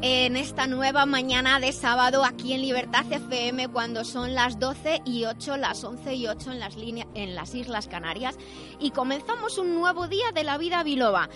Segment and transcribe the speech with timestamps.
[0.00, 5.24] En esta nueva mañana de sábado aquí en Libertad FM cuando son las 12 y
[5.24, 6.76] 8, las 11 y 8 en las,
[7.14, 8.36] en las Islas Canarias
[8.78, 11.28] y comenzamos un nuevo día de la vida biloba.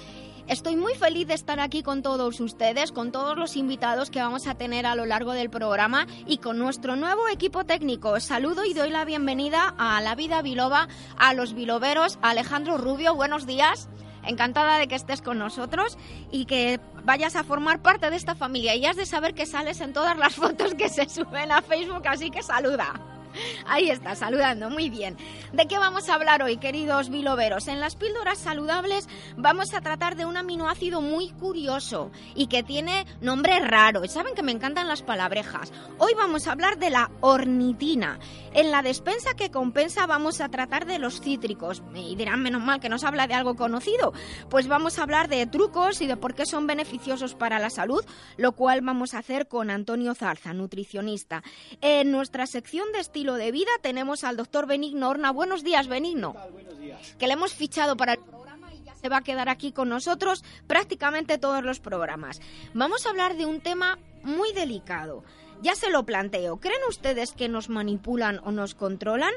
[0.47, 4.47] Estoy muy feliz de estar aquí con todos ustedes, con todos los invitados que vamos
[4.47, 8.19] a tener a lo largo del programa y con nuestro nuevo equipo técnico.
[8.21, 13.47] Saludo y doy la bienvenida a la vida biloba, a los biloberos, Alejandro Rubio, buenos
[13.47, 13.89] días.
[14.25, 15.99] Encantada de que estés con nosotros
[16.31, 18.75] y que vayas a formar parte de esta familia.
[18.75, 22.07] Y has de saber que sales en todas las fotos que se suben a Facebook,
[22.07, 22.93] así que saluda.
[23.67, 25.17] Ahí está, saludando, muy bien.
[25.53, 27.69] ¿De qué vamos a hablar hoy, queridos biloveros?
[27.69, 33.07] En las píldoras saludables vamos a tratar de un aminoácido muy curioso y que tiene
[33.21, 34.07] nombre raro.
[34.09, 35.73] Saben que me encantan las palabrejas.
[35.99, 38.19] Hoy vamos a hablar de la ornitina.
[38.55, 41.83] En la despensa que compensa vamos a tratar de los cítricos.
[41.95, 44.13] Y dirán, menos mal que nos habla de algo conocido.
[44.51, 48.05] Pues vamos a hablar de trucos y de por qué son beneficiosos para la salud,
[48.37, 51.43] lo cual vamos a hacer con Antonio Zarza, nutricionista.
[51.81, 55.31] En nuestra sección de estilo de vida tenemos al doctor Benigno Horna.
[55.31, 56.35] Buenos días, Benigno.
[56.53, 57.15] Buenos días.
[57.21, 59.89] Que le hemos fichado para el programa y ya se va a quedar aquí con
[59.89, 62.41] nosotros prácticamente todos los programas.
[62.75, 65.23] Vamos a hablar de un tema muy delicado.
[65.63, 66.57] Ya se lo planteo.
[66.57, 69.33] ¿Creen ustedes que nos manipulan o nos controlan?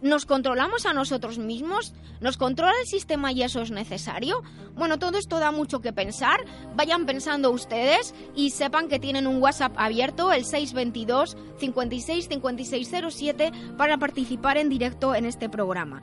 [0.00, 1.92] ¿Nos controlamos a nosotros mismos?
[2.20, 4.42] ¿Nos controla el sistema y eso es necesario?
[4.76, 6.38] Bueno, todo esto da mucho que pensar.
[6.76, 13.98] Vayan pensando ustedes y sepan que tienen un WhatsApp abierto, el 622 56 5607, para
[13.98, 16.00] participar en directo en este programa.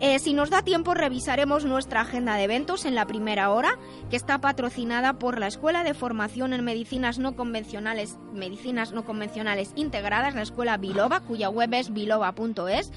[0.00, 3.78] Eh, si nos da tiempo, revisaremos nuestra agenda de eventos en la primera hora,
[4.10, 9.72] que está patrocinada por la Escuela de Formación en Medicinas No Convencionales, Medicinas No Convencionales
[9.74, 12.92] Integradas, la Escuela Biloba, cuya web es biloba.es.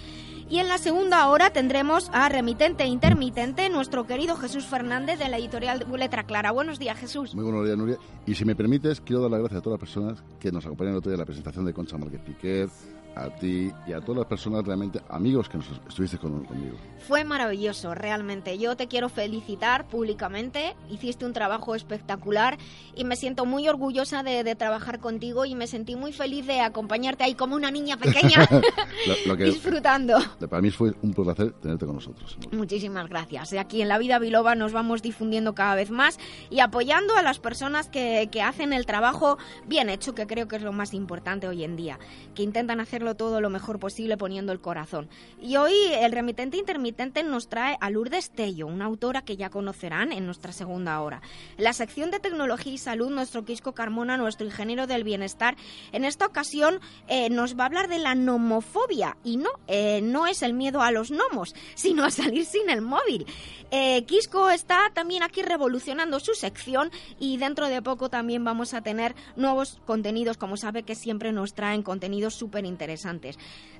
[0.52, 5.30] Y en la segunda hora tendremos a remitente e intermitente nuestro querido Jesús Fernández de
[5.30, 6.52] la editorial Letra Clara.
[6.52, 7.34] Buenos días, Jesús.
[7.34, 7.98] Muy buenos días, Nuria.
[8.26, 10.92] Y si me permites, quiero dar las gracias a todas las personas que nos acompañan
[10.92, 12.70] el otro día en la presentación de Concha Márquez Piquet,
[13.16, 16.78] a ti y a todas las personas realmente amigos que nos estuviste conmigo.
[17.08, 18.58] Fue maravilloso, realmente.
[18.58, 20.76] Yo te quiero felicitar públicamente.
[20.90, 22.58] Hiciste un trabajo espectacular
[22.96, 27.24] y me siento muy orgullosa de, trabajar contigo y me sentí muy feliz de acompañarte
[27.24, 28.48] ahí como una niña pequeña
[29.38, 30.18] disfrutando.
[30.50, 32.38] Para mí fue un placer tenerte con nosotros.
[32.52, 33.54] Muchísimas gracias.
[33.54, 37.40] Aquí en La Vida Biloba nos vamos difundiendo cada vez más y apoyando a las
[37.40, 41.48] personas que, que hacen el trabajo bien hecho, que creo que es lo más importante
[41.48, 41.98] hoy en día,
[42.36, 45.10] que intentan hacer todo lo mejor posible poniendo el corazón.
[45.42, 50.12] Y hoy el remitente intermitente nos trae a Lourdes Tello, una autora que ya conocerán
[50.12, 51.22] en nuestra segunda hora.
[51.58, 55.58] La sección de tecnología y salud, nuestro Quisco Carmona, nuestro ingeniero del bienestar,
[55.92, 59.18] en esta ocasión eh, nos va a hablar de la nomofobia.
[59.24, 62.82] Y no, eh, no es el miedo a los gnomos, sino a salir sin el
[62.82, 63.26] móvil.
[63.72, 68.82] Eh, Quisco está también aquí revolucionando su sección y dentro de poco también vamos a
[68.82, 72.91] tener nuevos contenidos, como sabe que siempre nos traen contenidos súper interesantes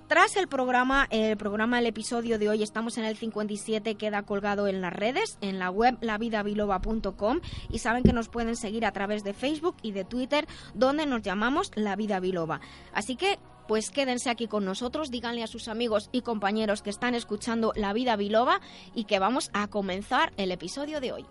[0.08, 4.68] Tras el programa, el programa, el episodio de hoy, estamos en el 57, queda colgado
[4.68, 7.40] en las redes, en la web lavidabiloba.com
[7.70, 11.22] y saben que nos pueden seguir a través de Facebook y de Twitter, donde nos
[11.22, 12.60] llamamos La Vida Biloba.
[12.94, 13.40] Así que
[13.70, 17.94] pues quédense aquí con nosotros, díganle a sus amigos y compañeros que están escuchando La
[17.94, 18.60] Vida Biloba
[18.94, 21.26] y que vamos a comenzar el episodio de hoy.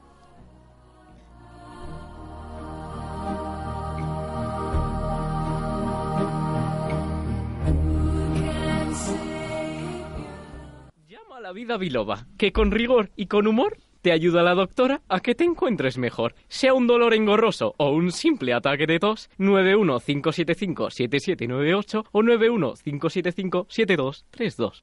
[11.41, 15.35] La vida biloba, que con rigor y con humor te ayuda la doctora a que
[15.35, 16.35] te encuentres mejor.
[16.49, 24.83] Sea un dolor engorroso o un simple ataque de tos, 915757798 o 915757232.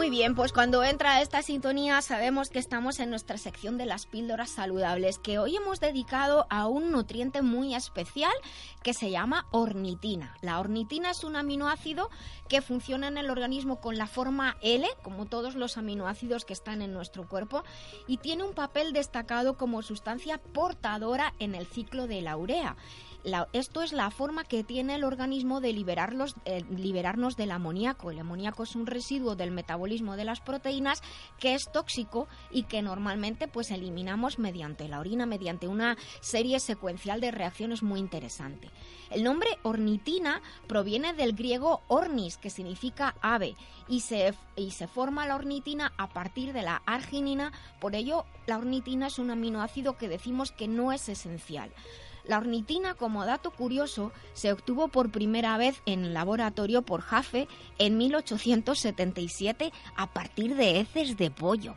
[0.00, 4.06] Muy bien, pues cuando entra esta sintonía sabemos que estamos en nuestra sección de las
[4.06, 8.32] píldoras saludables, que hoy hemos dedicado a un nutriente muy especial
[8.82, 10.34] que se llama ornitina.
[10.40, 12.08] La ornitina es un aminoácido
[12.48, 16.80] que funciona en el organismo con la forma L, como todos los aminoácidos que están
[16.80, 17.62] en nuestro cuerpo,
[18.06, 22.74] y tiene un papel destacado como sustancia portadora en el ciclo de la urea
[23.52, 28.10] esto es la forma que tiene el organismo de eh, liberarnos del amoníaco.
[28.10, 31.02] El amoníaco es un residuo del metabolismo de las proteínas
[31.38, 37.20] que es tóxico y que normalmente pues eliminamos mediante la orina, mediante una serie secuencial
[37.20, 38.70] de reacciones muy interesante.
[39.10, 43.56] El nombre ornitina proviene del griego ornis, que significa ave,
[43.88, 48.58] y se, y se forma la ornitina a partir de la arginina, por ello la
[48.58, 51.72] ornitina es un aminoácido que decimos que no es esencial.
[52.30, 57.48] La ornitina, como dato curioso, se obtuvo por primera vez en laboratorio por Jaffe
[57.78, 61.74] en 1877 a partir de heces de pollo.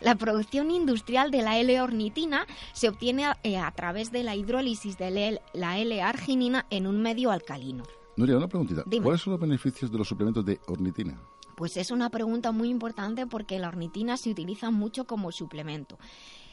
[0.00, 5.40] La producción industrial de la L-ornitina se obtiene eh, a, través de la hidrólisis de
[5.54, 7.82] la L-arginina en un medio alcalino.
[8.16, 8.84] Nuria, una preguntita.
[9.02, 11.20] ¿Cuáles son los beneficios de los suplementos de ornitina?
[11.56, 15.98] Pues es una pregunta muy importante porque la ornitina se utiliza mucho como suplemento.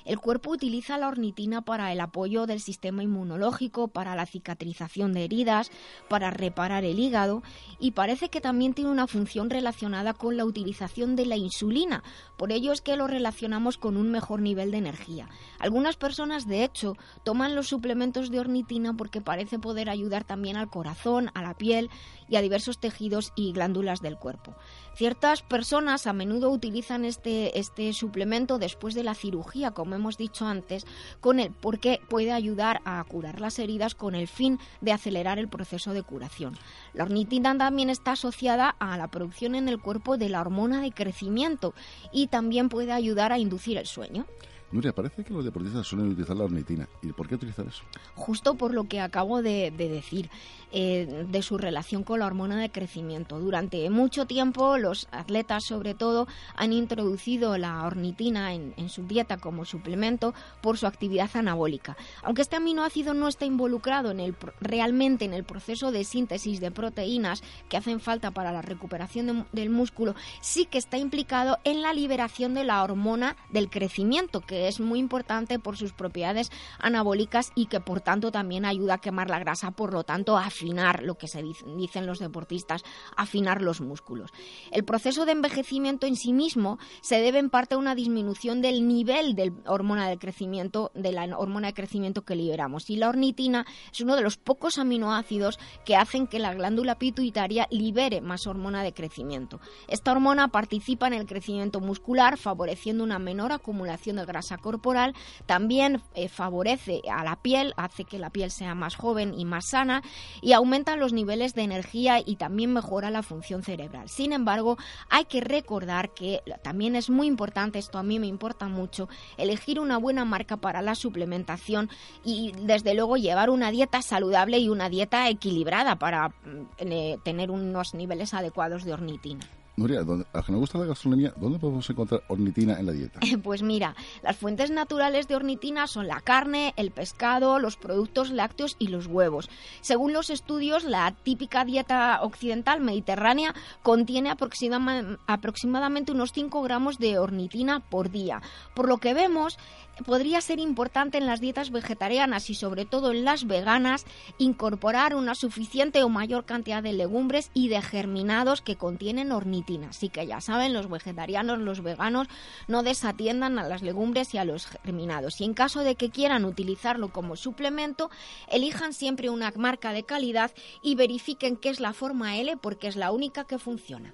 [0.07, 5.25] El cuerpo utiliza la ornitina para el apoyo del sistema inmunológico, para la cicatrización de
[5.25, 5.69] heridas,
[6.07, 7.43] para reparar el hígado
[7.77, 12.03] y parece que también tiene una función relacionada con la utilización de la insulina.
[12.37, 15.27] Por ello es que lo relacionamos con un mejor nivel de energía.
[15.59, 16.95] Algunas personas, de hecho,
[17.25, 21.89] toman los suplementos de ornitina porque parece poder ayudar también al corazón, a la piel
[22.29, 24.55] y a diversos tejidos y glándulas del cuerpo.
[24.97, 30.47] Ciertas personas a menudo utilizan este, este suplemento después de la cirugía, como hemos dicho
[30.47, 30.87] antes,
[31.21, 35.49] con el porque puede ayudar a curar las heridas con el fin de acelerar el
[35.49, 36.57] proceso de curación.
[36.95, 40.91] La ornitina también está asociada a la producción en el cuerpo de la hormona de
[40.91, 41.75] crecimiento
[42.11, 44.25] y también puede ayudar a inducir el sueño.
[44.69, 46.89] Nuria, parece que los deportistas suelen utilizar la ornitina.
[47.01, 47.83] ¿Y por qué utilizar eso?
[48.15, 50.29] Justo por lo que acabo de, decir,
[50.73, 53.39] eh, de su relación con la hormona de crecimiento.
[53.39, 59.63] Durante mucho tiempo los atletas, sobre todo, han introducido la ornitina en, su dieta como
[59.63, 61.95] suplemento por su actividad anabólica.
[62.23, 66.71] Aunque este aminoácido no está involucrado en el, realmente en el proceso de síntesis de
[66.71, 71.93] proteínas que hacen falta para la recuperación del músculo, sí que está implicado en la
[71.93, 77.67] liberación de la hormona del crecimiento, que es muy importante por sus propiedades anabólicas y
[77.67, 81.27] que por tanto también ayuda a quemar la grasa, por lo tanto afinar lo que
[81.27, 82.83] se dicen, los deportistas,
[83.15, 84.31] afinar los músculos.
[84.71, 88.87] El proceso de envejecimiento en sí mismo se debe en parte a una disminución del
[88.87, 92.89] nivel de hormona de crecimiento, de la hormona de crecimiento que liberamos.
[92.89, 97.67] Y la ornitina es uno de los pocos aminoácidos que hacen que la glándula pituitaria
[97.71, 99.59] libere más hormona de crecimiento.
[99.87, 105.13] Esta hormona participa en el crecimiento muscular, favoreciendo una menor acumulación de grasa corporal,
[105.45, 109.65] también eh, favorece a la piel, hace que la piel sea más joven y más
[109.65, 110.03] sana
[110.41, 114.07] y aumenta los niveles de energía y también mejora la función cerebral.
[114.07, 114.77] Sin embargo,
[115.09, 119.79] hay que recordar que también es muy importante, esto a mí me importa mucho, elegir
[119.79, 121.89] una buena marca para la suplementación
[122.23, 126.33] y desde luego llevar una dieta saludable y una dieta equilibrada para mm,
[126.79, 129.56] eh, tener unos niveles adecuados de ornitina.
[129.77, 130.01] Nuria,
[130.33, 133.19] a que nos gusta la gastronomía, ¿dónde podemos encontrar ornitina en la dieta?
[133.43, 138.75] Pues mira, las fuentes naturales de ornitina son la carne, el pescado, los productos lácteos
[138.79, 139.51] y los huevos.
[139.81, 143.53] Según los estudios, la típica dieta occidental mediterránea
[143.83, 148.41] contiene aproximadamente unos 5 gramos de ornitina por día.
[148.73, 149.59] Por lo que vemos,
[150.05, 154.05] podría ser importante en las dietas vegetarianas y sobre todo en las veganas
[154.37, 159.89] incorporar una suficiente o mayor cantidad de legumbres y de germinados que contienen ornitina.
[159.89, 162.27] Así que ya saben, los vegetarianos, los veganos
[162.67, 165.41] no desatiendan a las legumbres y a los germinados.
[165.41, 168.09] Y en caso de que quieran utilizarlo como suplemento,
[168.47, 170.51] elijan siempre una marca de calidad
[170.81, 174.13] y verifiquen que es la forma L porque es la única que funciona.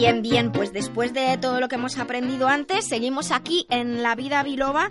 [0.00, 4.14] Bien, bien, pues después de todo lo que hemos aprendido antes, seguimos aquí en La
[4.14, 4.88] Vida Biloba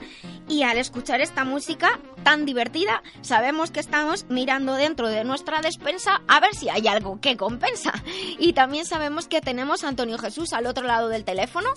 [0.47, 6.21] y al escuchar esta música tan divertida, sabemos que estamos mirando dentro de nuestra despensa
[6.27, 7.91] a ver si hay algo que compensa.
[8.37, 11.69] Y también sabemos que tenemos a Antonio Jesús al otro lado del teléfono.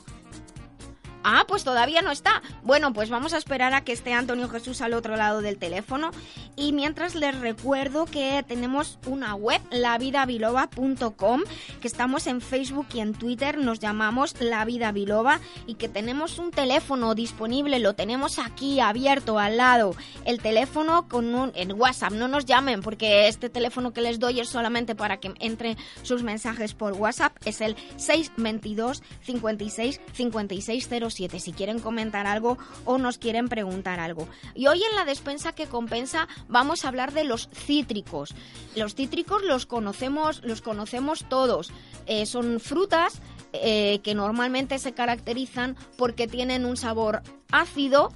[1.24, 2.42] Ah, pues todavía no está.
[2.62, 6.10] Bueno, pues vamos a esperar a que esté Antonio Jesús al otro lado del teléfono.
[6.56, 11.42] Y mientras les recuerdo que tenemos una web, lavidabiloba.com,
[11.80, 16.38] que estamos en Facebook y en Twitter, nos llamamos La Vida Biloba y que tenemos
[16.38, 19.94] un teléfono disponible, lo tenemos aquí abierto al lado.
[20.24, 24.40] El teléfono con un en WhatsApp, no nos llamen porque este teléfono que les doy
[24.40, 31.38] es solamente para que entren sus mensajes por WhatsApp, es el 622 56 56 608-7
[31.38, 34.28] si quieren comentar algo o nos quieren preguntar algo.
[34.54, 38.34] Y hoy en la despensa que compensa vamos a hablar de los cítricos.
[38.76, 41.72] Los cítricos los conocemos, los conocemos todos.
[42.06, 43.20] Eh, son frutas
[43.52, 48.12] eh, que normalmente se caracterizan porque tienen un sabor ácido,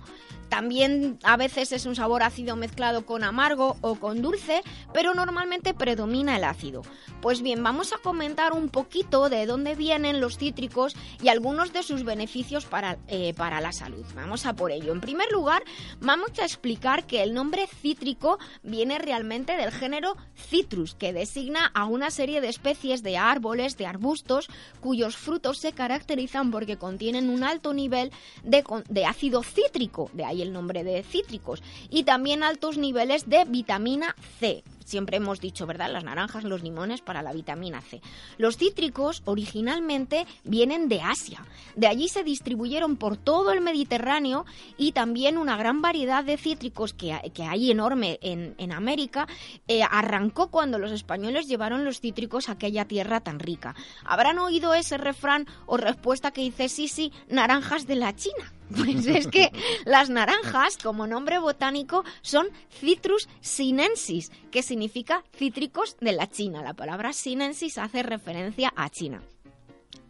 [0.49, 4.62] también a veces es un sabor ácido mezclado con amargo o con dulce,
[4.93, 6.83] pero normalmente predomina el ácido.
[7.21, 11.83] Pues bien, vamos a comentar un poquito de dónde vienen los cítricos y algunos de
[11.83, 14.05] sus beneficios para, eh, para la salud.
[14.15, 14.93] Vamos a por ello.
[14.93, 15.62] En primer lugar,
[16.00, 21.87] vamos a explicar que el nombre cítrico viene realmente del género Citrus, que designa a
[21.87, 24.49] una serie de especies de árboles, de arbustos,
[24.81, 28.12] cuyos frutos se caracterizan porque contienen un alto nivel
[28.43, 34.14] de, de ácido cítrico, de el nombre de cítricos, y también altos niveles de vitamina
[34.38, 35.90] C, siempre hemos dicho, ¿verdad?
[35.93, 38.00] Las naranjas, los limones para la vitamina C.
[38.38, 41.45] Los cítricos originalmente vienen de Asia.
[41.75, 44.47] De allí se distribuyeron por todo el Mediterráneo
[44.78, 49.26] y también una gran variedad de cítricos que, hay enorme en, América
[49.69, 53.75] eh, arrancó cuando los españoles llevaron los cítricos a aquella tierra tan rica.
[54.05, 58.52] Habrán oído ese refrán o respuesta que dice, sí, sí, naranjas de la China.
[58.75, 59.51] Pues es que
[59.85, 66.63] las naranjas, como nombre botánico, son Citrus sinensis, que significa cítricos de la China.
[66.63, 69.23] La palabra sinensis hace referencia a China.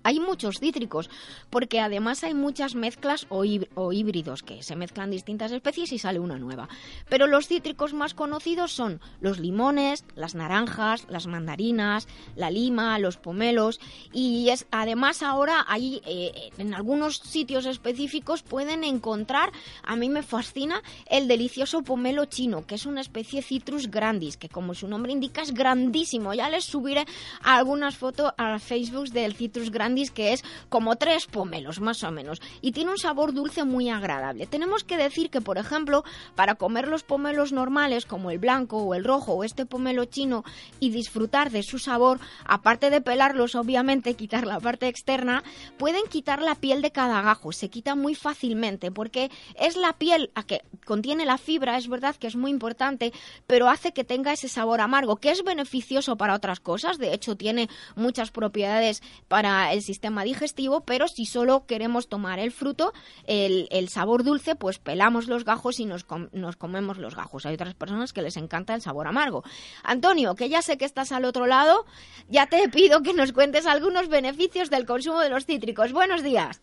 [0.07, 1.11] Hay muchos cítricos,
[1.51, 6.39] porque además hay muchas mezclas o, híbridos, que se mezclan distintas especies y sale una
[6.39, 6.69] nueva.
[7.09, 13.17] Pero los cítricos más conocidos son los limones, las naranjas, las mandarinas, la lima, los
[13.17, 13.81] pomelos,
[14.13, 19.51] y es, además ahora hay eh, en algunos sitios específicos pueden encontrar,
[19.83, 24.49] a mí me fascina, el delicioso pomelo chino, que es una especie Citrus grandis, que
[24.49, 26.33] como su nombre indica es grandísimo.
[26.33, 27.07] Ya les subiré
[27.43, 32.41] algunas fotos a Facebook del Citrus grandis que es como tres pomelos más o menos
[32.61, 34.47] y tiene un sabor dulce muy agradable.
[34.47, 38.95] Tenemos que decir que, por ejemplo, para comer los pomelos normales como el blanco o
[38.95, 40.45] el rojo o este pomelo chino
[40.81, 45.43] y disfrutar de su sabor, aparte de pelarlos, obviamente quitar la parte externa,
[45.79, 47.53] pueden quitar la piel de cada gajo.
[47.53, 52.17] Se quita muy fácilmente porque es la piel a que contiene la fibra, es verdad
[52.17, 53.13] que es muy importante,
[53.47, 56.99] pero hace que tenga ese sabor amargo, que es beneficioso para otras cosas.
[56.99, 62.53] De hecho, tiene muchas propiedades para el sistema digestivo, pero si solo queremos tomar el
[62.53, 62.93] fruto,
[63.25, 67.47] el, sabor dulce, pues pelamos los gajos y nos, nos comemos los gajos.
[67.47, 69.45] Hay otras personas que les encanta el sabor amargo.
[69.83, 71.87] Antonio, que ya sé que estás al otro lado,
[72.29, 75.93] ya te pido que nos cuentes algunos beneficios del consumo de los cítricos.
[75.93, 76.61] Buenos días.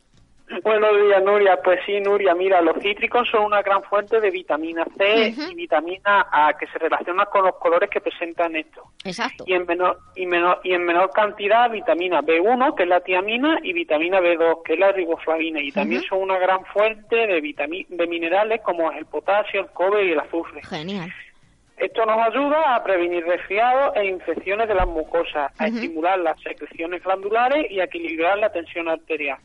[0.61, 1.59] Buenos días, Nuria.
[1.63, 6.27] Pues sí, Nuria, mira, los cítricos son una gran fuente de vitamina C y vitamina
[6.31, 8.83] A que se relaciona con los colores que presentan estos.
[9.03, 9.43] Exacto.
[9.47, 13.59] Y en menor y menor y en menor cantidad vitamina B1, que es la tiamina,
[13.63, 17.43] y vitamina B2, que es la riboflavina, y también son una gran fuente de
[17.89, 20.61] de minerales como el potasio, el cobre y el azufre.
[20.63, 21.13] Genial.
[21.77, 27.03] Esto nos ayuda a prevenir resfriados e infecciones de las mucosas, a estimular las secreciones
[27.03, 29.39] glandulares y a equilibrar la tensión arterial.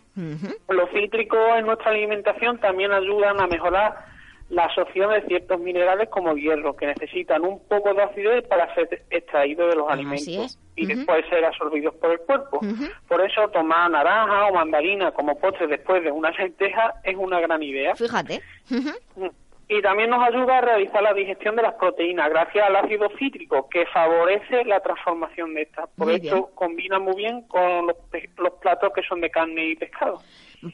[0.68, 3.94] Los cítricos en nuestra alimentación también ayudan a mejorar
[4.50, 9.02] la absorción de ciertos minerales como hierro, que necesitan un poco de acidez para ser
[9.10, 12.60] extraídos de los alimentos y después ser absorbidos por el cuerpo.
[13.08, 17.62] Por eso tomar naranja o mandarina como postre después de una lenteja es una gran
[17.62, 17.94] idea.
[17.94, 18.40] Fíjate.
[19.68, 23.68] Y también nos ayuda a realizar la digestión de las proteínas gracias al ácido cítrico
[23.68, 25.90] que favorece la transformación de estas.
[25.90, 27.96] Por esto combina muy bien con los,
[28.38, 30.22] los platos que son de carne y pescado.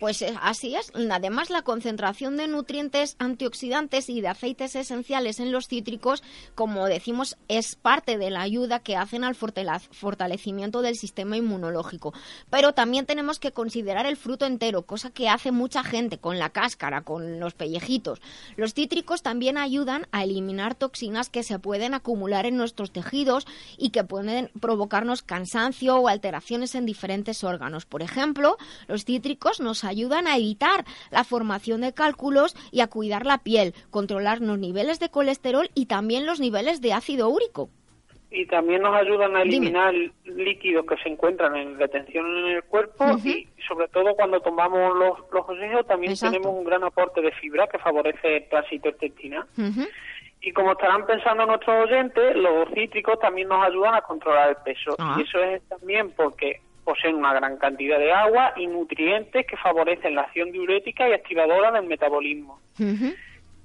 [0.00, 0.90] Pues eh, así es.
[1.10, 6.22] Además, la concentración de nutrientes antioxidantes y de aceites esenciales en los cítricos,
[6.54, 12.14] como decimos, es parte de la ayuda que hacen al fortalecimiento del sistema inmunológico.
[12.48, 16.50] Pero también tenemos que considerar el fruto entero, cosa que hace mucha gente con la
[16.50, 18.22] cáscara, con los pellejitos.
[18.56, 23.90] Los cítricos también ayudan a eliminar toxinas que se pueden acumular en nuestros tejidos y
[23.90, 27.84] que pueden provocarnos cansancio o alteraciones en diferentes órganos.
[27.84, 28.56] Por ejemplo,
[28.88, 33.74] los cítricos nos ayudan a evitar la formación de cálculos y a cuidar la piel,
[33.90, 37.70] controlar los niveles de colesterol y también los niveles de ácido úrico.
[38.30, 43.04] Y también nos ayudan a eliminar líquidos que se encuentran en retención en el cuerpo
[43.24, 47.78] y sobre todo cuando tomamos los, los también tenemos un gran aporte de fibra que
[47.78, 49.46] favorece el tránsito intestinal.
[50.40, 54.94] Y como estarán pensando nuestros oyentes, los cítricos también nos ayudan a controlar el peso.
[54.98, 55.16] Ah.
[55.18, 60.14] Y eso es también porque poseen una gran cantidad de agua y nutrientes que favorecen
[60.14, 62.60] la acción diurética y activadora del metabolismo.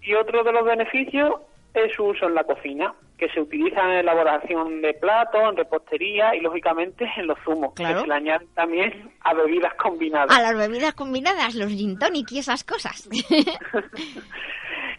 [0.02, 1.36] Y otro de los beneficios
[1.74, 6.36] es su uso en la cocina, que se utiliza en elaboración de platos, en repostería
[6.36, 10.36] y lógicamente en los zumos, que se le añaden también a bebidas combinadas.
[10.36, 13.10] A las bebidas combinadas, los gin tonic y esas cosas.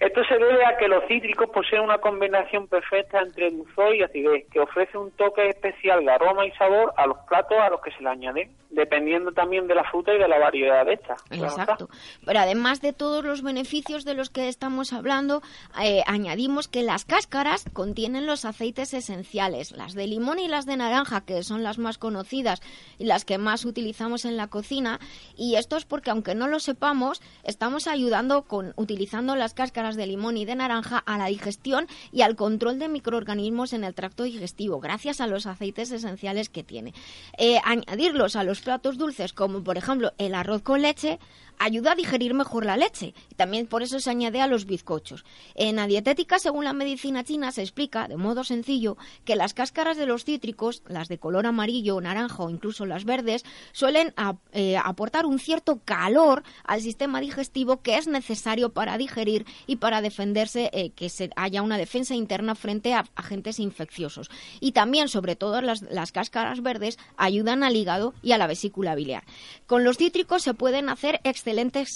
[0.00, 4.46] Esto se debe a que los cítricos poseen una combinación perfecta entre dulzor y acidez,
[4.50, 7.90] que ofrece un toque especial de aroma y sabor a los platos a los que
[7.92, 11.16] se le añade, dependiendo también de la fruta y de la variedad de esta.
[11.30, 11.90] Exacto.
[12.24, 15.42] Pero además de todos los beneficios de los que estamos hablando,
[15.82, 20.78] eh, añadimos que las cáscaras contienen los aceites esenciales, las de limón y las de
[20.78, 22.62] naranja, que son las más conocidas
[22.98, 24.98] y las que más utilizamos en la cocina.
[25.36, 30.06] Y esto es porque, aunque no lo sepamos, estamos ayudando con utilizando las cáscaras de
[30.06, 34.24] limón y de naranja a la digestión y al control de microorganismos en el tracto
[34.24, 36.94] digestivo, gracias a los aceites esenciales que tiene.
[37.38, 41.18] Eh, añadirlos a los platos dulces, como por ejemplo el arroz con leche,
[41.60, 43.14] ayuda a digerir mejor la leche.
[43.30, 45.24] Y también por eso se añade a los bizcochos.
[45.54, 49.98] En la dietética, según la medicina china, se explica, de modo sencillo, que las cáscaras
[49.98, 54.14] de los cítricos, las de color amarillo, naranja o incluso las verdes, suelen
[54.52, 60.00] eh, aportar un cierto calor al sistema digestivo que es necesario para digerir y para
[60.00, 64.30] defenderse, eh, que se haya una defensa interna frente a agentes infecciosos.
[64.60, 69.24] Y también, sobre todo, las, cáscaras verdes ayudan al hígado y a la vesícula biliar.
[69.66, 71.49] Con los cítricos se pueden hacer excelentes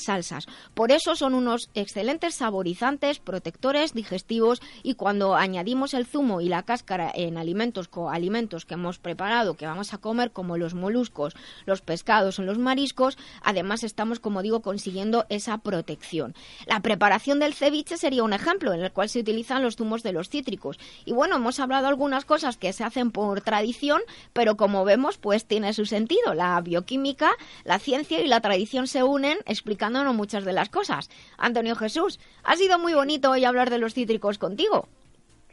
[0.04, 0.46] salsas.
[0.74, 6.62] Por eso son unos excelentes saborizantes, protectores, digestivos y cuando añadimos el zumo y la
[6.62, 11.34] cáscara en alimentos alimentos que hemos preparado, que vamos a comer como los moluscos,
[11.66, 16.34] los pescados o los mariscos, además estamos, como digo, consiguiendo esa protección.
[16.66, 20.12] La preparación del ceviche sería un ejemplo en el cual se utilizan los zumos de
[20.12, 20.78] los cítricos.
[21.04, 24.00] Y bueno, hemos hablado algunas cosas que se hacen por tradición,
[24.32, 26.34] pero como vemos, pues tiene su sentido.
[26.34, 27.30] La bioquímica,
[27.64, 31.10] la ciencia y la tradición se unen explicándonos muchas de las cosas.
[31.38, 34.88] Antonio Jesús, ha sido muy bonito hoy hablar de los cítricos contigo.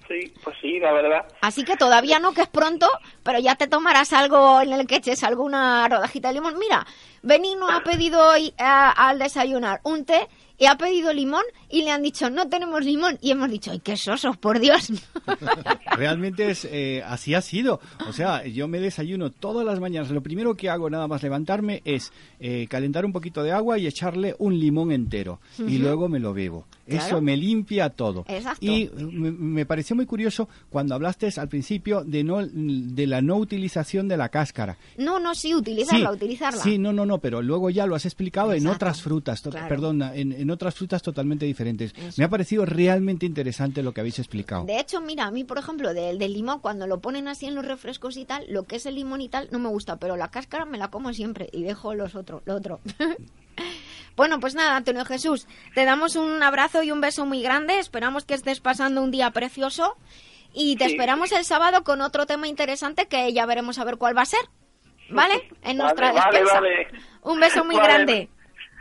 [0.07, 1.25] Sí, pues sí, la verdad.
[1.41, 2.88] Así que todavía no, que es pronto,
[3.23, 6.59] pero ya te tomarás algo en el que eches alguna rodajita de limón.
[6.59, 6.85] Mira,
[7.21, 11.91] Benino ha pedido hoy eh, al desayunar un té y ha pedido limón y le
[11.91, 13.17] han dicho, no tenemos limón.
[13.21, 14.91] Y hemos dicho, ¡ay, qué sosos, por Dios!
[15.95, 17.79] Realmente es, eh, así ha sido.
[18.07, 20.12] O sea, yo me desayuno todas las mañanas.
[20.12, 23.88] Lo primero que hago nada más levantarme es eh, calentar un poquito de agua y
[23.88, 25.39] echarle un limón entero.
[25.57, 26.65] Y luego me lo bebo.
[26.86, 28.25] Eso me limpia todo.
[28.27, 28.65] Exacto.
[28.65, 34.10] Y me, pareció muy curioso cuando hablaste al principio de no de la no utilización
[34.10, 34.77] de la cáscara.
[34.97, 36.62] No, no, sí, utilizarla, utilizarla.
[36.62, 40.51] Sí, no, no, no, pero luego ya lo has explicado en otras frutas, perdón, en
[40.51, 41.61] otras frutas totalmente diferentes.
[42.17, 44.65] Me ha parecido realmente interesante lo que habéis explicado.
[44.65, 47.65] De hecho, mira, a mí, por ejemplo, del, limón, cuando lo ponen así en los
[47.65, 50.30] refrescos y tal, lo que es el limón y tal, no me gusta, pero la
[50.30, 52.80] cáscara me la como siempre y dejo los otros, lo otro.
[54.17, 57.80] Bueno, pues nada, Antonio Jesús, te damos un abrazo y un beso muy grande.
[57.80, 59.95] Esperamos que estés pasando un día precioso
[60.54, 64.17] y te esperamos el sábado con otro tema interesante que ya veremos a ver cuál
[64.17, 64.41] va a ser.
[65.10, 65.50] ¿Vale?
[65.63, 66.13] En nuestra
[67.21, 68.30] Un beso muy grande.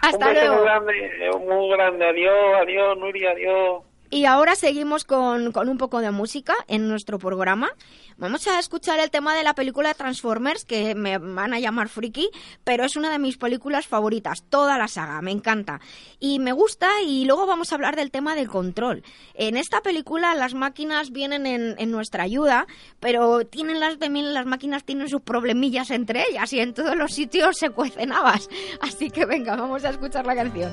[0.00, 0.54] Hasta luego.
[0.54, 2.08] Muy grande, muy grande.
[2.08, 3.89] Adiós, adiós, Nuria, adiós.
[4.12, 7.70] Y ahora seguimos con, con, un poco de música en nuestro programa.
[8.16, 12.28] Vamos a escuchar el tema de la película Transformers, que me van a llamar friki,
[12.64, 15.80] pero es una de mis películas favoritas, toda la saga, me encanta.
[16.18, 19.04] Y me gusta y luego vamos a hablar del tema del control.
[19.34, 22.66] En esta película las máquinas vienen en, en nuestra ayuda,
[22.98, 27.12] pero tienen las, también las máquinas tienen sus problemillas entre ellas y en todos los
[27.12, 28.48] sitios se cuecen habas.
[28.80, 30.72] Así que venga, vamos a escuchar la canción.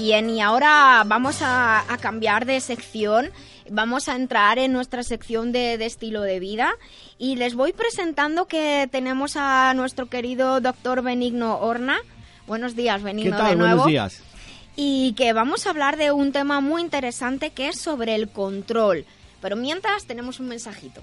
[0.00, 3.30] Bien, y ahora vamos a, a cambiar de sección.
[3.68, 6.70] Vamos a entrar en nuestra sección de, de, estilo de vida
[7.18, 11.98] y les voy presentando que tenemos a nuestro querido doctor Benigno Horna.
[12.46, 13.50] Buenos días, Benigno, ¿Qué tal?
[13.50, 13.82] de nuevo.
[13.82, 14.22] Buenos días.
[14.76, 19.04] Y que vamos a hablar de un tema muy interesante que es sobre el control.
[19.42, 21.02] Pero mientras tenemos un mensajito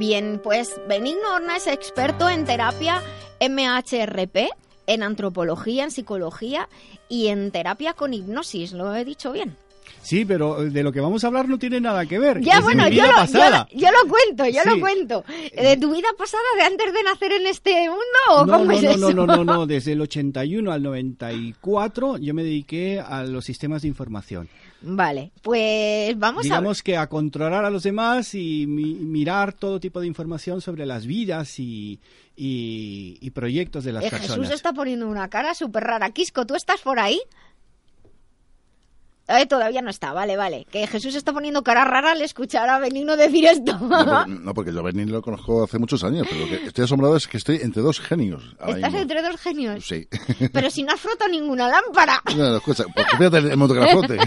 [0.00, 3.02] Bien, pues Benigno Horna es experto en terapia
[3.38, 4.48] MHRP,
[4.86, 6.70] en antropología, en psicología
[7.10, 8.72] y en terapia con hipnosis.
[8.72, 9.58] ¿Lo he dicho bien?
[10.02, 12.40] Sí, pero de lo que vamos a hablar no tiene nada que ver.
[12.40, 14.68] Ya, es bueno, yo lo, yo, lo, yo lo cuento, yo Sí.
[14.68, 15.24] lo cuento.
[15.54, 18.72] ¿De tu vida pasada, de antes de nacer en este mundo o No, cómo no,
[18.72, 18.98] es no, eso?
[19.12, 23.82] no, no, no, no, desde el 81 al 94 yo me dediqué a los sistemas
[23.82, 24.48] de información.
[24.82, 30.00] Vale, pues vamos Digamos que a controlar a los demás y mi- mirar todo tipo
[30.00, 32.00] de información sobre las vidas y,
[32.34, 34.04] y- y proyectos de a las.
[34.04, 34.36] Eh, personas.
[34.38, 36.10] Jesús está poniendo una cara súper rara.
[36.10, 37.20] Quisco, ¿tú estás por ahí?
[39.38, 40.66] Eh, todavía no está, vale, vale.
[40.70, 43.78] Que Jesús está poniendo cara rara al escuchar a Benigno decir esto.
[43.78, 46.66] No, porque, no, porque yo a Bernin lo conozco hace muchos años, pero lo que
[46.66, 48.42] estoy asombrado es que estoy entre dos genios.
[48.58, 48.98] Estás mismo.
[48.98, 49.86] entre dos genios.
[49.86, 50.08] Sí.
[50.52, 52.22] Pero si no has frotado ninguna lámpara.
[52.36, 54.18] No, no, escucha, pues fíjate el frote.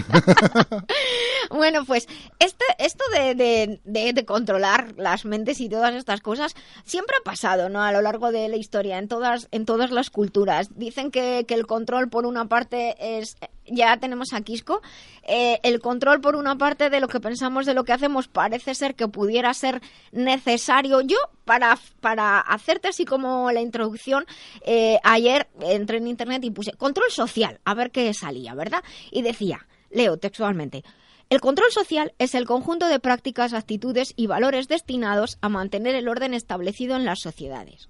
[1.50, 6.54] Bueno, pues este, esto de, de- de- de controlar las mentes y todas estas cosas
[6.84, 7.82] siempre ha pasado, ¿no?
[7.82, 10.68] A lo largo de la historia, en todas, en todas las culturas.
[10.76, 13.36] Dicen que, que el control, por una parte, es.
[13.66, 14.82] Ya tenemos a Quisco.
[15.26, 18.74] eh, el control, por una parte, de lo que pensamos, de lo que hacemos, parece
[18.74, 19.80] ser que pudiera ser
[20.12, 21.00] necesario.
[21.00, 24.26] Yo, para, para hacerte así como la introducción,
[24.66, 28.84] eh, ayer entré en internet y puse control social, a ver qué salía, ¿verdad?
[29.10, 30.84] Y decía, leo textualmente.
[31.30, 36.08] El control social es el conjunto de prácticas, actitudes y valores destinados a mantener el
[36.08, 37.88] orden establecido en las sociedades.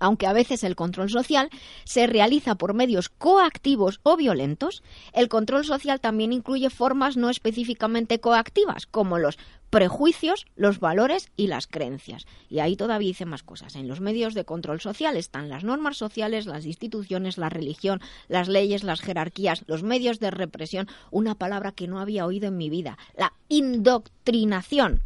[0.00, 1.50] Aunque a veces el control social
[1.84, 8.20] se realiza por medios coactivos o violentos, el control social también incluye formas no específicamente
[8.20, 9.38] coactivas, como los
[9.70, 12.26] prejuicios, los valores y las creencias.
[12.48, 13.74] Y ahí todavía dice más cosas.
[13.74, 18.46] En los medios de control social están las normas sociales, las instituciones, la religión, las
[18.46, 22.70] leyes, las jerarquías, los medios de represión, una palabra que no había oído en mi
[22.70, 25.00] vida, la indoctrinación.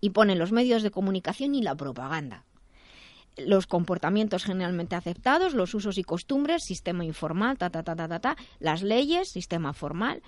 [0.00, 2.44] Y ponen los medios de comunicación y la propaganda
[3.36, 8.20] los comportamientos generalmente aceptados, los usos y costumbres, sistema informal, ta, ta, ta, ta, ta,
[8.20, 10.22] ta, las leyes, sistema formal.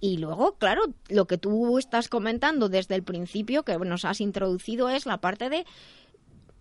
[0.00, 4.88] Y luego, claro, lo que tú estás comentando desde el principio, que nos has introducido,
[4.88, 5.64] es la parte de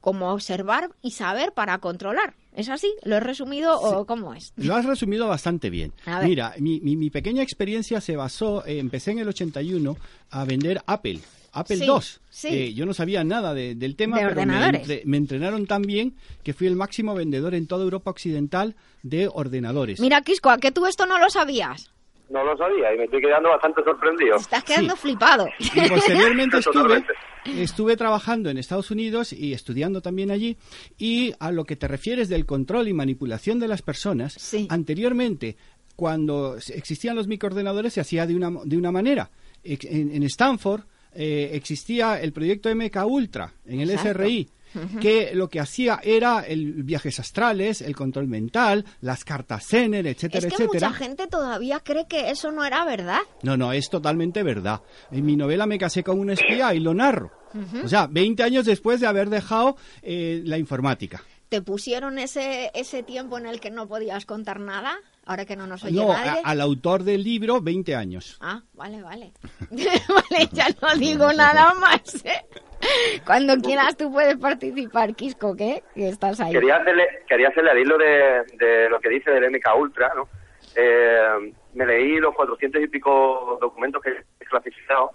[0.02, 2.36] cómo observar y saber para controlar.
[2.54, 2.94] ¿Es así?
[3.04, 4.54] ¿Lo he resumido o cómo es?
[4.58, 5.94] Lo has resumido bastante bien.
[6.28, 9.98] Mira, mi, mi- mi pequeña experiencia se basó, eh, empecé en el 81
[10.32, 11.20] a vender Apple.
[11.54, 11.94] Apple Sí, II.
[12.30, 12.48] sí.
[12.50, 15.82] Eh, yo no sabía nada de- del tema, De pero me, entre- me entrenaron tan
[15.82, 20.00] bien que fui el máximo vendedor en toda Europa Occidental de ordenadores.
[20.00, 21.92] Mira, Quisco, ¿a que tú esto no lo sabías?
[22.30, 24.36] No lo sabía y me estoy quedando bastante sorprendido.
[24.36, 25.48] Te estás quedando flipado.
[25.58, 27.04] Y posteriormente estuve,
[27.58, 30.56] estuve trabajando en Estados Unidos y estudiando también allí.
[31.00, 34.68] Y a lo que te refieres del control y manipulación de las personas, Sí.
[34.70, 35.58] anteriormente,
[35.96, 39.32] cuando existían los microordenadores, se hacía de una, de una manera.
[39.64, 40.82] Ex- En, en Stanford
[41.14, 44.24] eh, existía el proyecto MK Ultra en el Exacto.
[44.24, 44.50] SRI.
[45.02, 50.48] que lo que hacía era el viajes astrales, el control mental, las cartas Zener, etcétera,
[50.48, 50.90] es que etcétera.
[50.90, 53.22] mucha gente todavía cree que eso no era verdad.
[53.42, 54.82] No, no, es totalmente verdad.
[55.12, 57.32] En mi novela me casé con un espía y lo narro.
[57.84, 61.24] O sea, 20 años después de haber dejado eh, la informática.
[61.50, 64.96] ¿Te pusieron ese, ese tiempo en el que no podías contar nada?
[65.30, 66.42] Ahora que no nos oye No, nadie.
[66.44, 68.36] a- al autor del libro, 20 años.
[68.42, 69.32] Ah, vale, vale.
[69.70, 72.26] vale, ya no digo nada más.
[72.26, 72.42] ¿eh?
[73.28, 75.84] Cuando quieras tú puedes participar, Quisco, ¿qué?
[75.94, 76.52] Que estás ahí.
[76.54, 80.28] Quería hacerle, quería hacerle al hilo de, de lo que dice del MK Ultra, ¿no?
[80.76, 85.12] Eh, me leí los 400 y pico documentos que he clasificado.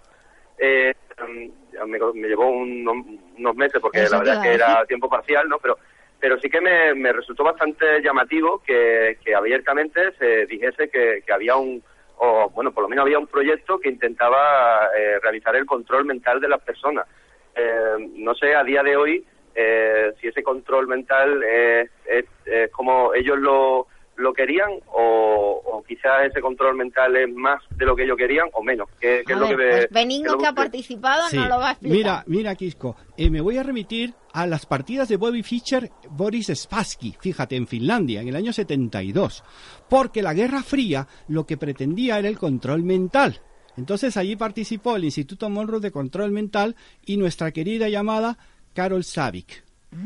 [0.58, 0.94] Eh,
[1.26, 4.86] mm, me, me llevó un- unos meses porque Eso la verdad iba que a era
[4.86, 5.58] tiempo parcial, ¿no?
[5.58, 5.76] Pero
[6.20, 11.56] pero sí que me, me resultó bastante llamativo que, abiertamente se dijese que, que había
[11.56, 11.82] un,
[12.18, 16.40] o bueno, por lo menos había un proyecto que intentaba eh, realizar el control mental
[16.40, 17.06] de las personas.
[17.54, 19.24] Eh, no sé a día de hoy
[19.54, 22.26] eh, si ese control mental es
[22.72, 27.96] como ellos lo, lo querían o, o quizás ese control mental es más de lo
[27.96, 28.88] que ellos querían o menos.
[29.00, 31.36] ¿Qué, qué A es lo ver, que me- pues Benigno que ha que- participado Sí.
[31.36, 31.96] no lo va a explicar.
[31.96, 36.48] Mira, mira, Kisco, eh, me voy a remitir a las partidas de Bobby Fischer, Boris
[36.54, 39.42] Spassky, fíjate, en Finlandia, en el año 72,
[39.88, 43.40] porque la Guerra Fría lo que pretendía era el control mental.
[43.76, 48.38] Entonces allí participó el Instituto Monroe de Control Mental y nuestra querida llamada
[48.72, 49.64] Carol Savick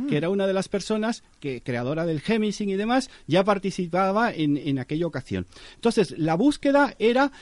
[0.08, 4.56] que era una de las personas que creadora del Gemising y demás, ya participaba en,
[4.56, 5.46] en aquella ocasión.
[5.74, 7.32] Entonces, la búsqueda era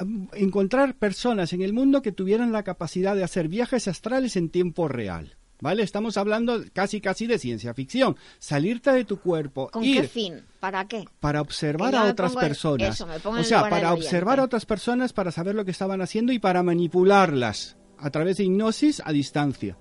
[0.00, 4.48] um, encontrar personas en el mundo que tuvieran la capacidad de hacer viajes astrales en
[4.48, 5.36] tiempo real.
[5.60, 5.84] ¿Vale?
[5.84, 8.16] Estamos hablando casi casi de ciencia ficción.
[8.40, 10.42] Salirte de tu cuerpo, ¿Con ir qué fin?
[10.58, 11.04] ¿Para qué?
[11.20, 13.00] para observar a otras personas.
[13.00, 16.40] eso, o sea, para observar a otras personas, para saber lo que estaban haciendo y
[16.40, 19.78] para manipularlas a través de hipnosis a distancia.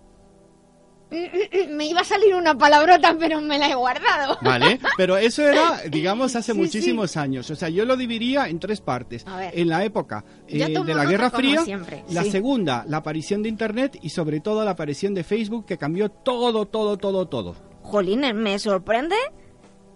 [1.69, 4.37] Me iba a salir una palabrota, pero me la he guardado.
[4.41, 4.79] ¿Vale?
[4.97, 7.49] Pero eso era, digamos, hace Sí, muchísimos años.
[7.49, 9.25] O sea, yo lo dividiría en tres partes.
[9.27, 9.51] A ver.
[9.59, 12.31] En la época eh, de la Guerra Fría, siempre, la sí.
[12.31, 16.65] segunda, la aparición de Internet y sobre todo la aparición de Facebook que cambió todo,
[16.65, 17.55] todo, todo, todo.
[17.83, 19.15] Jolines, me sorprende.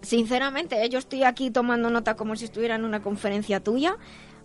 [0.02, 3.96] Sinceramente, eh, yo estoy aquí tomando nota como si estuviera en una conferencia tuya.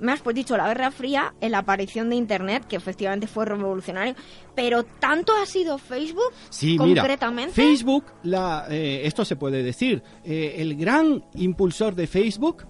[0.02, 3.46] Me has pues dicho la Guerra Fría, en la aparición de Internet, que efectivamente fue
[3.46, 4.16] revolucionario,
[4.56, 7.54] pero tanto ha sido Facebook Sí, mira, concretamente.
[7.54, 12.66] Facebook, la, eh, esto se puede decir, eh, el gran impulsor de Facebook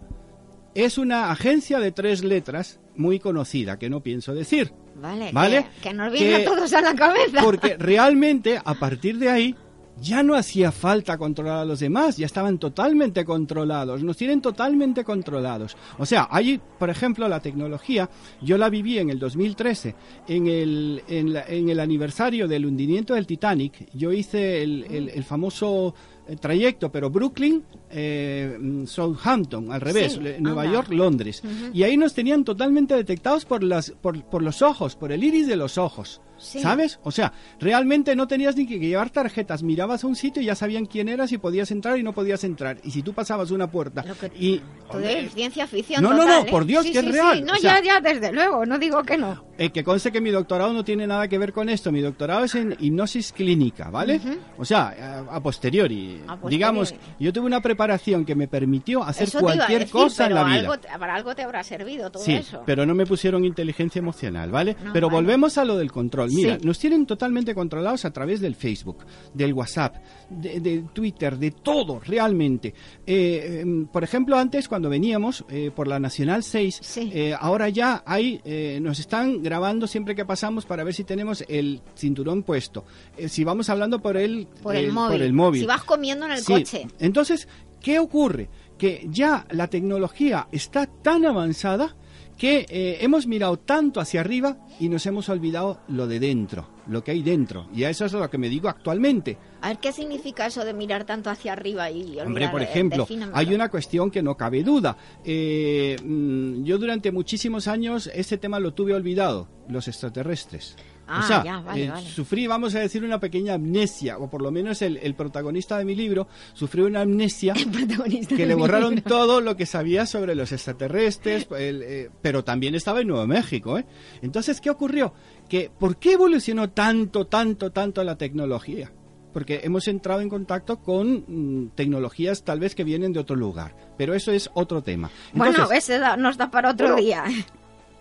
[0.76, 4.74] es una agencia de tres letras muy conocida, que no pienso decir.
[4.96, 5.66] Vale, ¿Vale?
[5.82, 7.42] Que, que nos viene Que- a todos a la cabeza.
[7.44, 9.56] Porque realmente, a partir de ahí,
[10.02, 15.04] ya no hacía falta controlar a los demás, ya estaban totalmente controlados, nos tienen totalmente
[15.04, 15.78] controlados.
[16.00, 18.10] O sea, hay, por ejemplo, la tecnología,
[18.42, 19.96] yo la viví en el 2013,
[20.28, 25.24] en el, en, la- en el aniversario del hundimiento del Titanic, yo hice el- el
[25.24, 25.94] famoso
[26.28, 30.74] eh, trayecto, pero Brooklyn, eh, mm, Southampton, al revés, Sí, le- Nueva anda.
[30.74, 31.42] York, Londres.
[31.74, 35.48] Y ahí nos tenían totalmente detectados por, las, por, por los ojos, por el iris
[35.48, 36.22] de los ojos.
[36.38, 36.60] Sí.
[36.60, 37.00] ¿Sabes?
[37.04, 39.62] O sea, realmente no tenías ni que llevar tarjetas.
[39.62, 42.44] Mirabas a un sitio y ya sabían quién eras y podías entrar y no podías
[42.44, 42.78] entrar.
[42.84, 44.04] Y si tú pasabas una puerta
[44.40, 44.60] y...
[44.92, 46.02] Todo es ciencia ficción.
[46.02, 46.52] No, no, total, no, ¿eh?
[46.52, 47.38] por Dios, Sí, que es sí, real.
[47.38, 47.44] sí.
[47.44, 49.46] No, O sea- ya, ya, desde luego, no digo que no.
[49.60, 51.92] Eh, que conste que mi doctorado no tiene nada que ver con esto.
[51.92, 54.20] Mi doctorado es en hipnosis clínica, ¿vale?
[54.58, 56.11] O sea, a, a posteriori.
[56.28, 56.56] A posteriori.
[56.56, 60.44] Digamos, yo tuve una preparación que me permitió hacer Eso cualquier decir, cosa en la
[60.44, 60.56] vida.
[60.60, 62.64] algo para algo te habrá servido todo Sí, eso.
[62.66, 64.76] pero no me pusieron inteligencia emocional, ¿vale?
[64.84, 65.18] No, pero vale.
[65.18, 66.30] volvemos a lo del control.
[66.32, 66.66] Mira, Sí.
[66.66, 69.96] nos tienen totalmente controlados a través del Facebook, del WhatsApp,
[70.30, 72.74] de, de Twitter, de todo, realmente.
[73.06, 78.04] Eh, em, por ejemplo, antes cuando veníamos eh, por la Nacional 6, eh, ahora ya
[78.06, 78.42] hay,
[78.82, 82.86] nos están grabando siempre que pasamos para ver si tenemos el cinturón puesto.
[83.28, 85.12] Si vamos hablando por el, por el, móvil.
[85.18, 85.62] por el móvil.
[85.62, 86.52] Si vas comiendo en el Sí.
[86.54, 86.88] coche.
[87.00, 87.48] Entonces,
[87.80, 88.50] ¿qué ocurre?
[88.80, 91.96] Que ya la tecnología está tan avanzada
[92.40, 97.04] que eh, hemos mirado tanto hacia arriba y nos hemos olvidado lo de dentro, lo
[97.04, 97.68] que hay dentro.
[97.72, 99.38] Y a eso es lo que me digo actualmente.
[99.62, 102.26] A ver, ¿qué significa eso de mirar tanto hacia arriba y olvidar?
[102.26, 104.98] Hombre, por ejemplo, hay una cuestión que no cabe duda.
[105.24, 110.76] Eh, mm, yo durante muchísimos años ese tema lo tuve olvidado, los extraterrestres.
[111.14, 112.08] Ah, o sea, ya, vale, eh, vale.
[112.10, 115.86] sufrí, vamos a decir, una pequeña amnesia, o por lo menos el, el protagonista de
[115.86, 117.54] mi libro sufrió una amnesia
[118.30, 119.10] que le borraron libro.
[119.10, 123.78] todo lo que sabía sobre los extraterrestres, el, eh, pero también estaba en Nuevo México.
[123.78, 123.86] ¿eh?
[124.22, 125.14] Entonces, ¿qué ocurrió?
[125.50, 128.92] Que, ¿Por qué evolucionó tanto, tanto, tanto la tecnología?
[129.34, 133.76] Porque hemos entrado en contacto con mm, tecnologías tal vez que vienen de otro lugar,
[133.98, 135.10] pero eso es otro tema.
[135.34, 137.02] Bueno, ese da- nos da para otro Bueno.
[137.02, 137.24] día.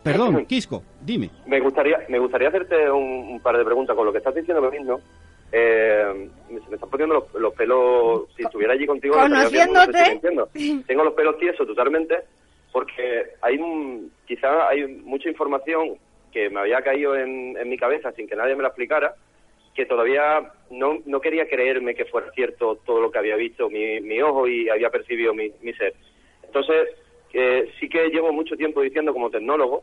[0.03, 1.31] Perdón, Quisco, dime.
[1.47, 4.63] Me gustaría, me gustaría hacerte un, un par de preguntas con lo que estás diciendo,
[4.63, 5.01] Benigno.
[5.53, 10.21] eh, se me están poniendo los, pelos, si estuviera allí contigo, conociéndote,
[10.87, 12.19] tengo los pelos tiesos totalmente,
[12.73, 13.59] porque hay
[14.27, 15.97] quizá hay mucha información
[16.33, 19.15] que me había caído en, mi cabeza sin que nadie me la explicara,
[19.75, 24.01] que todavía no, no quería creerme que fuera cierto todo lo que había visto mi,
[24.01, 25.95] mi ojo y había percibido mi, mi ser.
[26.45, 26.89] Entonces,
[27.33, 29.83] eh, sí que llevo mucho tiempo diciendo como tecnólogo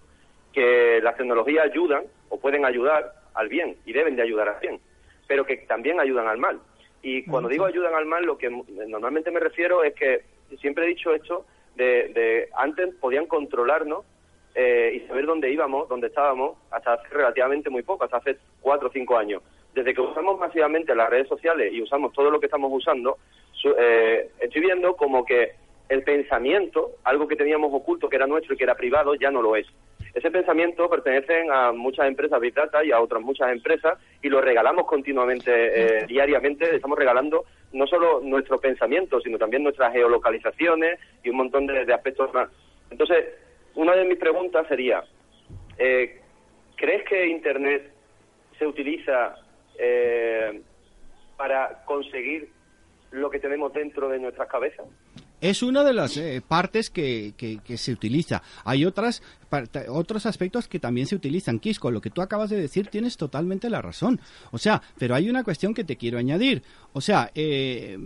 [0.54, 4.80] que las tecnologías ayudan o pueden ayudar al bien y deben de ayudar al bien,
[5.28, 6.60] pero que también ayudan al mal.
[7.02, 10.24] Y cuando digo ayudan al mal, lo que normalmente me refiero es que
[10.60, 14.04] siempre he dicho esto de, de antes podían controlarnos
[14.60, 18.88] eh, y saber dónde íbamos, dónde estábamos, hasta hace relativamente muy poco, hasta hace cuatro
[18.88, 19.44] o cinco años.
[19.76, 23.20] Desde que usamos masivamente las redes sociales y usamos todo lo que estamos usando,
[23.78, 25.52] eh, estoy viendo como que
[25.90, 29.42] el pensamiento, algo que teníamos oculto, que era nuestro y que era privado, ya no
[29.42, 29.68] lo es.
[30.14, 34.42] Ese pensamiento pertenece a muchas empresas Big Data y a otras muchas empresas y lo
[34.42, 36.76] regalamos continuamente, eh, diariamente.
[36.76, 42.34] Estamos regalando no solo nuestro pensamiento, sino también nuestras geolocalizaciones y un montón de aspectos
[42.34, 42.50] más.
[42.90, 43.26] Entonces,
[43.76, 45.04] una de mis preguntas sería,
[45.78, 46.20] eh,
[46.76, 47.92] ¿crees que Internet
[48.58, 49.36] se utiliza
[49.78, 50.62] eh,
[51.38, 52.50] para conseguir
[53.12, 54.88] lo que tenemos dentro de nuestras cabezas?
[55.40, 58.42] Es una de las eh, partes que, que, se utiliza.
[58.64, 59.22] Hay otras
[59.90, 61.60] otros aspectos que también se utilizan.
[61.60, 64.20] Quisco, lo que tú acabas de decir tienes totalmente la razón.
[64.52, 66.64] O sea, pero hay una cuestión que te quiero añadir.
[66.94, 67.98] O sea, eh,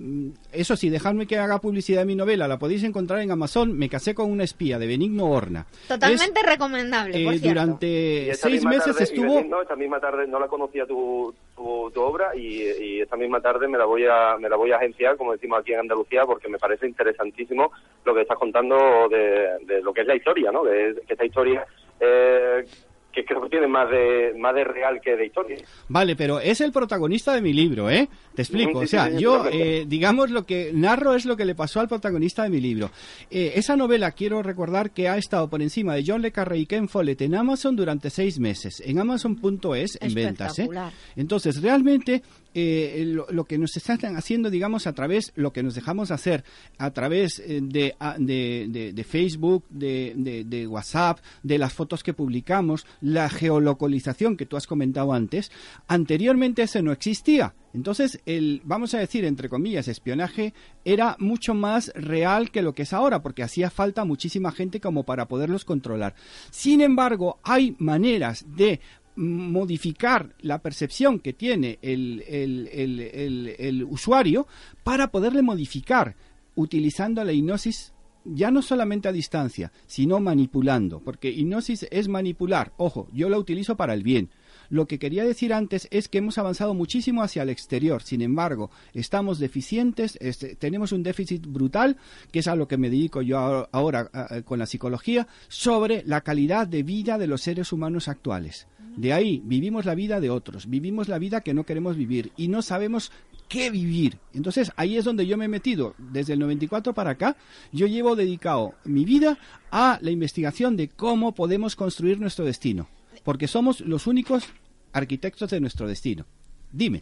[0.51, 2.47] eso sí, dejadme que haga publicidad de mi novela.
[2.47, 3.77] La podéis encontrar en Amazon.
[3.77, 5.65] Me casé con una espía de Benigno Horna.
[5.88, 7.23] Totalmente recomendable.
[7.23, 9.41] Por eh, durante seis meses estuvo.
[9.43, 13.77] no, esta misma tarde no la conocía tu, tu, obra y, esta misma tarde me
[13.77, 16.58] la voy a me la voy a agenciar, como decimos aquí en Andalucía, porque me
[16.58, 17.71] parece interesantísimo
[18.06, 20.63] lo que estás contando de, lo que es la historia, ¿no?
[20.63, 21.65] que esta historia
[22.00, 22.65] eh,
[23.12, 25.58] que creo que tiene más de más de real que de historia.
[25.89, 28.08] Vale, pero es el protagonista de mi libro, ¿eh?
[28.36, 28.80] Te explico.
[28.80, 32.44] o sea, yo, eh, digamos, lo que narro es lo que le pasó al protagonista
[32.44, 32.91] de mi libro.
[33.30, 36.65] Eh, esa novela, quiero recordar que ha estado por encima de John Le Carré y
[36.65, 40.60] Ken Follett en Amazon durante seis meses, en Amazon.es en ventas.
[40.60, 40.70] ¿eh?
[41.15, 46.12] Entonces, realmente eh, lo, que nos están haciendo, digamos, a través, lo que nos dejamos
[46.12, 46.44] hacer
[46.78, 52.86] a través eh, de, de, de, Facebook, de, de, WhatsApp, de las fotos que publicamos,
[53.00, 55.52] la geolocalización que tú has comentado antes,
[55.88, 57.54] anteriormente eso no existía.
[57.74, 62.84] Entonces, el, vamos a decir, entre comillas, espionaje era mucho más real que lo que
[62.84, 66.16] es ahora, porque hacía falta muchísima gente como para poderlos controlar.
[66.50, 68.82] Sin embargo, hay maneras de
[69.15, 74.47] modificar la percepción que tiene el, el, usuario
[74.84, 76.15] para poderle modificar
[76.56, 77.93] utilizando la hipnosis
[78.24, 82.71] ya no solamente a distancia, sino manipulando, porque hipnosis es manipular.
[82.78, 84.30] Ojo, yo la utilizo para el bien.
[84.69, 88.04] Lo que quería decir antes es que hemos avanzado muchísimo hacia el exterior.
[88.04, 91.97] Sin embargo, estamos deficientes, este, tenemos un déficit brutal,
[92.32, 94.10] que es a lo que me dedico yo ahora
[94.46, 98.67] con la psicología, sobre la calidad de vida de los seres humanos actuales.
[98.98, 102.48] De ahí vivimos la vida de otros, vivimos la vida que no queremos vivir y
[102.48, 103.12] no sabemos
[103.48, 104.17] qué vivir.
[104.33, 105.96] Entonces ahí es donde yo me he metido.
[105.98, 107.35] Desde el 94 para acá,
[107.71, 109.37] yo llevo dedicado mi vida
[109.71, 112.87] a la investigación de cómo podemos construir nuestro destino.
[113.23, 114.46] Porque somos los únicos
[114.94, 116.25] arquitectos de nuestro destino.
[116.71, 117.00] Dime.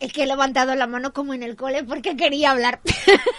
[0.00, 2.80] Es que he levantado la mano como en el cole porque quería hablar.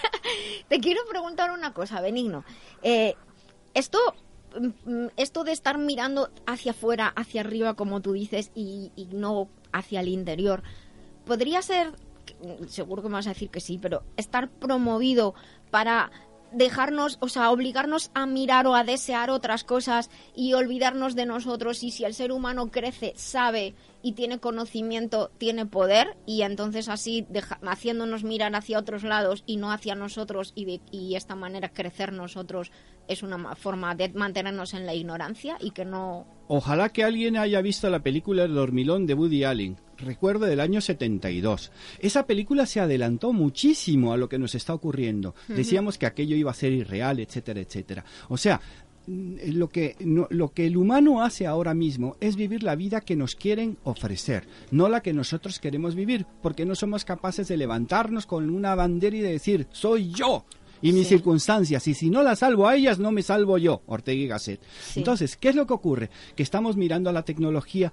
[0.67, 2.43] Te quiero preguntar una cosa, Benigno.
[2.83, 3.15] Eh,
[3.73, 3.99] esto
[5.17, 10.07] esto de estar mirando hacia afuera, hacia arriba, como tú dices, y, no hacia el
[10.07, 10.63] interior,
[11.25, 11.93] podría ser,
[12.67, 15.35] seguro que me vas a decir que sí, pero estar promovido
[15.69, 16.11] para
[16.51, 21.83] dejarnos, o sea, obligarnos a mirar o a desear otras cosas y olvidarnos de nosotros
[21.83, 27.25] y si el ser humano crece, sabe y tiene conocimiento, tiene poder y entonces así
[27.61, 32.13] haciéndonos mirar hacia otros lados y no hacia nosotros y de y esta manera crecer
[32.13, 32.71] nosotros
[33.09, 36.27] es una forma de mantenernos en la ignorancia y que no...
[36.47, 40.79] Ojalá que alguien haya visto la película El dormilón de Woody Allen, recuerdo del año
[40.79, 41.71] 72.
[41.99, 45.35] Esa película se adelantó muchísimo a lo que nos está ocurriendo.
[45.47, 48.05] Decíamos que aquello iba a ser irreal, etcétera, etcétera.
[48.29, 48.61] O sea,
[49.09, 53.35] lo que, lo que el humano hace ahora mismo es vivir la vida que nos
[53.35, 58.49] quieren ofrecer, no la que nosotros queremos vivir, porque no somos capaces de levantarnos con
[58.49, 60.45] una bandera y de decir, soy yo,
[60.81, 64.21] y mis circunstancias, y si no las salvo a ellas, no me salvo yo, Ortega
[64.21, 64.61] y Gasset.
[64.95, 66.09] Entonces, ¿qué es lo que ocurre?
[66.35, 67.91] Que estamos mirando a la tecnología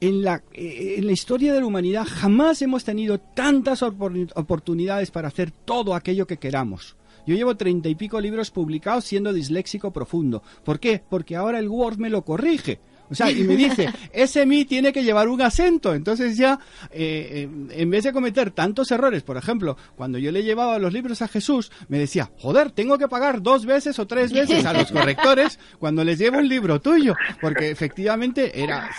[0.00, 5.28] en la, eh, en la, historia de la humanidad jamás hemos tenido tantas oportunidades para
[5.28, 6.96] hacer todo aquello que queramos.
[7.26, 10.42] Yo llevo treinta y pico libros publicados siendo disléxico profundo.
[10.64, 11.02] ¿Por qué?
[11.08, 12.80] Porque ahora el Word me lo corrige.
[13.10, 15.94] O sea, y me dice, ese mi tiene que llevar un acento.
[15.94, 16.58] Entonces ya,
[16.90, 20.92] eh, eh, en vez de cometer tantos errores, por ejemplo, cuando yo le llevaba los
[20.92, 24.72] libros a Jesús, me decía, joder, tengo que pagar dos veces o tres veces a
[24.72, 27.14] los correctores cuando les llevo un libro tuyo.
[27.40, 28.90] Porque efectivamente era,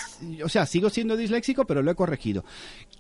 [0.43, 2.43] o sea, sigo siendo disléxico, pero lo he corregido.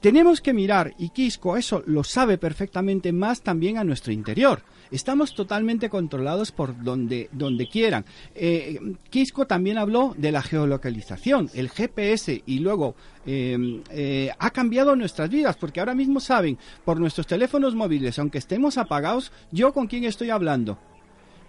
[0.01, 4.61] Tenemos que mirar, y Quisco eso lo sabe perfectamente más también a nuestro interior.
[4.91, 8.05] Estamos totalmente controlados por donde, donde quieran.
[8.35, 8.79] Eh,
[9.09, 10.94] Quisco también habló de la geolocalización,
[11.53, 16.99] el GPS y luego eh, eh, ha cambiado nuestras vidas porque ahora mismo saben por
[16.99, 20.77] nuestros teléfonos móviles, aunque estemos apagados, yo con quién estoy hablando.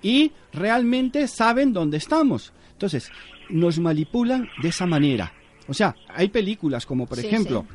[0.02, 2.52] Y realmente saben dónde estamos.
[2.72, 3.10] Entonces,
[3.50, 5.32] nos manipulan de esa manera.
[5.68, 7.66] O sea, hay películas como por ejemplo...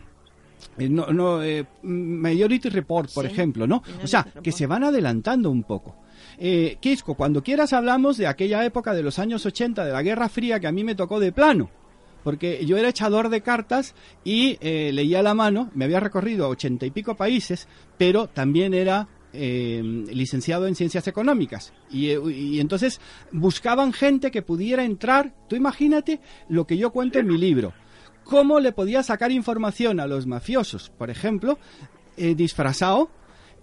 [0.78, 3.84] Eh, no, no, eh, Majority Report, por ejemplo, ¿no?
[4.04, 5.96] O sea, que se van adelantando un poco.
[6.44, 10.28] Eh, Quisco, cuando quieras hablamos de aquella época de los años 80, de la Guerra
[10.28, 11.70] Fría, que a mí me tocó de plano.
[12.24, 16.86] Porque yo era echador de cartas y eh, leía la mano, me había recorrido ochenta
[16.86, 17.68] y pico países,
[17.98, 21.72] pero también era licenciado en ciencias económicas.
[21.90, 23.00] Y, y, entonces
[23.32, 25.34] buscaban gente que pudiera entrar.
[25.48, 26.20] Tú imagínate
[26.50, 27.74] lo que yo cuento en mi libro
[28.24, 31.58] cómo le podía sacar información a los mafiosos, por ejemplo,
[32.18, 33.10] eh, disfrazado,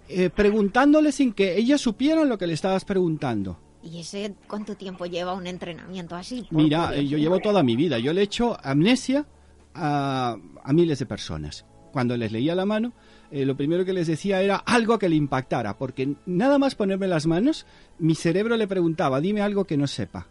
[0.08, 3.58] eh, preguntándole sin que ellos supieran lo que le estabas preguntando.
[3.82, 6.46] ¿Y ese cuánto tiempo lleva un entrenamiento así?
[6.50, 7.98] Mira, eh, yo llevo toda mi vida.
[7.98, 9.26] Yo le he hecho amnesia
[9.74, 10.36] a,
[10.72, 11.64] miles de personas.
[11.92, 12.92] Cuando les leía la mano,
[13.30, 17.26] lo primero que les decía era algo que le impactara, porque nada más ponerme las
[17.26, 17.66] manos,
[17.98, 20.28] mi cerebro le preguntaba, dime algo que no sepa.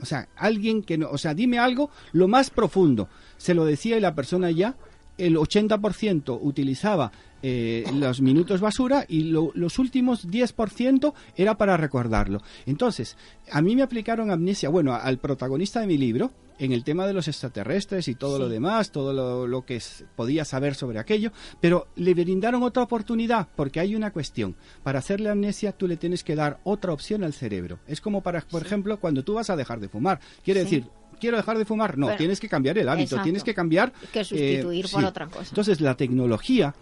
[0.00, 3.08] O sea, alguien que no, o sea, dime algo lo más profundo.
[3.36, 4.76] Se lo decía y la persona ya,
[5.18, 7.12] el 80% utilizaba
[7.42, 12.40] eh, los minutos basura y los últimos 10% era para recordarlo.
[12.64, 13.16] Entonces,
[13.50, 17.12] a mí me aplicaron amnesia, bueno, al protagonista de mi libro, en el tema de
[17.12, 19.82] los extraterrestres y todo lo demás, todo lo, que
[20.16, 24.56] podía saber sobre aquello, pero le brindaron otra oportunidad, porque hay una cuestión.
[24.82, 27.78] Para hacerle amnesia, tú le tienes que dar otra opción al cerebro.
[27.86, 30.20] Es como para, por ejemplo, cuando tú vas a dejar de fumar.
[30.44, 30.84] Quiere decir,
[31.24, 31.96] quiero dejar de fumar.
[31.96, 33.92] No, tienes que cambiar el hábito, tienes que cambiar.
[34.12, 35.48] Que sustituir eh, por otra cosa.
[35.48, 36.74] Entonces, la tecnología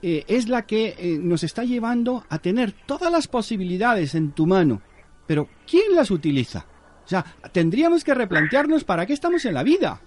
[0.00, 4.46] eh, es la que eh, nos está llevando a tener todas las posibilidades en tu
[4.46, 4.80] mano.
[5.26, 6.66] Pero, ¿quién las utiliza?
[7.04, 10.00] O sea, tendríamos que replantearnos para qué estamos en la vida.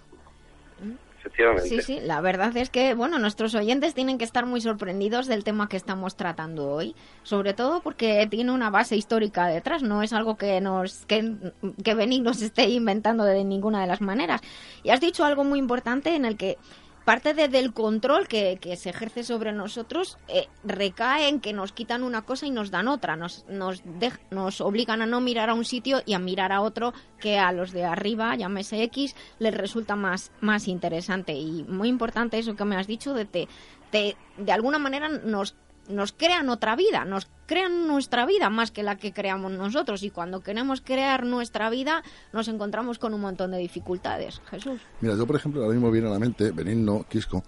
[1.64, 5.44] Sí, sí, la verdad es que, bueno, nuestros oyentes tienen que estar muy sorprendidos del
[5.44, 10.14] tema que estamos tratando hoy, sobre todo porque tiene una base histórica detrás, no es
[10.14, 11.36] algo que nos que,
[11.84, 14.42] que nos esté inventando de ninguna de las maneras.
[14.84, 16.58] Y has dicho algo muy importante en el que
[17.06, 22.24] parte del control que, se ejerce sobre nosotros eh, recae en que nos quitan una
[22.24, 23.84] cosa y nos dan otra, nos, nos,
[24.32, 27.52] nos obligan a no mirar a un sitio y a mirar a otro que a
[27.52, 31.34] los de arriba, llámese X, les resulta más, más interesante.
[31.34, 33.48] Y muy importante eso que me has dicho, de, te,
[33.92, 35.56] de alguna manera nos
[35.90, 40.10] nos crean otra vida, nos crean nuestra vida más que la que creamos nosotros y
[40.10, 44.42] cuando queremos crear nuestra vida nos encontramos con un montón de dificultades.
[44.50, 44.82] Jesús.
[45.02, 47.44] Mira, yo por ejemplo ahora mismo viene a la mente, Benigno, Quisco,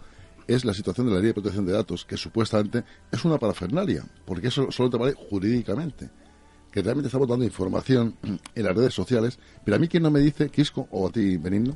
[0.48, 4.04] es la situación de la ley de protección de datos, que supuestamente es una parafernalia,
[4.26, 6.10] porque eso solo te vale jurídicamente,
[6.72, 8.18] que realmente estamos dando información
[8.56, 11.38] en las redes sociales, pero a mí quién no me dice, Quisco, o a ti,
[11.38, 11.76] Benigno,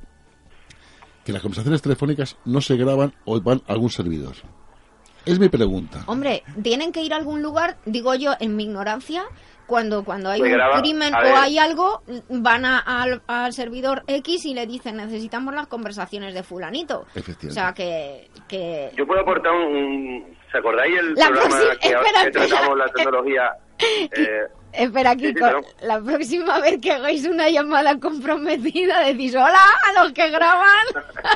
[1.26, 4.36] que las conversaciones telefónicas no se graban o van a algún servidor.
[5.26, 6.04] Es mi pregunta.
[6.06, 9.24] Hombre, tienen que ir a algún lugar, digo yo, en mi ignorancia,
[9.70, 14.98] cuando, cuando hay un crimen o hay algo, van al, servidor X y le dicen
[14.98, 17.06] necesitamos las conversaciones de fulanito.
[17.48, 18.92] O sea, que, que...
[18.98, 20.36] Yo puedo aportar un...
[20.52, 23.52] ¿Se acordáis el programa que, tratamos la tecnología?
[23.82, 24.42] Eh,
[24.74, 25.46] Espera, Kiko,
[25.84, 29.58] la próxima vez que hagáis una llamada comprometida decís hola
[29.88, 30.86] a los que graban.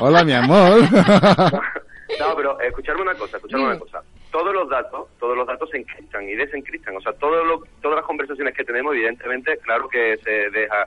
[0.00, 0.82] Hola, mi amor.
[2.18, 4.02] No, pero escucharme una cosa, escucharme una cosa.
[4.30, 6.96] Todos los datos, todos los datos se encriptan y desencriptan.
[6.96, 10.86] O sea, todo lo, todas las conversaciones que tenemos, evidentemente, claro que se deja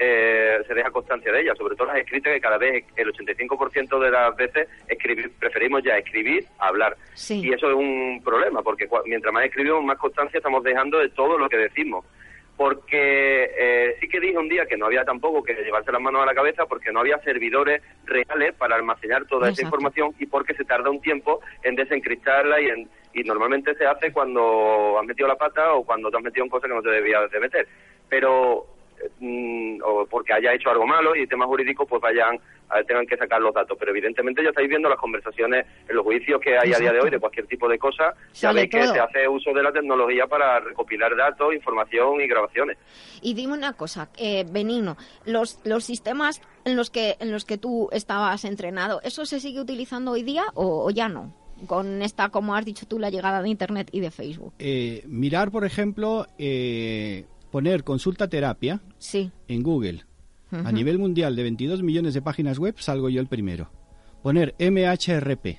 [0.00, 3.98] eh, se deja constancia de ellas, sobre todo las escritas que cada vez el 85%
[3.98, 6.96] de las veces escribir, preferimos ya escribir a hablar.
[7.28, 11.36] Y eso es un problema, porque mientras más escribimos, más constancia estamos dejando de todo
[11.36, 12.04] lo que decimos
[12.58, 16.20] porque eh, sí que dije un día que no había tampoco que llevarse las manos
[16.20, 20.54] a la cabeza porque no había servidores reales para almacenar toda esa información y porque
[20.54, 25.28] se tarda un tiempo en desencriptarla y, en, y normalmente se hace cuando has metido
[25.28, 27.68] la pata o cuando te has metido en cosas que no te debías de meter.
[28.08, 28.66] Pero
[29.20, 32.38] mm, o porque haya hecho algo malo y temas jurídicos pues vayan
[32.68, 33.76] a, tengan que sacar los datos.
[33.78, 37.00] Pero evidentemente ya estáis viendo las conversaciones en los juicios que hay a día de
[37.00, 38.14] hoy de cualquier tipo de cosa.
[38.32, 42.78] Sabéis que se hace uso de la tecnología para recopilar datos, información y grabaciones.
[43.22, 47.58] Y dime una cosa, eh, Benigno, los, los sistemas en los que en los que
[47.58, 51.32] tú estabas entrenado, ¿eso se sigue utilizando hoy día o ya no?
[51.66, 54.52] con esta, como has dicho tú, la llegada de Internet y de Facebook?
[54.58, 59.30] Eh, mirar, por ejemplo, eh, poner consulta terapia sí.
[59.48, 60.04] en Google.
[60.50, 63.70] A nivel mundial de 22 millones de páginas web salgo yo el primero.
[64.22, 65.58] Poner MHRP.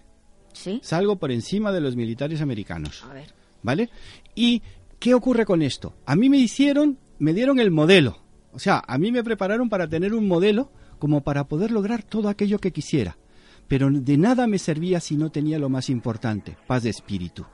[0.51, 0.79] ¿Sí?
[0.81, 3.05] Salgo por encima de los militares americanos.
[3.07, 3.31] A ver.
[3.61, 3.91] ¿Vale?
[4.33, 4.63] ¿Y
[4.97, 5.93] qué ocurre con esto?
[6.07, 8.17] A mí me hicieron, me dieron el modelo.
[8.51, 12.27] O sea, a mí me prepararon para tener un modelo como para poder lograr todo
[12.27, 13.15] aquello que quisiera
[13.69, 17.45] pero de nada me servía si no tenía lo más importante, paz de espíritu.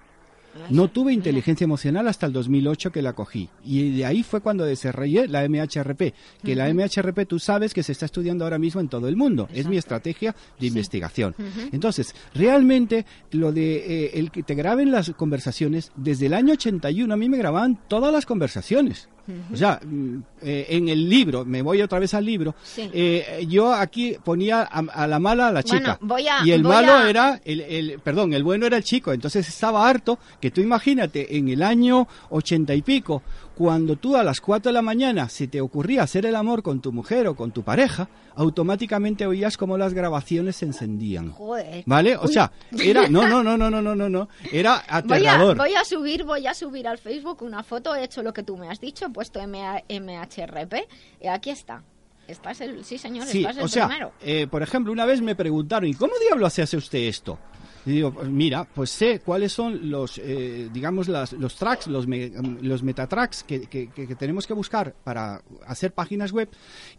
[0.69, 3.49] No tuve inteligencia emocional hasta el 2008 que la cogí.
[3.63, 6.13] Y de ahí fue cuando desarrollé la MHRP.
[6.43, 9.47] Que la MHRP tú sabes que se está estudiando ahora mismo en todo el mundo.
[9.53, 11.35] Es mi estrategia de investigación.
[11.71, 17.13] Entonces, realmente lo de eh, el que te graben las conversaciones, desde el año 81
[17.13, 19.09] a mí me grababan todas las conversaciones.
[19.51, 23.73] O sea, mm, eh, en el libro, me voy otra vez al libro, eh, yo
[23.73, 25.99] aquí ponía a, la mala a la chica.
[26.43, 29.13] y el malo era, el, el, perdón, el bueno era el chico.
[29.13, 33.23] Entonces estaba harto que tú imagínate, en el año ochenta y pico,
[33.55, 36.81] cuando tú a las 4 de la mañana se te ocurría hacer el amor con
[36.81, 41.31] tu mujer o con tu pareja, automáticamente oías como las grabaciones se encendían.
[41.31, 41.83] Joder.
[41.85, 42.17] ¿Vale?
[42.17, 45.57] O sea, era no, no, no, no, no, no, no, no, era aterrador.
[45.57, 48.57] Voy a, subir, voy a subir al Facebook una foto, he hecho lo que tú
[48.57, 50.73] me has dicho, he puesto MHRP
[51.21, 51.83] y aquí está.
[52.27, 54.11] Estás el, sí, señor, sí, estás el o sea, primero.
[54.21, 57.37] Eh, por ejemplo, una vez me preguntaron, ¿y cómo diablo hace usted esto?
[57.85, 62.07] Y digo, pues mira, pues sé cuáles son los, eh, digamos, las, los tracks, los,
[62.07, 66.49] los metatracks que, que, que, tenemos que buscar para hacer páginas web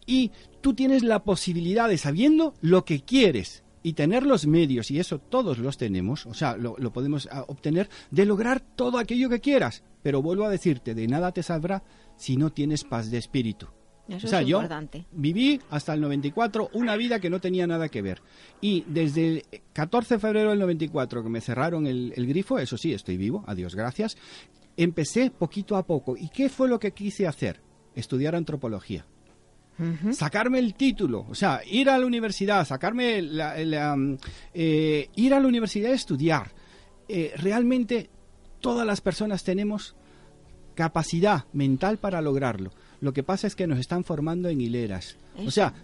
[0.07, 4.99] y tú tienes la posibilidad de, sabiendo lo que quieres y tener los medios, y
[4.99, 9.29] eso todos los tenemos, o sea, lo, lo podemos ah, obtener, de lograr todo aquello
[9.29, 9.85] que quieras.
[10.03, 11.85] Pero vuelvo a decirte, de nada te saldrá
[12.17, 13.69] si no tienes paz de espíritu
[14.09, 14.63] o sea, yo
[15.13, 18.23] viví hasta el 94 una vida que no tenía nada que ver.
[18.61, 22.93] Y desde el 14 de febrero del 94 que me cerraron el, grifo, eso sí,
[22.93, 24.17] estoy vivo, adiós, gracias,
[24.77, 26.17] empecé poquito a poco.
[26.17, 27.61] ¿Y qué fue lo que quise hacer?
[27.95, 29.07] Estudiar antropología.
[30.13, 33.57] Sacarme el título, o sea, ir a la universidad, sacarme la,
[34.55, 36.53] eh, ir a la universidad a estudiar.
[37.09, 38.09] Eh, realmente
[38.61, 39.95] todas las personas tenemos
[40.77, 42.71] capacidad mental para lograrlo.
[43.01, 45.17] Lo que pasa es que nos están formando en hileras.
[45.45, 45.75] O sea,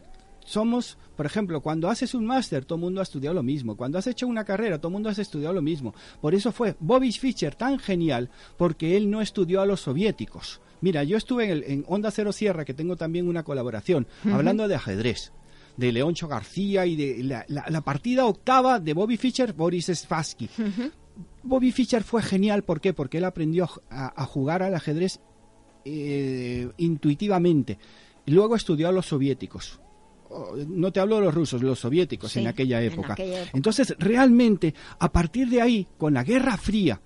[0.45, 3.76] somos, por ejemplo, cuando haces un máster, todo el mundo ha estudiado lo mismo.
[3.76, 5.95] Cuando has hecho una carrera, todo el mundo ha estudiado lo mismo.
[6.20, 10.61] Por eso fue Bobby Fischer tan genial, porque él no estudió a los soviéticos.
[10.80, 14.74] Mira, yo estuve en, en Onda Cero Sierra, que tengo también una colaboración, hablando de
[14.74, 15.32] ajedrez
[15.76, 20.49] de Leoncho García y de la, partida octava de Bobby Fischer, Boris Spassky.
[21.43, 22.93] Bobby Fischer fue genial, ¿por qué?
[22.93, 25.20] Porque él aprendió a jugar al ajedrez
[25.84, 27.78] eh, intuitivamente.
[28.26, 29.80] Luego estudió a los soviéticos.
[30.30, 33.16] Oh, no te hablo de los rusos, los soviéticos en, aquella época.
[33.53, 37.01] Entonces, realmente, a partir de ahí, con la Guerra Fría,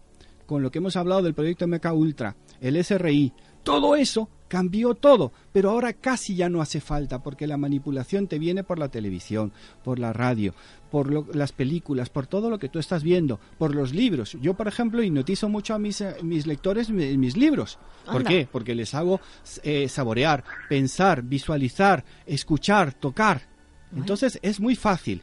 [0.45, 3.33] con lo que hemos hablado del proyecto MK Ultra, el SRI,
[3.63, 8.39] todo eso cambió todo, pero ahora casi ya no hace falta porque la manipulación te
[8.39, 10.55] viene por la televisión, por la radio,
[10.91, 14.37] por las películas, por todo lo que tú estás viendo, por los libros.
[14.41, 17.79] Yo, por ejemplo, hipnotizo mucho a mis, eh, mis lectores mis libros.
[18.11, 18.49] ¿Por qué?
[18.51, 19.21] Porque les hago
[19.63, 23.43] eh, saborear, pensar, visualizar, escuchar, tocar.
[23.95, 25.23] Entonces es muy fácil.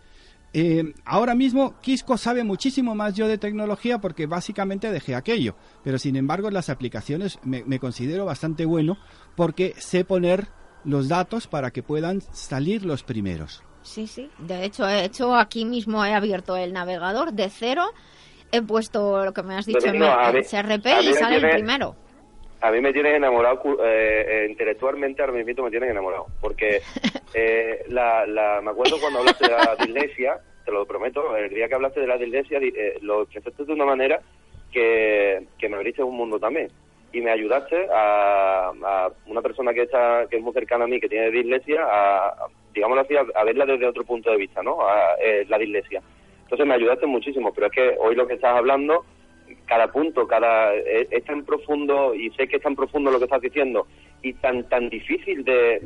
[0.55, 5.97] Eh, ahora mismo Quisco sabe muchísimo más yo de tecnología porque básicamente dejé aquello, pero
[5.97, 8.99] sin embargo las aplicaciones me, me considero bastante bueno
[9.36, 10.49] porque sé poner
[10.84, 13.64] los datos para que puedan salir los primeros.
[13.84, 14.29] Sí, sí.
[14.39, 17.84] De hecho, he hecho aquí mismo he abierto el navegador de cero,
[18.51, 21.95] he puesto lo que me has dicho en el CRP y sale el primero.
[22.61, 26.81] A mí me tienes enamorado eh, eh, intelectualmente, ahora mismo me tienes enamorado, porque
[27.34, 31.67] eh, la, la, me acuerdo cuando hablaste de la dislexia, te lo prometo, el día
[31.67, 32.59] que hablaste de la dislexia
[33.01, 34.21] lo expresaste de una manera
[34.71, 36.69] que, que me abriste un mundo también
[37.11, 40.99] y me ayudaste a, a, una persona que está que es muy cercana a mí
[40.99, 44.82] que tiene dislexia a, digámoslo así, a, verla desde otro punto de vista, ¿no?
[44.82, 46.01] A, eh, la dislexia.
[46.43, 49.05] Entonces me ayudaste muchísimo, pero es que hoy lo que estás hablando,
[49.65, 53.41] cada punto, cada es, tan profundo y sé que es tan profundo lo que estás
[53.41, 53.88] diciendo
[54.21, 55.80] y tan tan difícil de,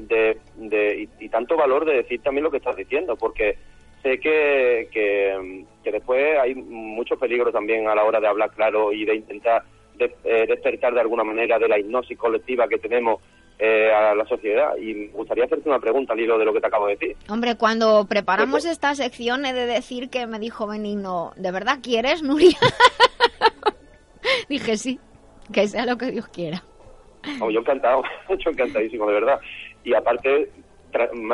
[0.57, 3.57] de, y, tanto valor de decir también lo que estás diciendo, porque
[4.03, 9.05] sé que, que, después hay mucho peligro también a la hora de hablar claro y
[9.05, 9.63] de intentar
[9.99, 13.21] eh, despertar de alguna manera de la hipnosis colectiva que tenemos
[13.59, 14.75] eh, a la sociedad.
[14.77, 17.17] Y me gustaría hacerte una pregunta al hilo de lo que te acabo de decir.
[17.29, 22.21] Hombre, cuando preparamos esta sección he de decir que me dijo Benigno, ¿de verdad quieres,
[22.21, 22.57] Nuria?
[24.49, 24.99] Dije sí,
[25.51, 26.63] que sea lo que Dios quiera.
[27.41, 29.39] Oh, yo encantado, yo encantadísimo, de verdad.
[29.83, 30.49] Y aparte,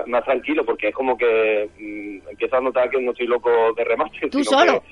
[0.06, 3.84] más tranquilo, porque es como que mm, empiezo a notar que no estoy loco de
[3.84, 4.30] remate.
[4.30, 4.82] Tú solo.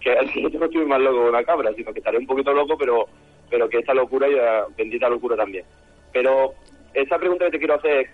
[0.00, 2.76] Que, yo no estoy más loco que una cabra, sino que estaré un poquito loco,
[2.78, 3.06] pero,
[3.50, 5.64] pero que esta locura, ya, bendita locura también.
[6.12, 6.54] Pero
[6.94, 8.08] esa pregunta que te quiero hacer es,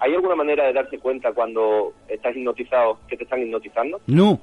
[0.00, 4.00] ¿hay alguna manera de darse cuenta cuando estás hipnotizado que te están hipnotizando?
[4.06, 4.40] No.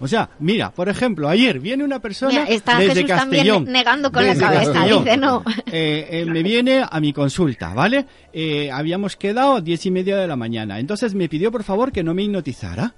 [0.00, 3.64] O sea, mira, por ejemplo, ayer viene una persona está desde Jesús Castellón.
[3.64, 5.44] También negando con la cabeza, dice no.
[5.72, 8.06] Eh, eh, me viene a mi consulta, ¿vale?
[8.32, 10.78] Eh, habíamos quedado diez y media de la mañana.
[10.78, 12.94] Entonces me pidió por favor que no me hipnotizara,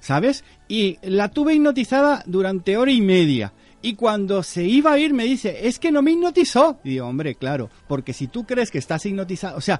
[0.00, 0.44] ¿sabes?
[0.68, 3.52] Y la tuve hipnotizada durante hora y media.
[3.84, 6.80] Y cuando se iba a ir me dice, es que no me hipnotizó.
[6.84, 9.78] Y digo, hombre, claro, porque si tú crees que estás hipnotizado, o sea,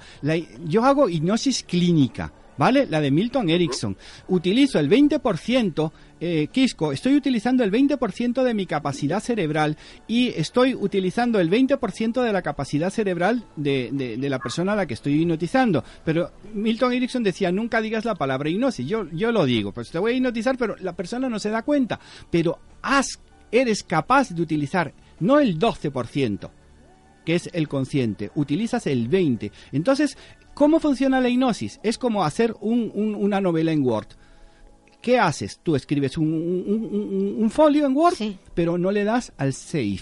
[0.66, 2.30] yo hago hipnosis clínica.
[2.59, 2.86] ¿vale?
[2.86, 3.96] La de Milton Erickson.
[4.28, 5.90] Utilizo el 20%,
[6.20, 6.48] eh,
[6.92, 12.42] estoy utilizando el 20% de mi capacidad cerebral y estoy utilizando el 20% de la
[12.42, 15.82] capacidad cerebral de, la persona a la que estoy hipnotizando.
[16.05, 18.86] Pero Milton Erickson decía, nunca digas la palabra hipnosis.
[18.86, 21.62] Yo, yo lo digo, pues te voy a hipnotizar, pero la persona no se da
[21.62, 21.98] cuenta.
[22.30, 23.18] Pero has,
[23.61, 26.50] eres capaz de utilizar no el 12%,
[27.24, 29.52] que es el consciente, utilizas el 20.
[29.72, 30.16] Entonces,
[30.55, 31.80] ¿Cómo funciona la hipnosis?
[31.82, 34.07] Es como hacer una novela en Word.
[35.02, 35.59] ¿Qué haces?
[35.62, 38.14] Tú escribes un, folio en Word,
[38.55, 40.00] pero no le das al save.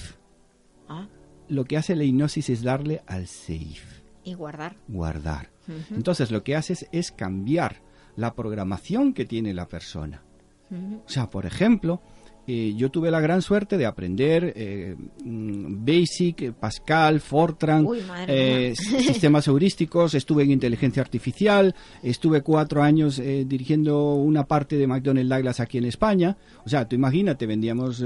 [0.89, 1.09] Ah.
[1.49, 3.81] Lo que hace la hipnosis es darle al save.
[4.25, 4.77] Y guardar.
[4.89, 5.51] Guardar.
[5.91, 7.81] Entonces lo que haces es cambiar
[8.15, 10.23] la programación que tiene la persona.
[10.71, 12.01] O sea, por ejemplo,
[12.45, 17.87] eh, yo tuve la gran suerte de aprender eh, mm, Basic, Pascal, Fortran,
[18.27, 25.29] eh, sistemas heurísticos, estuve en inteligencia artificial, estuve cuatro años dirigiendo una parte de McDonnell
[25.29, 26.37] Douglas aquí en España.
[26.65, 28.03] O sea, tú imagínate, vendíamos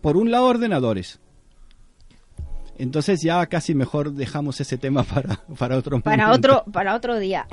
[0.00, 1.18] por un lado ordenadores.
[2.76, 7.46] Entonces ya casi mejor dejamos ese tema para, para otro para otro para otro día.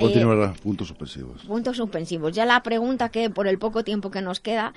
[0.64, 1.44] puntos suspensivos.
[1.44, 2.34] Puntos suspensivos.
[2.34, 4.74] Ya la pregunta que por el poco tiempo que nos queda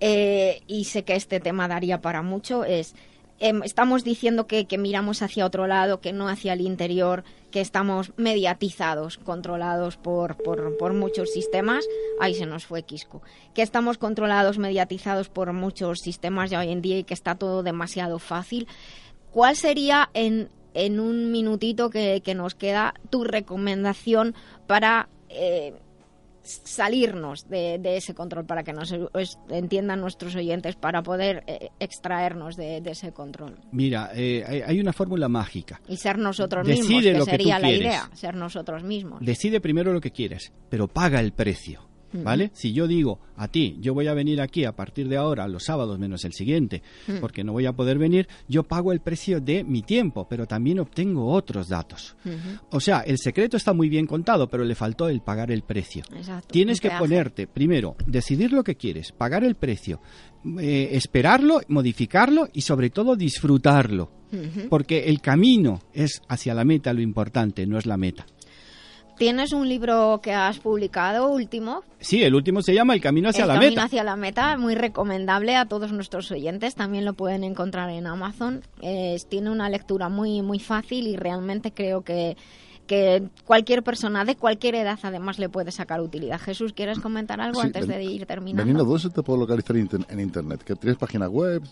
[0.00, 2.94] eh, y sé que este tema daría para mucho, es,
[3.38, 8.12] em, estamos diciendo que, miramos hacia otro lado, que no hacia el interior, que estamos
[8.16, 11.86] mediatizados, controlados por, por, muchos sistemas,
[12.20, 13.22] ahí se nos fue Quisco,
[13.54, 17.62] que estamos controlados, mediatizados por muchos sistemas ya hoy en día y que está todo
[17.62, 18.66] demasiado fácil.
[19.30, 24.34] ¿Cuál sería en, en un minutito que, que nos queda tu recomendación
[24.66, 25.08] para...
[25.28, 25.74] Eh,
[26.46, 28.94] salirnos de, ese control para que nos
[29.48, 33.58] entiendan nuestros oyentes para poder eh, extraernos de, ese control.
[33.72, 35.80] Mira, eh, hay una fórmula mágica.
[35.88, 39.20] Y ser nosotros mismos, que sería la idea, ser nosotros mismos.
[39.20, 41.88] Decide primero lo que quieres, pero paga el precio.
[42.12, 42.50] ¿Vale?
[42.54, 45.64] Si yo digo a ti, yo voy a venir aquí a partir de ahora, los
[45.64, 46.82] sábados menos el siguiente,
[47.20, 50.78] porque no voy a poder venir, yo pago el precio de mi tiempo, pero también
[50.80, 52.16] obtengo otros datos.
[52.70, 56.04] O sea, el secreto está muy bien contado, pero le faltó el pagar el precio.
[56.50, 60.00] Tienes que ponerte, primero, decidir lo que quieres, pagar el precio,
[60.60, 64.10] eh, esperarlo, modificarlo y sobre todo disfrutarlo.
[64.68, 68.26] Porque el camino es hacia la meta lo importante, no es la meta.
[69.16, 71.82] Tienes un libro que has publicado último.
[72.00, 73.66] Sí, el último se llama El camino hacia la meta.
[73.66, 76.74] El camino hacia la meta, muy recomendable a todos nuestros oyentes.
[76.74, 78.62] También lo pueden encontrar en Amazon.
[79.28, 82.36] tiene una lectura muy muy fácil y realmente creo que
[82.86, 86.40] que cualquier persona de cualquier edad además le puede sacar utilidad.
[86.40, 88.62] Jesús, ¿quieres comentar algo antes de ir terminando?
[88.62, 90.62] Veniendo, ¿dónde se te puede localizar en Internet?
[90.64, 91.62] ¿Que ¿Tienes página web?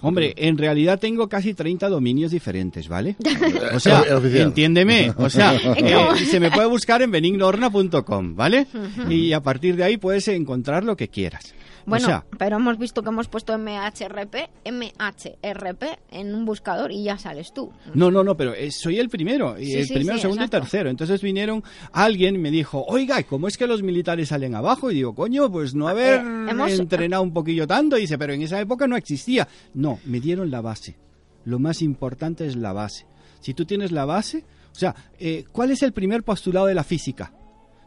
[0.00, 3.16] Hombre, en realidad tengo casi 30 dominios diferentes, ¿vale?
[3.74, 4.02] o sea,
[4.34, 8.66] entiéndeme, o sea, eh, se me puede buscar en benignorna.com, ¿vale?
[9.08, 11.54] Y a partir de ahí puedes encontrar lo que quieras.
[11.86, 17.52] Bueno, pero hemos visto que hemos puesto MHRP, MHRP en un buscador y ya sales
[17.52, 17.72] tú.
[17.94, 20.90] No, no, no, pero eh, soy el primero, y el primero, segundo y tercero.
[20.90, 21.62] Entonces vinieron,
[21.92, 24.90] alguien me dijo, oiga, ¿cómo es que los militares salen abajo?
[24.90, 27.96] Y digo, coño, pues no haber eh, entrenado un poquillo tanto.
[27.96, 29.48] Y dice, pero en esa época no existía.
[29.74, 30.98] No, me dieron la base.
[31.44, 33.06] Lo más importante es la base.
[33.40, 36.84] Si tú tienes la base, o sea, eh, ¿cuál es el primer postulado de la
[36.84, 37.32] física?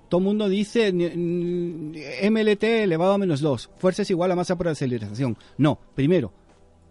[0.09, 4.67] Todo el mundo dice MLT elevado a menos 2, fuerza es igual a masa por
[4.67, 5.37] aceleración.
[5.57, 6.31] No, primero,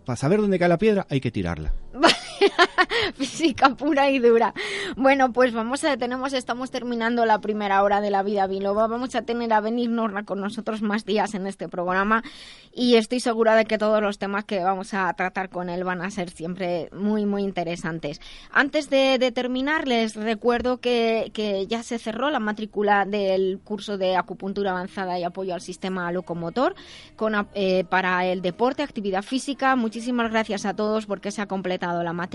[0.04, 1.72] para saber dónde cae la piedra hay que tirarla.
[3.14, 4.54] física pura y dura.
[4.96, 8.86] Bueno, pues vamos a tenemos estamos terminando la primera hora de la vida biloba.
[8.86, 12.22] Vamos a tener a venir Norma con nosotros más días en este programa
[12.72, 16.02] y estoy segura de que todos los temas que vamos a tratar con él van
[16.02, 18.20] a ser siempre muy muy interesantes.
[18.50, 24.16] Antes de, terminar les recuerdo que, que ya se cerró la matrícula del curso de
[24.16, 26.74] acupuntura avanzada y apoyo al sistema locomotor
[27.16, 29.76] con, eh, para el deporte, actividad física.
[29.76, 32.33] Muchísimas gracias a todos porque se ha completado la matrícula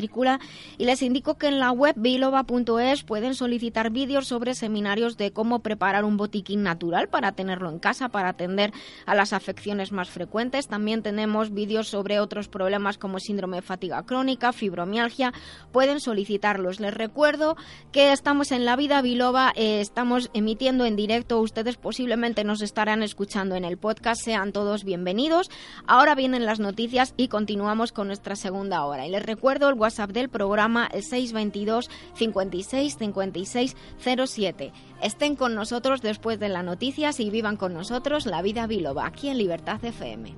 [0.77, 5.59] y les indico que en la web biloba.es pueden solicitar vídeos sobre seminarios de cómo
[5.59, 8.71] preparar un botiquín natural para tenerlo en casa, para atender
[9.05, 10.67] a las afecciones más frecuentes.
[10.67, 15.33] También tenemos vídeos sobre otros problemas como síndrome de fatiga crónica, fibromialgia.
[15.73, 16.79] Pueden solicitarlos.
[16.79, 17.57] Les recuerdo
[17.91, 21.41] que estamos en La Vida Biloba, eh, estamos emitiendo en directo.
[21.41, 24.21] Ustedes posiblemente nos estarán escuchando en el podcast.
[24.23, 25.49] Sean todos bienvenidos.
[25.87, 29.05] Ahora vienen las noticias y continuamos con nuestra segunda hora.
[29.05, 33.75] Y les recuerdo el WhatsApp del programa, el 622 56 56
[34.27, 34.71] 07.
[35.01, 39.29] Estén con nosotros después de las noticias y vivan con nosotros la vida biloba aquí
[39.29, 40.33] en Libertad FM.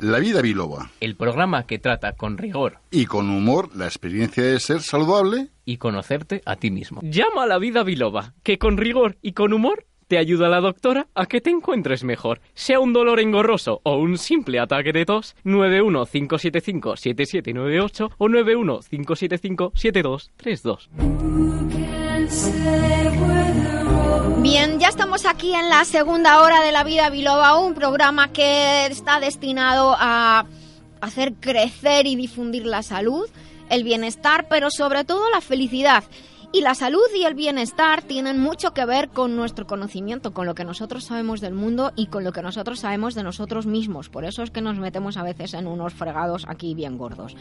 [0.00, 0.90] La vida biloba.
[1.00, 5.76] El programa que trata con rigor y con humor la experiencia de ser saludable y
[5.76, 7.02] conocerte a ti mismo.
[7.02, 11.08] Llama a la vida biloba, que con rigor y con humor te ayuda la doctora
[11.14, 12.40] a que te encuentres mejor.
[12.54, 20.88] Sea un dolor engorroso o un simple ataque de tos, 915757798 o 915757232.
[24.42, 28.86] Bien, ya estamos aquí en la segunda hora de la vida biloba, un programa que
[28.86, 30.46] está destinado a
[31.02, 33.28] hacer crecer y difundir la salud,
[33.68, 36.04] el bienestar, pero sobre todo la felicidad.
[36.52, 40.56] Y la salud y el bienestar tienen mucho que ver con nuestro conocimiento, con lo
[40.56, 44.08] que nosotros sabemos del mundo y con lo que nosotros sabemos de nosotros mismos.
[44.08, 47.36] Por eso es que nos metemos a veces en unos fregados aquí bien gordos.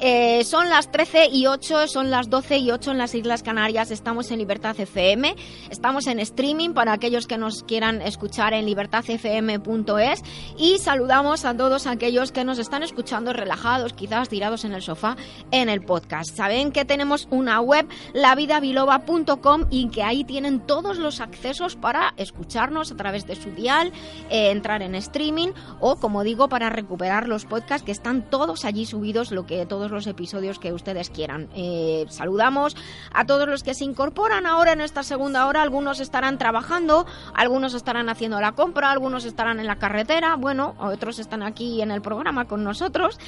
[0.00, 3.90] Eh, son las 13 y 8, son las 12 y 8 en las Islas Canarias.
[3.90, 5.36] Estamos en Libertad FM,
[5.68, 10.22] estamos en streaming para aquellos que nos quieran escuchar en libertadfm.es
[10.56, 15.14] y saludamos a todos aquellos que nos están escuchando relajados, quizás tirados en el sofá,
[15.50, 16.34] en el podcast.
[16.34, 21.74] Saben que tenemos una web, la vida vidabiloba.com y que ahí tienen todos los accesos
[21.74, 23.92] para escucharnos a través de su dial,
[24.30, 25.48] eh, entrar en streaming
[25.80, 29.90] o, como digo, para recuperar los podcasts que están todos allí subidos, lo que todos
[29.90, 31.48] los episodios que ustedes quieran.
[31.54, 32.76] Eh, saludamos
[33.12, 35.62] a todos los que se incorporan ahora en esta segunda hora.
[35.62, 41.18] Algunos estarán trabajando, algunos estarán haciendo la compra, algunos estarán en la carretera, bueno, otros
[41.18, 43.18] están aquí en el programa con nosotros.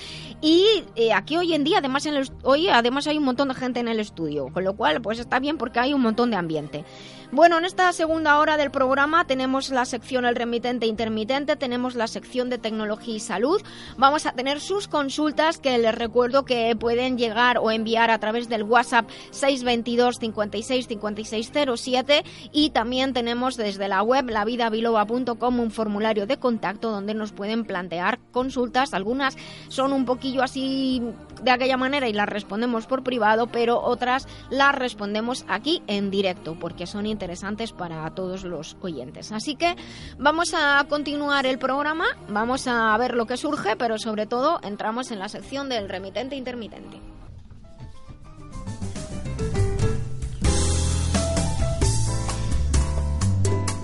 [0.41, 0.65] Y
[0.95, 3.89] eh, aquí hoy en día, además, en hoy además hay un montón de gente en
[3.89, 6.85] el estudio, con lo cual, pues está bien porque hay un montón de ambiente.
[7.31, 12.07] Bueno, en esta segunda hora del programa tenemos la sección El remitente intermitente, tenemos la
[12.07, 13.61] sección de tecnología y salud.
[13.99, 18.49] Vamos a tener sus consultas que les recuerdo que pueden llegar o enviar a través
[18.49, 26.27] del WhatsApp 622 56 56 07 y también tenemos desde la web lavidabiloba.com un formulario
[26.27, 28.95] de contacto donde nos pueden plantear consultas.
[28.95, 29.37] Algunas
[29.69, 31.03] son un poquillo así
[31.43, 36.57] de aquella manera y las respondemos por privado, pero otras las respondemos aquí en directo
[36.59, 39.33] porque son interesantes para todos los oyentes.
[39.33, 39.75] Así que
[40.19, 45.11] vamos a continuar el programa, vamos a ver lo que surge, pero sobre todo entramos
[45.11, 47.01] en la sección del remitente intermitente.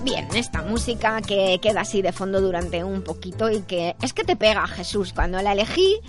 [0.05, 4.23] Bien, esta música que queda así de fondo durante un poquito y que es que
[4.23, 5.11] te pega, Jesús.
[5.11, 5.99] Cuando la elegí,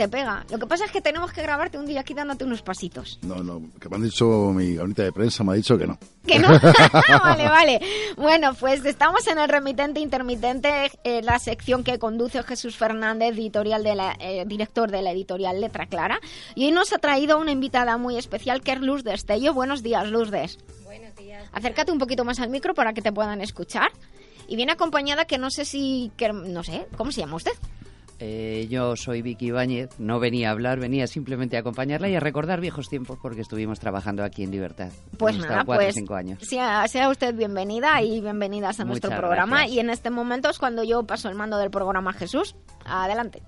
[0.00, 0.46] te pega.
[0.50, 3.18] Lo que pasa es que tenemos que grabarte un día aquí dándote unos pasitos.
[3.20, 5.98] No, no, que me han dicho, mi gabinete de prensa me ha dicho que no.
[6.26, 6.48] Que no.
[7.22, 7.80] vale, vale.
[8.16, 13.84] Bueno, pues estamos en el remitente intermitente, eh, la sección que conduce Jesús Fernández, editorial
[13.84, 16.18] de la, eh, director de la editorial Letra Clara.
[16.54, 19.52] Y hoy nos ha traído una invitada muy especial que es Luz Destello.
[19.52, 21.46] Buenos días, Luz Buenos días.
[21.52, 23.92] Acércate un poquito más al micro para que te puedan escuchar.
[24.48, 27.52] Y viene acompañada que no sé si, que, no sé, ¿cómo se llama usted?
[28.22, 32.20] Eh, yo soy Vicky Ibáñez, no venía a hablar, venía simplemente a acompañarla y a
[32.20, 34.90] recordar viejos tiempos porque estuvimos trabajando aquí en Libertad.
[35.16, 36.38] Pues nada, pues cinco años.
[36.42, 39.66] Sea, sea, usted bienvenida y bienvenidas a nuestro programa.
[39.66, 42.54] Y en este momento es cuando yo paso el mando del programa Jesús.
[42.84, 43.42] Adelante.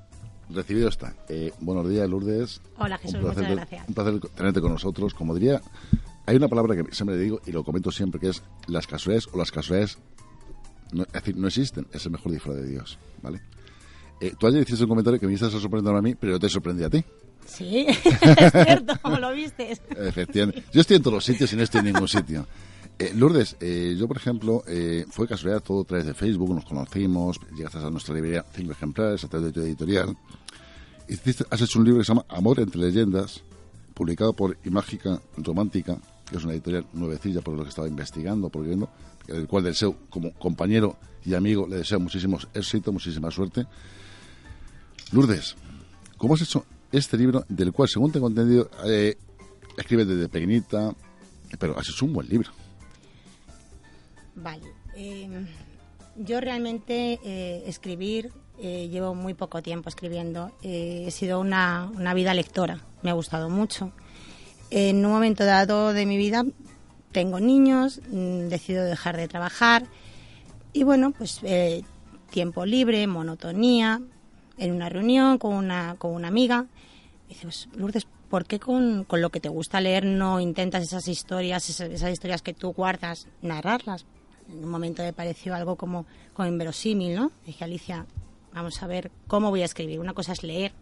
[0.49, 1.15] Recibido está.
[1.29, 2.63] Eh, buenos días, Lourdes.
[2.79, 3.87] Hola, Jesús, muchas gracias.
[3.89, 5.13] Un placer tenerte con nosotros.
[5.13, 5.61] Como diría,
[6.25, 9.29] hay una palabra que siempre le digo y lo comento siempre que es las casualidades
[9.35, 9.99] o las casualidades.
[10.93, 13.41] No, es decir, no existen, es el mejor disfraz de Dios, ¿vale?
[14.23, 16.85] Eh, tú ayer hiciste un comentario que me hiciste sorprender a mí, pero te sorprendí
[16.85, 17.05] a ti.
[17.45, 19.73] Sí, es cierto, como lo viste.
[19.73, 20.63] Efectivamente.
[20.73, 22.47] Yo estoy en todos los sitios y no estoy en ningún sitio.
[23.01, 26.65] Eh, Lourdes, eh, yo por ejemplo, eh, fue casualidad todo a través de Facebook, nos
[26.65, 30.17] conocimos, llegaste a nuestra librería cinco ejemplares a través de tu editorial.
[31.09, 33.43] Hiciste, has hecho un libro que se llama Amor entre leyendas,
[33.93, 35.99] publicado por Imágica Romántica,
[36.31, 38.89] que es una editorial nuevecilla por lo que estaba investigando, por viendo,
[39.27, 43.67] el cual deseo, como compañero y amigo, le deseo muchísimo éxito, muchísima suerte.
[45.13, 45.57] Lourdes,
[46.17, 49.19] ¿cómo has hecho este libro del cual, según tengo entendido, eh,
[49.77, 50.95] escribes desde pequeñita,
[51.59, 52.51] pero has hecho un buen libro?
[54.35, 54.65] Vale.
[54.97, 55.29] Eh,
[56.17, 60.51] yo realmente eh, escribir, eh, llevo muy poco tiempo escribiendo.
[60.63, 63.93] he sido una, una, vida lectora, me ha gustado mucho.
[64.71, 66.45] En un momento dado de mi vida
[67.13, 69.87] tengo niños, mm, decido dejar de trabajar
[70.73, 71.41] y bueno, pues
[72.31, 74.01] tiempo libre, monotonía,
[74.59, 76.67] en una reunión con una, con una amiga.
[77.29, 81.09] Dice, pues, Lourdes, ¿por qué con, con, lo que te gusta leer no intentas esas
[81.09, 84.05] historias, esas, esas historias que tú guardas, narrarlas?
[84.51, 87.33] en un momento me pareció algo como, como inverosímil, ¿no?
[87.47, 88.07] Dije, Alicia,
[88.53, 90.01] vamos a ver cómo voy a escribir.
[90.01, 90.73] Una cosa es leer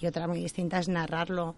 [0.00, 1.54] y otra muy distinta es narrarlo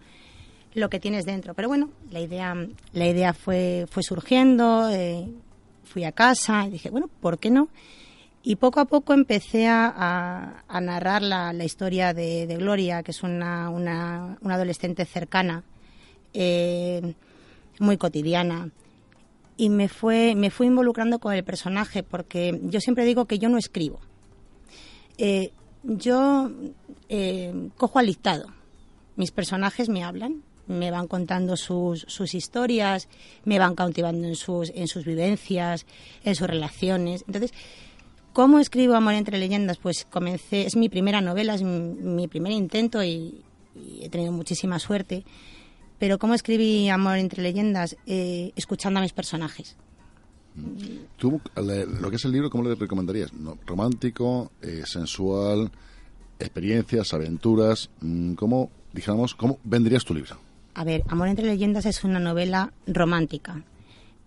[0.73, 1.53] lo que tienes dentro.
[1.53, 2.55] Pero bueno, la idea,
[2.93, 5.27] la idea fue, fue surgiendo, eh,
[5.83, 7.69] fui a casa y dije, bueno, ¿por qué no?
[8.49, 13.67] Y poco a poco empecé a, a narrar la, historia de, Gloria, que es una,
[14.41, 15.65] adolescente cercana,
[16.33, 17.13] eh,
[17.79, 18.69] muy cotidiana,
[19.57, 23.49] y me fue me fui involucrando con el personaje porque yo siempre digo que yo
[23.49, 23.99] no escribo.
[25.17, 25.51] Eh,
[25.83, 26.49] yo
[27.09, 28.47] eh, cojo al dictado
[29.17, 33.09] mis personajes me hablan me van contando sus, sus historias
[33.43, 35.85] me van cautivando en sus en sus vivencias
[36.23, 37.25] en sus relaciones.
[37.27, 37.51] Entonces
[38.37, 42.51] cómo escribo amor entre leyendas pues comencé es mi primera novela es mi, mi primer
[42.51, 43.43] intento y,
[43.75, 45.25] y he tenido muchísima suerte
[45.99, 47.97] pero ¿cómo escribí Amor entre leyendas?
[48.05, 49.75] Eh, escuchando a mis personajes.
[51.17, 53.31] ¿Tú, lo que es el libro, cómo le recomendarías?
[53.65, 55.71] ¿Romántico, eh, sensual,
[56.39, 57.89] experiencias, aventuras?
[58.01, 60.37] Mm, ¿Cómo, digamos, cómo vendrías tu libro?
[60.73, 63.63] A ver, Amor entre leyendas es una novela romántica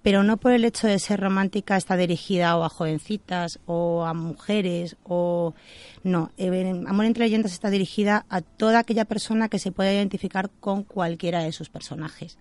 [0.03, 4.15] pero no por el hecho de ser romántica está dirigida o a jovencitas o a
[4.15, 5.55] mujeres o
[6.03, 10.51] no eh, Amor entre leyendas está dirigida a toda aquella persona que se pueda identificar
[10.61, 12.39] con cualquiera de sus personajes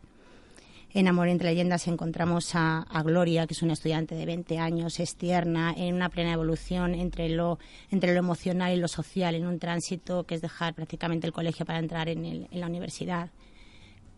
[0.94, 5.16] en Amor entre leyendas encontramos a, Gloria, que es una estudiante de 20 años, es
[5.16, 7.60] tierna, en una plena evolución entre lo,
[7.92, 11.66] entre lo emocional y lo social, en un tránsito que es dejar prácticamente el colegio
[11.66, 13.30] para entrar en, el, en la universidad.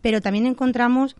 [0.00, 1.14] Pero también encontramos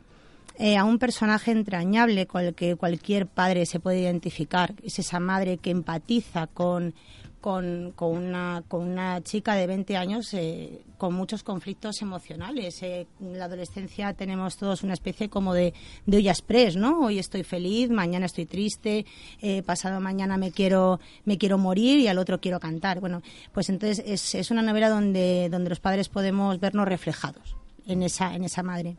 [0.58, 4.74] eh, a un personaje entrañable con el que cualquier padre se puede identificar.
[4.82, 6.94] Es esa madre que empatiza con,
[7.42, 12.82] con, con, una, con una chica de 20 años eh, con muchos conflictos emocionales.
[12.82, 15.74] Eh, en la adolescencia tenemos todos una especie como de,
[16.06, 17.00] de olla express, ¿no?
[17.00, 19.04] Hoy estoy feliz, mañana estoy triste,
[19.42, 23.00] eh, pasado mañana me quiero, me quiero morir y al otro quiero cantar.
[23.00, 23.22] Bueno,
[23.52, 28.34] pues entonces es, es una novela donde, donde los padres podemos vernos reflejados en esa,
[28.36, 28.96] en esa madre.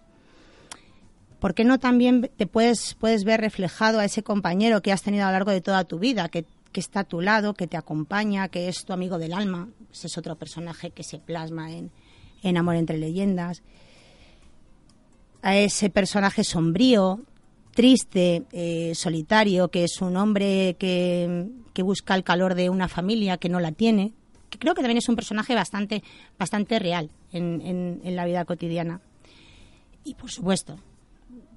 [1.44, 5.26] ¿Por qué no también te puedes, puedes ver reflejado a ese compañero que has tenido
[5.26, 7.76] a lo largo de toda tu vida, que, que está a tu lado, que te
[7.76, 9.68] acompaña, que es tu amigo del alma?
[9.92, 11.92] Ese es otro personaje que se plasma en,
[12.44, 13.62] en Amor entre leyendas.
[15.42, 17.20] A ese personaje sombrío,
[17.74, 23.36] triste, eh, solitario, que es un hombre que, que busca el calor de una familia
[23.36, 24.14] que no la tiene,
[24.50, 26.04] que creo que también es un personaje bastante,
[26.40, 29.02] bastante real en, en, en la vida cotidiana.
[30.06, 30.80] Y por supuesto,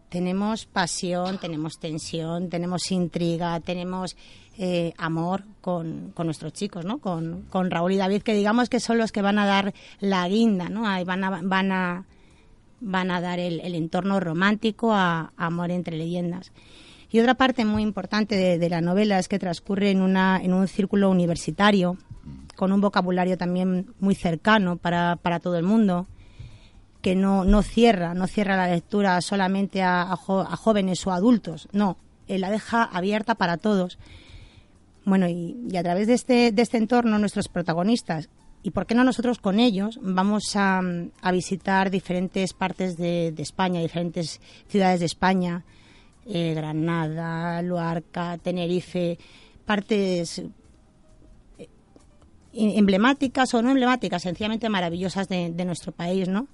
[0.09, 4.17] tenemos pasión, tenemos tensión, tenemos intriga, tenemos
[4.59, 6.99] eh, amor con, con, nuestros chicos, ¿no?
[6.99, 10.27] Con, con, Raúl y David, que digamos que son los que van a dar la
[10.29, 10.89] guinda, ¿no?
[10.89, 12.05] Ahí van a, van a,
[12.81, 16.53] van a dar el, entorno romántico a, a, Amor entre leyendas.
[17.11, 20.53] Y otra parte muy importante de, de, la novela es que transcurre en, una, en
[20.53, 21.97] un círculo universitario,
[22.57, 26.07] con un vocabulario también muy cercano para, para todo el mundo
[27.07, 31.69] que no, no cierra, no cierra la lectura solamente a, jo, a jóvenes o adultos,
[31.71, 33.97] no, la deja abierta para todos.
[35.05, 38.29] Bueno, y, a través de este, de este entorno, nuestros protagonistas,
[38.65, 40.83] y por qué no nosotros con ellos, vamos a,
[41.23, 45.65] a visitar diferentes partes de, de, España, diferentes ciudades de España,
[46.27, 49.17] eh, Granada, Luarca, Tenerife,
[49.65, 50.41] partes
[51.61, 51.69] eh,
[52.53, 56.49] emblemáticas o no emblemáticas, sencillamente maravillosas de, de nuestro país, ¿no?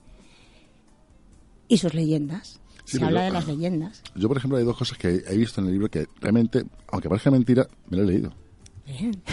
[1.72, 2.60] Y sus leyendas.
[2.84, 4.02] Sí, Se habla yo, de las leyendas.
[4.14, 7.08] Yo, por ejemplo, hay dos cosas que he visto en el libro que realmente, aunque
[7.08, 8.32] parezca mentira, me lo he leído.
[8.86, 9.22] Bien.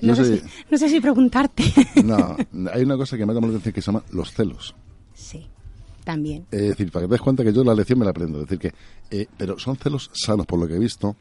[0.00, 1.64] No, sé, si, no sé si preguntarte.
[2.04, 2.36] No,
[2.72, 4.76] hay una cosa que me ha llamado la atención que se llama los celos.
[5.12, 5.48] Sí,
[6.04, 6.46] también.
[6.52, 8.42] Es decir, para que te des cuenta que yo la lección me la aprendo.
[8.42, 8.74] Es decir, que.
[9.10, 11.16] Eh, pero son celos sanos, por lo que he visto.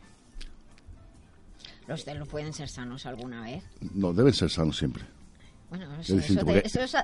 [1.87, 3.63] ¿Los celos pueden ser sanos alguna vez?
[3.95, 5.05] No, deben ser sanos siempre.
[5.71, 6.17] Bueno, eso,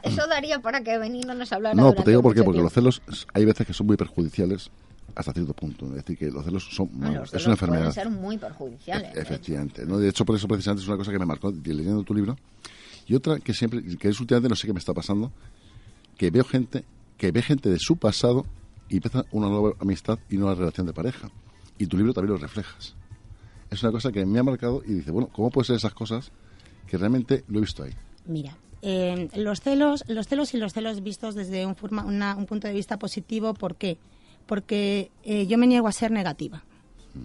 [0.04, 1.74] eso, daría para que Benino nos hablara.
[1.74, 3.02] No, te digo por qué, porque los celos
[3.34, 4.70] hay veces que son muy perjudiciales
[5.16, 5.86] hasta cierto punto.
[5.88, 7.34] Es decir, que los celos son malos.
[7.34, 7.94] es una enfermedad.
[7.94, 9.16] Pueden ser muy perjudiciales.
[9.16, 9.86] E efectivamente.
[9.86, 9.98] ¿no?
[9.98, 12.38] De hecho, por eso precisamente es una cosa que me marcó leyendo tu libro.
[13.08, 15.32] Y otra que siempre, que es últimamente, no sé qué me está pasando,
[16.18, 16.84] que veo gente,
[17.18, 18.46] que ve gente de su pasado
[18.90, 21.30] y empieza una nueva amistad y una relación de pareja.
[21.78, 22.96] Y tu libro también lo reflejas.
[23.72, 26.34] Es una cosa que me ha marcado y dice, bueno, ¿cómo puede ser esas cosas
[26.86, 27.94] que realmente lo he visto ahí?
[28.28, 28.58] Mira,
[29.36, 33.54] los celos, los celos y los celos vistos desde un, un punto de vista positivo,
[33.54, 33.98] ¿por qué?
[34.46, 36.64] Porque eh, yo me niego a ser negativa.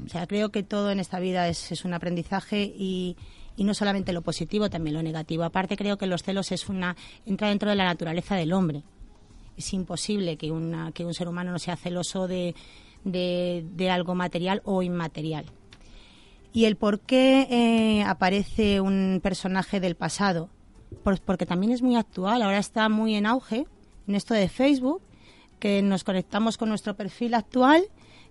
[0.07, 3.17] O sea, creo que todo en esta vida es, un aprendizaje y,
[3.59, 5.45] no solamente lo positivo, también lo negativo.
[5.45, 6.97] Aparte, creo que los celos es una
[7.27, 8.83] entra dentro de la naturaleza del hombre.
[9.57, 12.55] Es imposible que, una, que un ser humano no sea celoso de,
[13.05, 15.45] de, algo material o inmaterial.
[16.55, 20.49] Y el por qué eh, aparece un personaje del pasado
[21.25, 23.67] porque también es muy actual, ahora está muy en auge
[24.07, 25.01] en esto de Facebook,
[25.59, 27.85] que nos conectamos con nuestro perfil actual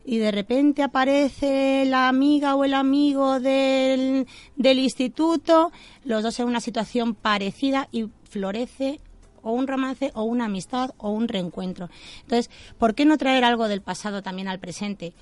[0.03, 5.71] y de repente aparece la amiga o el amigo del, del instituto,
[6.03, 8.99] los dos en una situación parecida y florece
[9.43, 11.89] o un romance o una amistad o un reencuentro.
[12.21, 15.13] Entonces, ¿por qué no traer algo del pasado también al presente?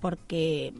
[0.00, 0.72] Porque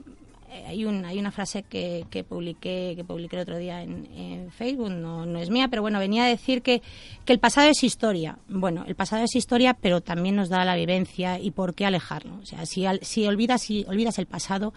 [0.66, 4.90] hay, un, hay una frase que, que, publiqué, que publiqué el otro día en, Facebook,
[4.90, 6.82] no, no, es mía, pero bueno, venía a decir que,
[7.26, 8.38] el pasado es historia.
[8.48, 12.38] Bueno, el pasado es historia, pero también nos da la vivencia y por qué alejarlo.
[12.42, 14.74] O sea, si, si, olvidas, si olvidas el pasado,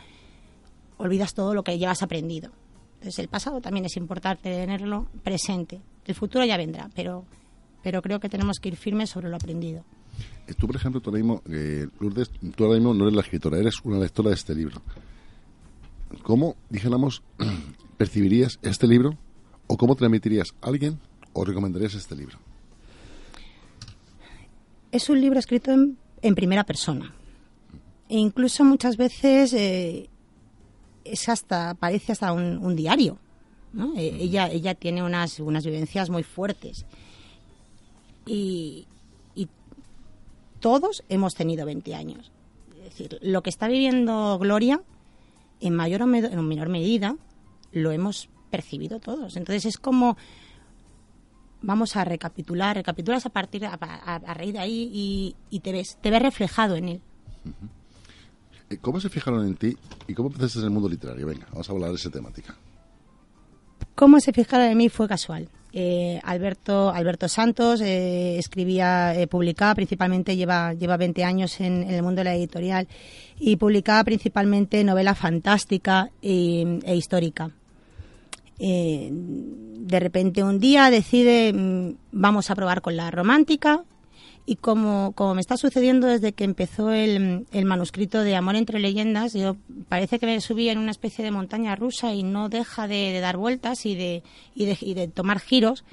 [0.97, 2.51] olvidas todo lo que llevas aprendido.
[2.95, 5.82] Entonces, el pasado también es importante tenerlo presente.
[6.05, 7.26] El futuro ya vendrá, pero,
[7.82, 9.84] pero creo que tenemos que ir firmes sobre lo aprendido.
[10.47, 11.15] Eh, tú, por ejemplo, tú
[11.49, 14.82] eh, Lourdes, tú ahora mismo no eres la escritora, eres una lectora de este libro.
[16.22, 17.24] ¿Cómo, dijéramos,
[17.97, 19.18] percibirías este libro
[19.68, 20.99] o cómo transmitirías a alguien
[21.34, 22.38] o recomendarías este libro?
[24.91, 27.14] Es un libro escrito en, primera persona.
[28.09, 30.09] E incluso muchas veces eh,
[31.03, 33.18] es hasta, parece hasta un, diario.
[33.97, 36.86] Eh, ella, ella tiene unas, unas vivencias muy fuertes.
[38.28, 38.86] Y,
[39.34, 39.47] y
[40.59, 42.32] todos hemos tenido 20 años.
[42.78, 44.82] Es decir, lo que está viviendo Gloria
[45.64, 47.16] en mayor o en menor medida
[47.72, 49.36] lo hemos percibido todos.
[49.38, 50.18] Entonces es como
[51.61, 56.22] vamos a recapitular, recapitulas a partir a, raíz de ahí y, te ves te ves
[56.22, 57.01] reflejado en él.
[58.82, 61.26] ¿Cómo se fijaron en ti y cómo empezaste en el mundo literario?
[61.26, 62.55] Venga, vamos a hablar de esa temática.
[63.95, 64.89] ¿Cómo se fijaron en mí?
[64.89, 65.47] Fue casual.
[65.76, 72.03] Eh, Alberto, Alberto Santos eh, escribía, eh, publicaba principalmente, lleva, lleva 20 años en, el
[72.03, 72.88] mundo de la editorial
[73.39, 77.49] y publicaba principalmente novela fantástica e, histórica.
[78.59, 83.84] de repente un día decide mm, vamos a probar con la romántica
[84.45, 88.79] y como, como me está sucediendo desde que empezó el, el, manuscrito de Amor entre
[88.79, 89.55] leyendas, yo
[89.87, 93.37] parece que me subí en una especie de montaña rusa y no deja de, dar
[93.37, 94.21] vueltas y de,
[94.53, 95.85] y de, y de, tomar giros.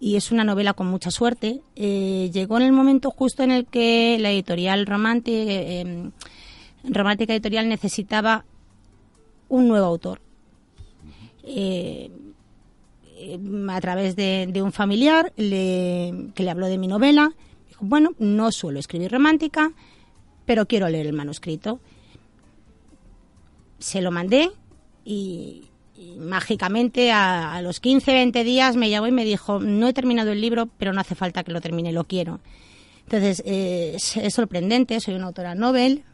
[0.00, 1.60] Y es una novela con mucha suerte.
[1.76, 6.10] Eh, llegó en el momento justo en el que la editorial Romántica, eh,
[6.84, 8.44] Romántica Editorial necesitaba
[9.48, 10.20] un nuevo autor.
[11.42, 12.10] Eh,
[13.68, 17.34] a través de, un familiar que le habló de mi novela
[17.80, 19.72] bueno, no suelo escribir romántica,
[20.46, 21.80] pero quiero leer el manuscrito.
[23.78, 24.50] Se lo mandé
[25.04, 25.68] y,
[26.18, 30.40] mágicamente a, los 15, 20 días me llamó y me dijo, no he terminado el
[30.40, 32.40] libro, pero no hace falta que lo termine, lo quiero.
[33.04, 36.04] Entonces, es, sorprendente, soy una autora novel,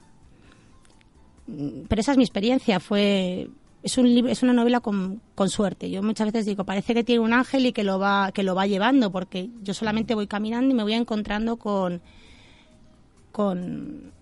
[1.88, 3.48] pero esa es mi experiencia, fue
[3.82, 5.90] es un libro, es una novela con, con, suerte.
[5.90, 8.54] Yo muchas veces digo, parece que tiene un ángel y que lo va que lo
[8.54, 12.00] va llevando, porque yo solamente voy caminando y me voy encontrando con
[13.32, 14.12] con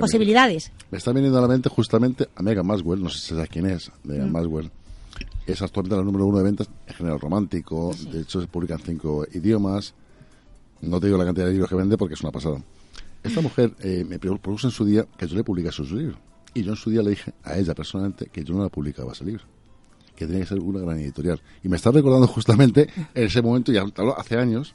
[0.00, 0.72] posibilidades.
[0.90, 3.66] me está viniendo a la mente justamente a Megan Maswell, no sé si sabes quién
[3.66, 4.32] es, Megan mm.
[4.32, 4.70] Maswell.
[5.46, 8.80] Es actualmente la número uno de ventas en género romántico, de hecho se publica en
[8.80, 9.94] cinco idiomas.
[10.82, 12.60] No te digo la cantidad de libros que vende porque es una pasada.
[13.22, 16.18] Esta mujer eh, me propuso en su día que yo le publicase sus libros.
[16.56, 19.12] Y yo en su día le dije a ella personalmente que yo no la publicaba
[19.12, 19.44] ese libro,
[20.16, 21.38] que tenía que ser una gran editorial.
[21.62, 23.84] Y me está recordando justamente en ese momento, ya
[24.16, 24.74] hace años,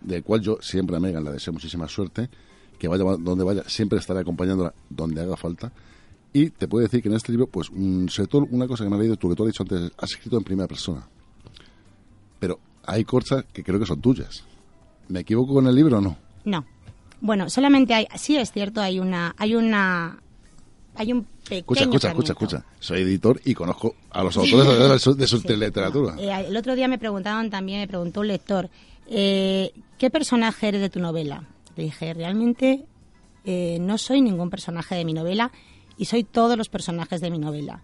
[0.00, 2.30] del cual yo siempre a Megan le deseo muchísima suerte,
[2.78, 5.72] que vaya donde vaya, siempre estaré acompañándola donde haga falta.
[6.32, 8.90] Y te puedo decir que en este libro, pues, mm, sobre todo una cosa que
[8.90, 11.08] me ha leído tú, que tú has dicho antes, has escrito en primera persona.
[12.38, 14.44] Pero hay cosas que creo que son tuyas.
[15.08, 16.16] ¿Me equivoco con el libro o no?
[16.44, 16.64] No.
[17.20, 20.20] Bueno, solamente hay, sí es cierto, hay una, hay una,
[20.96, 22.64] hay un pequeño Escucha, escucha, escucha, escucha.
[22.80, 26.16] Soy editor y conozco a los autores de su, de su literatura.
[26.18, 28.70] Eh, el otro día me preguntaban también, me preguntó un lector,
[29.08, 31.44] eh, ¿qué personaje eres de tu novela?
[31.76, 32.84] Le dije, realmente
[33.44, 35.52] eh, no soy ningún personaje de mi novela
[35.96, 37.82] y soy todos los personajes de mi novela.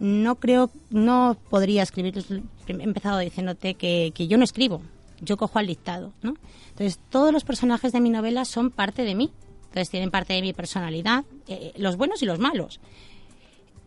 [0.00, 2.24] No creo, no podría escribir,
[2.66, 4.82] he empezado diciéndote que, que yo no escribo,
[5.20, 6.34] yo cojo al dictado, ¿no?
[6.70, 9.30] Entonces, todos los personajes de mi novela son parte de mí.
[9.74, 12.78] Entonces, tienen parte de mi personalidad, eh, los buenos y los malos.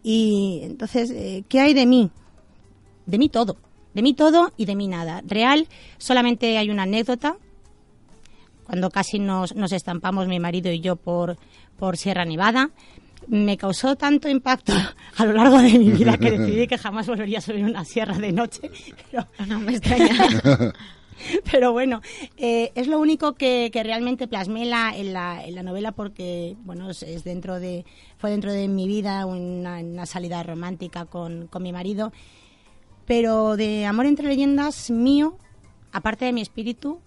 [0.03, 2.11] Y entonces, eh, ¿qué hay de mí?
[3.05, 3.55] De mí todo.
[3.93, 5.23] De mí todo y de mí nada.
[5.25, 5.65] Real,
[5.97, 7.37] solamente hay una anécdota.
[8.65, 11.37] Cuando casi nos, nos estampamos mi marido y yo por,
[11.79, 12.71] por Sierra Nevada,
[13.27, 14.73] me causó tanto impacto
[15.15, 18.17] a lo largo de mi vida que decidí que jamás volvería a subir una sierra
[18.17, 18.69] de noche.
[19.11, 20.73] Pero no me extraña.
[21.51, 22.01] Pero bueno,
[22.37, 26.55] eh, es lo único que, que realmente plasmé la, en, la, en la novela porque,
[26.63, 27.85] bueno, es, es, dentro de,
[28.17, 32.11] fue dentro de mi vida una, una salida romántica con, con mi marido.
[33.05, 35.37] Pero de Amor entre leyendas mío,
[35.91, 36.99] aparte de mi espíritu,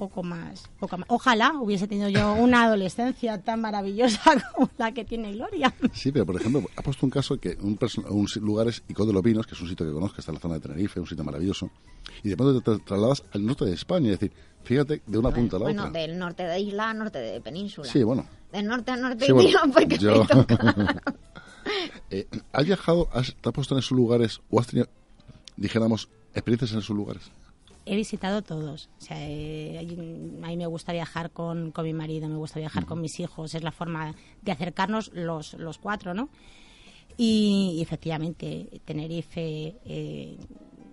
[0.00, 1.06] poco más, poco más.
[1.10, 4.22] Ojalá hubiese tenido yo una adolescencia tan maravillosa
[4.54, 5.74] como la que tiene Gloria.
[5.92, 7.78] Sí, pero por ejemplo, ha puesto un caso que un,
[8.08, 10.36] un lugar es Icó de los Pinos, que es un sitio que conozco, está en
[10.36, 11.70] la zona de Tenerife, un sitio maravilloso,
[12.22, 14.34] y de pronto te trasladas al norte de España, es decir,
[14.64, 16.00] fíjate, de una punta a la bueno, otra.
[16.00, 17.86] del norte de isla a norte de península.
[17.86, 18.24] Sí, bueno.
[18.50, 20.26] Del norte a norte Sí, y bueno, porque yo-.
[22.12, 24.88] Eh, ¿Has viajado, has, te has puesto en esos lugares o has tenido,
[25.56, 27.30] dijéramos, experiencias en esos lugares?
[27.90, 28.88] He visitado todos.
[28.98, 32.86] O sea, eh, a mí me gusta viajar con, con mi marido, me gusta viajar
[32.86, 33.52] con mis hijos.
[33.56, 36.28] Es la forma de acercarnos los, los cuatro, ¿no?
[37.16, 40.38] Y, y efectivamente, Tenerife eh,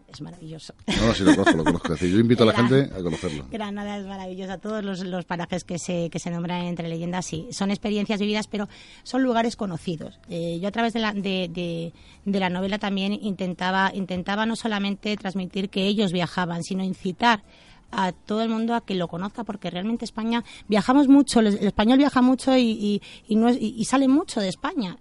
[0.08, 0.74] es maravilloso.
[0.88, 1.94] No, sí lo conozco, lo conozco.
[1.94, 3.46] Es decir, yo invito a la gente a conocerlo.
[3.52, 4.58] Granada es maravillosa.
[4.58, 8.48] Todos los, los parajes que se, que se nombran entre leyendas, sí, son experiencias vividas,
[8.48, 8.68] pero
[9.04, 10.20] son lugares conocidos.
[10.30, 11.94] Eh, yo a través de la, de, de-
[12.26, 17.44] de la novela también intentaba, intentaba no solamente transmitir que ellos viajaban, sino incitar
[17.92, 21.68] a todo el mundo a que lo conozca, porque realmente España, viajamos mucho, el el
[21.68, 24.98] español viaja mucho y, y, y no es- y- y sale mucho de España.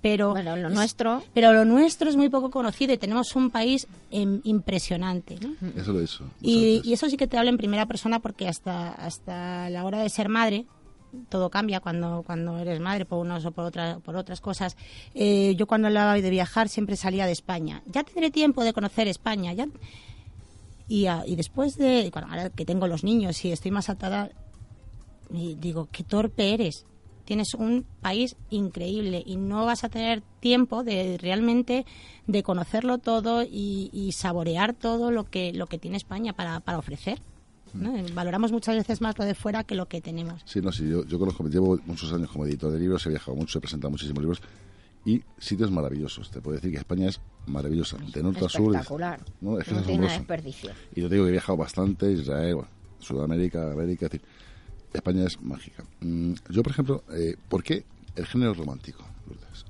[0.00, 1.22] Pero Bueno, lo nuestro.
[1.34, 5.36] pero lo nuestro es muy poco conocido y tenemos un país em, impresionante.
[5.40, 5.54] ¿no?
[5.76, 6.24] Eso lo dicho.
[6.40, 9.98] Y, y eso sí que te hablo en primera persona porque hasta, hasta la hora
[10.00, 10.66] de ser madre,
[11.30, 14.76] todo cambia cuando, cuando eres madre por unos o por, otra, por otras cosas.
[15.14, 17.82] Eh, yo cuando hablaba de viajar siempre salía de España.
[17.86, 19.52] Ya tendré tiempo de conocer España.
[19.52, 19.66] Ya...
[20.86, 24.30] Y, ah, y después de, bueno, ahora que tengo los niños y estoy más atada,
[25.30, 26.86] y digo, qué torpe eres.
[27.28, 31.84] Tienes un país increíble y no vas a tener tiempo de realmente
[32.26, 36.78] de conocerlo todo y, y saborear todo lo que lo que tiene España para, para
[36.78, 37.20] ofrecer.
[37.74, 37.92] ¿no?
[38.14, 40.40] Valoramos muchas veces más lo de fuera que lo que tenemos.
[40.46, 43.36] Sí, no, sí, yo, yo conozco, llevo muchos años como editor de libros, he viajado
[43.36, 44.40] mucho, he presentado muchísimos libros
[45.04, 46.30] y sitios maravillosos.
[46.30, 48.74] Te puedo decir que España es maravillosa, de norte a sur.
[48.74, 49.20] Espectacular.
[49.42, 50.70] No, es que No es tiene desperdicio.
[50.94, 52.70] Y yo te digo que he viajado bastante, Israel, bueno,
[53.00, 54.26] Sudamérica, América, es decir,
[54.92, 55.84] España es mágica.
[56.00, 57.84] Mm, yo, por ejemplo, eh, ¿por qué
[58.16, 59.04] el género romántico?
[59.26, 59.64] Lourdes?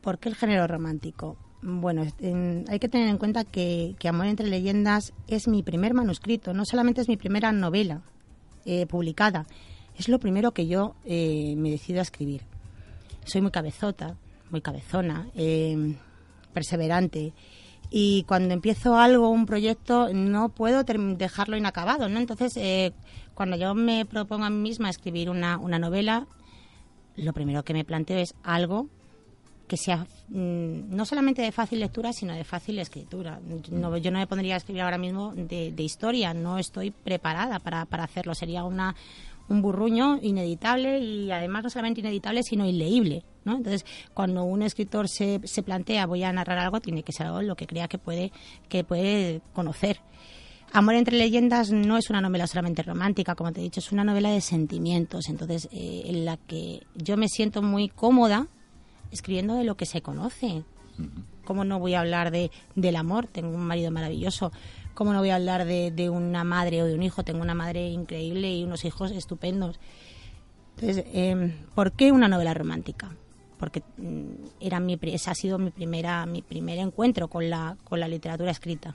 [0.00, 1.36] ¿Por qué el género romántico?
[1.62, 5.94] Bueno, en- hay que tener en cuenta que, que Amor entre leyendas es mi primer
[5.94, 8.02] manuscrito, no solamente es mi primera novela
[8.64, 9.46] eh, publicada,
[9.96, 12.42] es lo primero que yo eh, me decido a escribir.
[13.24, 14.16] Soy muy cabezota,
[14.50, 15.96] muy cabezona, eh,
[16.52, 17.32] perseverante
[17.94, 22.18] y cuando empiezo algo, un proyecto, no puedo dejarlo inacabado, ¿no?
[22.18, 22.94] Entonces, eh,
[23.34, 26.26] cuando yo me propongo a mí misma escribir una, una novela,
[27.16, 28.88] lo primero que me planteo es algo
[29.68, 33.40] que sea mm, no solamente de fácil lectura, sino de fácil escritura.
[33.70, 37.58] No, yo no me pondría a escribir ahora mismo de, de historia, no estoy preparada
[37.58, 38.34] para, para hacerlo.
[38.34, 38.94] Sería una,
[39.48, 43.24] un burruño ineditable y además no solamente ineditable, sino ileíble.
[43.44, 43.56] ¿no?
[43.56, 47.42] Entonces, cuando un escritor se, se plantea voy a narrar algo, tiene que ser algo
[47.42, 48.32] lo que crea que puede,
[48.68, 50.00] que puede conocer.
[50.74, 54.04] Amor entre leyendas no es una novela solamente romántica, como te he dicho, es una
[54.04, 58.46] novela de sentimientos, entonces eh, en la que yo me siento muy cómoda
[59.10, 60.64] escribiendo de lo que se conoce.
[61.44, 63.26] ¿Cómo no voy a hablar de, del amor?
[63.26, 64.50] Tengo un marido maravilloso.
[64.94, 67.24] ¿Cómo no voy a hablar de, una madre o de un hijo?
[67.24, 69.78] Tengo una madre increíble y unos hijos estupendos.
[70.76, 73.14] Entonces, eh, ¿por qué una novela romántica?
[73.58, 78.00] Porque mm, era mi, esa ha sido mi primera mi primer encuentro con la, con
[78.00, 78.94] la literatura escrita.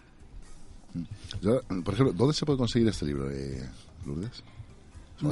[1.84, 3.68] Por ejemplo, ¿dónde se puede conseguir este libro, eh,
[4.06, 4.44] Lourdes?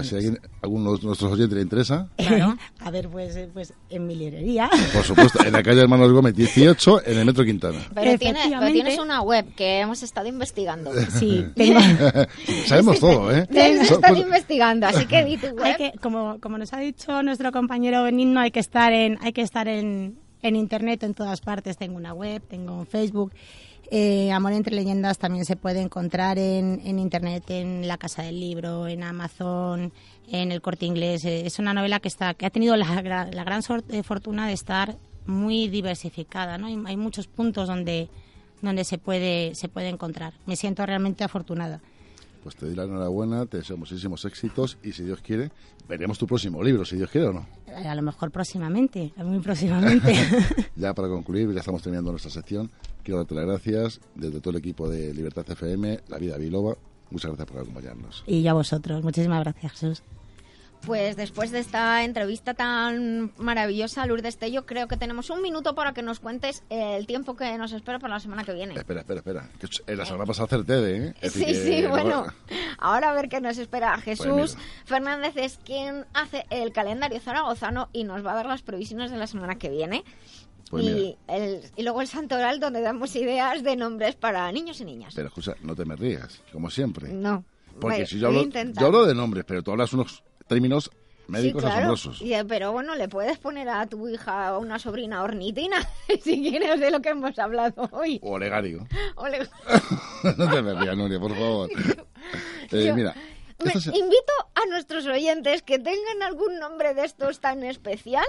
[0.04, 2.08] Si a alguien- alguno de nuestros oyentes le interesa.
[2.18, 2.58] Claro.
[2.80, 4.70] A ver, pues, eh, pues en mi librería.
[4.94, 7.80] Por supuesto, en la calle Hermanos Gómez 18, en el Metro Quintana.
[7.94, 10.92] Pero, tiene- pero tienes una web que hemos estado investigando.
[11.20, 11.80] Sí, tengo.
[12.66, 13.48] Sabemos todo, ¿eh?
[13.50, 15.64] Hemos estado investigando, así que di tu web.
[15.64, 19.34] Hay que, como, como nos ha dicho nuestro compañero Benigno, hay que estar en, hay
[19.34, 21.78] que estar en, en internet en todas partes.
[21.78, 23.32] Tengo una web, tengo un Facebook.
[23.92, 28.40] Eh, Amor entre leyendas también se puede encontrar en, en internet, en la Casa del
[28.40, 29.94] Libro, en Amazon,
[30.32, 31.24] en el Corte Inglés.
[31.26, 34.48] Eh, es una novela que está, que ha tenido la, gra- la gran eh, fortuna
[34.48, 34.96] de estar
[35.28, 36.68] muy diversificada, ¿no?
[36.68, 38.10] Hay, hay muchos puntos donde
[38.62, 40.34] donde se puede se puede encontrar.
[40.46, 41.82] Me siento realmente afortunada.
[42.46, 45.50] Pues te doy la enhorabuena, te deseo muchísimos éxitos y si Dios quiere,
[45.90, 47.48] veremos tu próximo libro, si Dios quiere o no.
[47.66, 50.14] Eh, A lo mejor próximamente, muy próximamente.
[50.76, 52.70] Ya para concluir, ya estamos terminando nuestra sección.
[53.02, 56.76] Quiero darte las gracias desde todo el equipo de Libertad FM, La Vida Biloba.
[57.10, 58.24] Muchas gracias por acompañarnos.
[58.28, 59.04] y ya vosotros.
[59.04, 60.04] Muchísimas gracias, Jesús.
[60.86, 65.94] Pues después de esta entrevista tan maravillosa, Lourdes Tello, creo que tenemos un minuto para
[65.94, 68.76] que nos cuentes el tiempo que nos espera para la semana que viene.
[68.76, 69.50] Espera, espera, espera.
[69.60, 71.14] Que eh, la semana pasada acerté, ¿eh?
[71.22, 72.26] Es Sí, que sí, no- bueno.
[72.78, 73.98] Ahora a ver qué nos espera.
[74.00, 78.62] Jesús Pues Fernández es quien hace el calendario zaragozano y nos va a dar las
[78.62, 80.04] previsiones de la semana que viene.
[80.70, 84.86] Pues y, el, y luego el Santoral, donde damos ideas de nombres para niños y
[84.86, 85.14] niñas.
[85.16, 87.10] Pero escucha, no te me rías, como siempre.
[87.12, 87.44] No.
[87.82, 90.92] Porque si yo hablo, yo hablo de nombres, pero tú hablas unos términos
[91.28, 91.94] médicos sí, claro.
[91.94, 92.22] asombrosos.
[92.22, 95.78] Eh, pero bueno, le puedes poner a tu hija o una sobrina ornitina,
[96.24, 98.20] si quieres, de lo que hemos hablado hoy.
[98.22, 98.38] O
[100.38, 101.70] no te me rías, Nuria, por favor.
[102.72, 103.16] Eh, Yo- mira,
[103.64, 108.26] Me- esta se- Invito a nuestros oyentes que tengan algún nombre de estos tan especial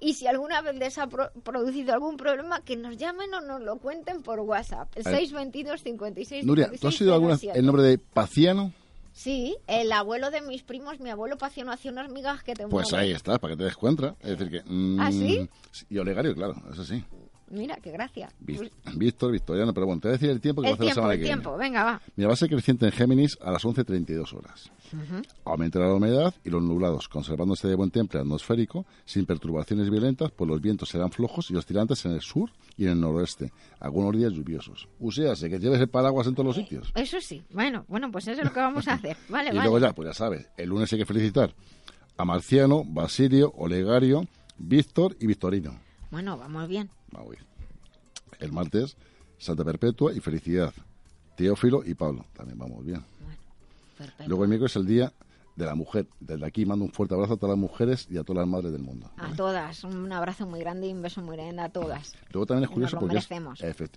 [0.00, 3.60] y si alguna vez les ha pro- producido algún problema, que nos llamen o nos
[3.60, 4.88] lo cuenten por WhatsApp.
[4.96, 5.20] El A ver.
[5.20, 7.58] 622 56 Nuria, ¿tú has oído alguna vez 07.
[7.58, 8.72] el nombre de Paciano?
[9.12, 12.92] Sí, el abuelo de mis primos, mi abuelo Paciano hacía unas migas que te Pues
[12.94, 14.16] ahí está, para que te des cuenta.
[14.20, 14.62] Es decir, que.
[14.64, 15.48] mm, ¿Ah, sí?
[15.90, 17.04] Y olegario, claro, eso sí.
[17.50, 18.30] Mira, qué gracia.
[18.40, 20.74] Ví- Víctor, Victoriano, pero bueno, te voy a decir el tiempo que va a El
[20.76, 21.64] hacer la tiempo, semana el que tiempo, viene.
[21.64, 22.02] venga, va.
[22.16, 24.70] Mira, va a ser creciente en Géminis a las 11.32 horas.
[25.44, 30.48] Aumentará la humedad y los nublados, conservándose de buen temple atmosférico, sin perturbaciones violentas, pues
[30.48, 34.32] los vientos serán flojos y oscilantes en el sur y en el noroeste, algunos días
[34.32, 34.88] lluviosos.
[35.00, 36.92] Uséase que lleves el paraguas en todos los sitios.
[36.94, 37.42] Eso sí.
[37.50, 39.16] Bueno, bueno, pues eso es lo que vamos a hacer.
[39.28, 39.68] Vale, y vale.
[39.68, 41.54] luego ya, pues ya sabes, el lunes hay que felicitar
[42.16, 44.26] a Marciano, Basilio, Olegario,
[44.58, 45.78] Víctor y Victorino.
[46.10, 46.90] Bueno, vamos bien.
[47.10, 47.44] Vamos bien.
[48.38, 48.96] El martes,
[49.38, 50.72] Santa Perpetua y Felicidad.
[51.36, 52.26] Teófilo y Pablo.
[52.34, 53.02] También vamos bien.
[54.02, 54.28] Perfecto.
[54.28, 55.12] Luego el miércoles es el día
[55.56, 56.08] de la mujer.
[56.18, 58.72] Desde aquí mando un fuerte abrazo a todas las mujeres y a todas las madres
[58.72, 59.10] del mundo.
[59.18, 62.14] A todas, un abrazo muy grande y un beso muy grande a todas.
[62.32, 63.28] Luego también es curioso porque es,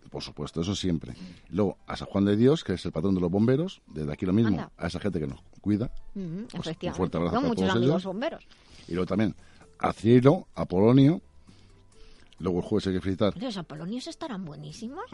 [0.09, 1.13] por supuesto, eso siempre.
[1.49, 4.25] Luego a San Juan de Dios, que es el patrón de los bomberos, desde aquí
[4.25, 4.71] lo mismo, Anda.
[4.77, 5.89] a esa gente que nos cuida.
[6.13, 6.87] Pues, efectivamente.
[6.89, 8.03] un fuerte abrazo Tengo muchos todos amigos ellos.
[8.05, 8.47] bomberos.
[8.87, 9.35] Y luego también
[9.79, 11.21] a Cirilo, a Polonio.
[12.39, 13.33] Luego el jueves hay que felicitar.
[13.41, 15.05] Los apolonios estarán buenísimos.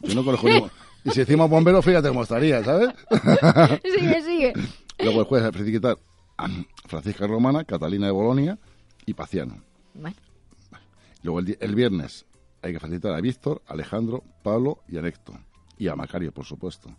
[0.00, 0.72] Yo no conozco ninguno.
[1.04, 2.90] Y si decimos bomberos, fíjate cómo estaría, ¿sabes?
[3.82, 4.52] sigue, sigue.
[4.98, 5.96] Luego el jueves hay que felicitar
[6.36, 6.48] a
[6.86, 8.58] Francisca Romana, Catalina de Bolonia
[9.06, 9.62] y Paciano.
[9.94, 10.16] Bueno,
[11.22, 12.26] Luego el, el viernes
[12.62, 15.32] hay que felicitar a Víctor, Alejandro, Pablo y Anecto.
[15.78, 16.90] Y a Macario, por supuesto.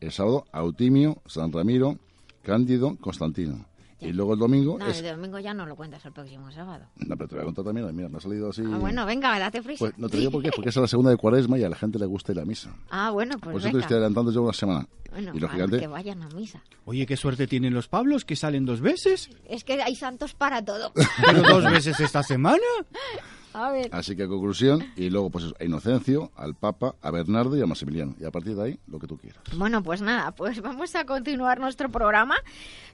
[0.00, 1.98] El sábado a Eutimio, San Ramiro,
[2.42, 3.66] Cándido, Constantino.
[4.00, 5.00] Y luego el domingo no, es...
[5.00, 6.86] el domingo ya no lo cuentas el próximo sábado.
[6.96, 8.62] No, pero te voy a contar también, mira, me ha salido así...
[8.66, 9.78] Ah, bueno, venga, date prisa.
[9.80, 11.76] Pues no te digo por qué, porque es la segunda de cuaresma y a la
[11.76, 12.74] gente le gusta ir a misa.
[12.90, 13.80] Ah, bueno, pues Por eso te venga.
[13.80, 14.86] estoy adelantando yo una semana.
[15.10, 16.62] Bueno, y lógicamente, que vayan a misa.
[16.84, 19.28] Oye, qué suerte tienen los Pablos, que salen dos veces.
[19.48, 20.92] Es que hay santos para todo.
[21.24, 22.58] Pero dos veces esta semana.
[23.52, 23.88] A ver.
[23.92, 27.66] así que conclusión, y luego pues eso, a Inocencio, al Papa, a Bernardo y a
[27.66, 28.14] Maximiliano.
[28.20, 29.42] Y a partir de ahí, lo que tú quieras.
[29.56, 32.36] Bueno, pues nada, pues vamos a continuar nuestro programa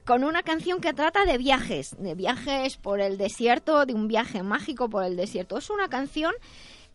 [0.05, 4.43] con una canción que trata de viajes, de viajes por el desierto, de un viaje
[4.43, 5.59] mágico por el desierto.
[5.59, 6.33] Es una canción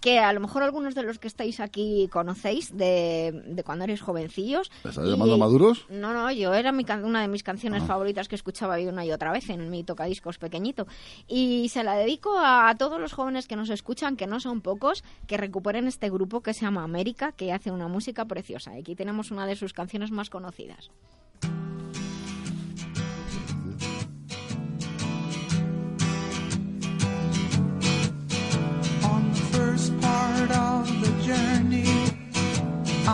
[0.01, 4.01] que a lo mejor algunos de los que estáis aquí conocéis de, de cuando erais
[4.01, 4.71] jovencillos.
[4.83, 5.85] ¿Me estás llamando maduros?
[5.89, 7.85] No, no, yo era mi can- una de mis canciones Ah.
[7.85, 10.87] favoritas que escuchaba yo una y otra vez en mi tocadiscos pequeñito.
[11.27, 15.03] Y se la dedico a todos los jóvenes que nos escuchan, que no son pocos,
[15.27, 18.71] que recuperen este grupo que se llama América, que hace una música preciosa.
[18.71, 20.89] Aquí tenemos una de sus canciones más conocidas.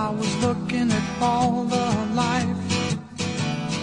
[0.07, 2.97] I was looking at all the life.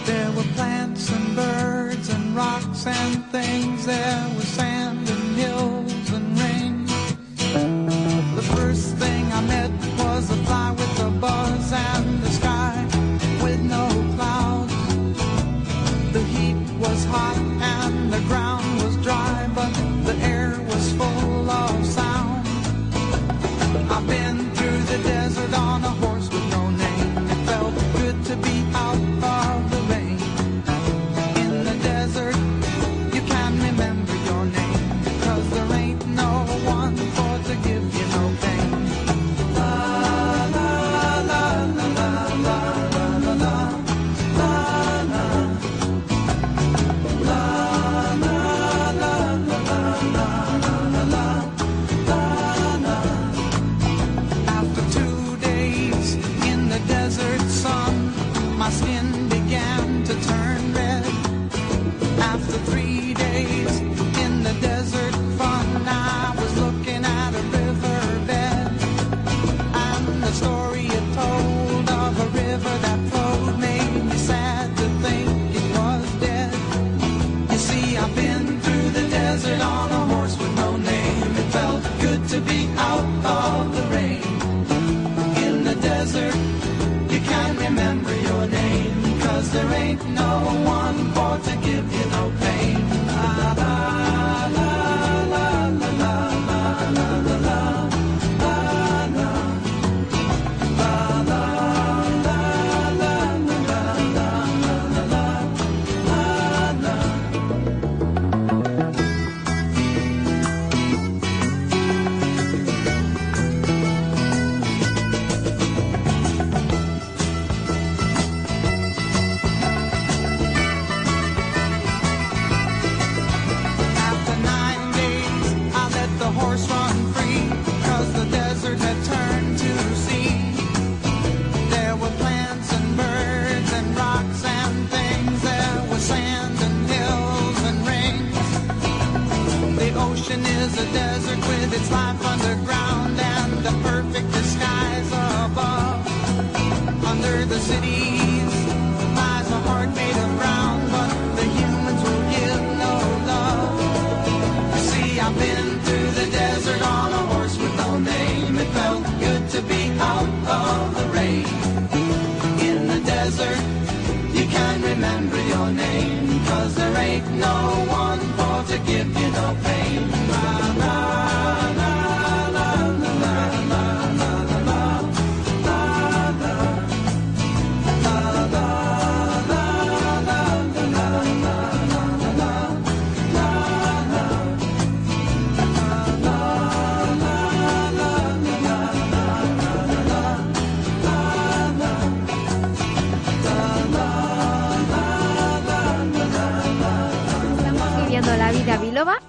[0.07, 3.85] There were plants and birds and rocks and things.
[3.85, 4.94] There was sand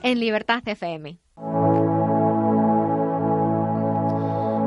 [0.07, 1.19] en Libertad FM.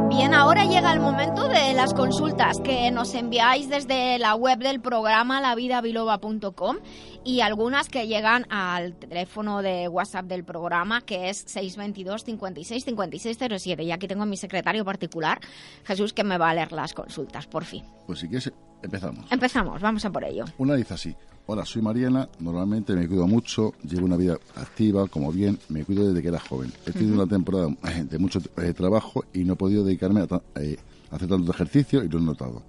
[0.10, 4.82] Bien, ahora llega el momento de las consultas que nos enviáis desde la web del
[4.82, 6.80] programa lavidabiloba.com
[7.24, 13.84] y algunas que llegan al teléfono de WhatsApp del programa que es 622 56 5607
[13.84, 15.40] y aquí tengo a mi secretario particular,
[15.86, 17.86] Jesús, que me va a leer las consultas, por fin.
[18.06, 19.26] Pues si quieres, empezamos.
[19.31, 20.45] Empezamos, vamos a por ello.
[20.57, 21.15] Una dice así.
[21.45, 22.30] Hola, soy Mariana.
[22.39, 26.39] Normalmente me cuido mucho, llevo una vida activa, como bien, me cuido desde que era
[26.39, 26.72] joven.
[26.85, 30.27] He tenido una temporada eh, de mucho eh, trabajo y no he podido dedicarme a,
[30.27, 30.77] ta- eh,
[31.11, 32.61] a hacer tanto ejercicio y lo he notado.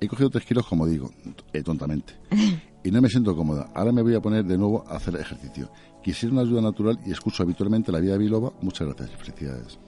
[0.00, 1.10] He cogido tres kilos, como digo,
[1.52, 2.14] eh, tontamente.
[2.84, 3.70] Y no me siento cómoda.
[3.74, 5.68] Ahora me voy a poner de nuevo a hacer ejercicio.
[6.02, 8.52] Quisiera una ayuda natural y escucho habitualmente la vida biloba.
[8.62, 9.78] Muchas gracias y felicidades.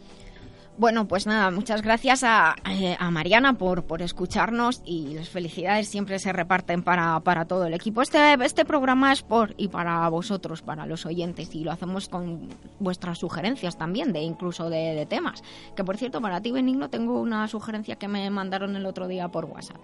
[0.79, 5.89] Bueno, pues nada, muchas gracias a, eh, a Mariana por, por escucharnos y las felicidades
[5.89, 8.01] siempre se reparten para, para todo el equipo.
[8.01, 12.49] Este, este programa es por y para vosotros, para los oyentes, y lo hacemos con
[12.79, 15.43] vuestras sugerencias también, de incluso de, de temas.
[15.77, 19.29] Que por cierto, para ti, Benigno, tengo una sugerencia que me mandaron el otro día
[19.29, 19.77] por WhatsApp.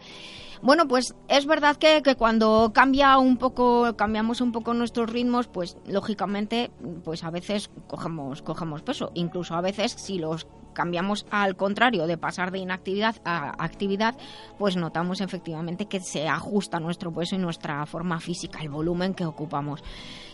[0.63, 5.47] Bueno, pues es verdad que, que cuando cambia un poco, cambiamos un poco nuestros ritmos,
[5.47, 6.71] pues lógicamente,
[7.05, 9.11] pues a veces cogemos, cogemos peso.
[9.13, 10.47] Incluso a veces si los
[10.77, 14.15] cambiamos al contrario de pasar de inactividad a actividad,
[14.59, 19.25] pues notamos efectivamente que se ajusta nuestro peso y nuestra forma física, el volumen que
[19.25, 19.83] ocupamos.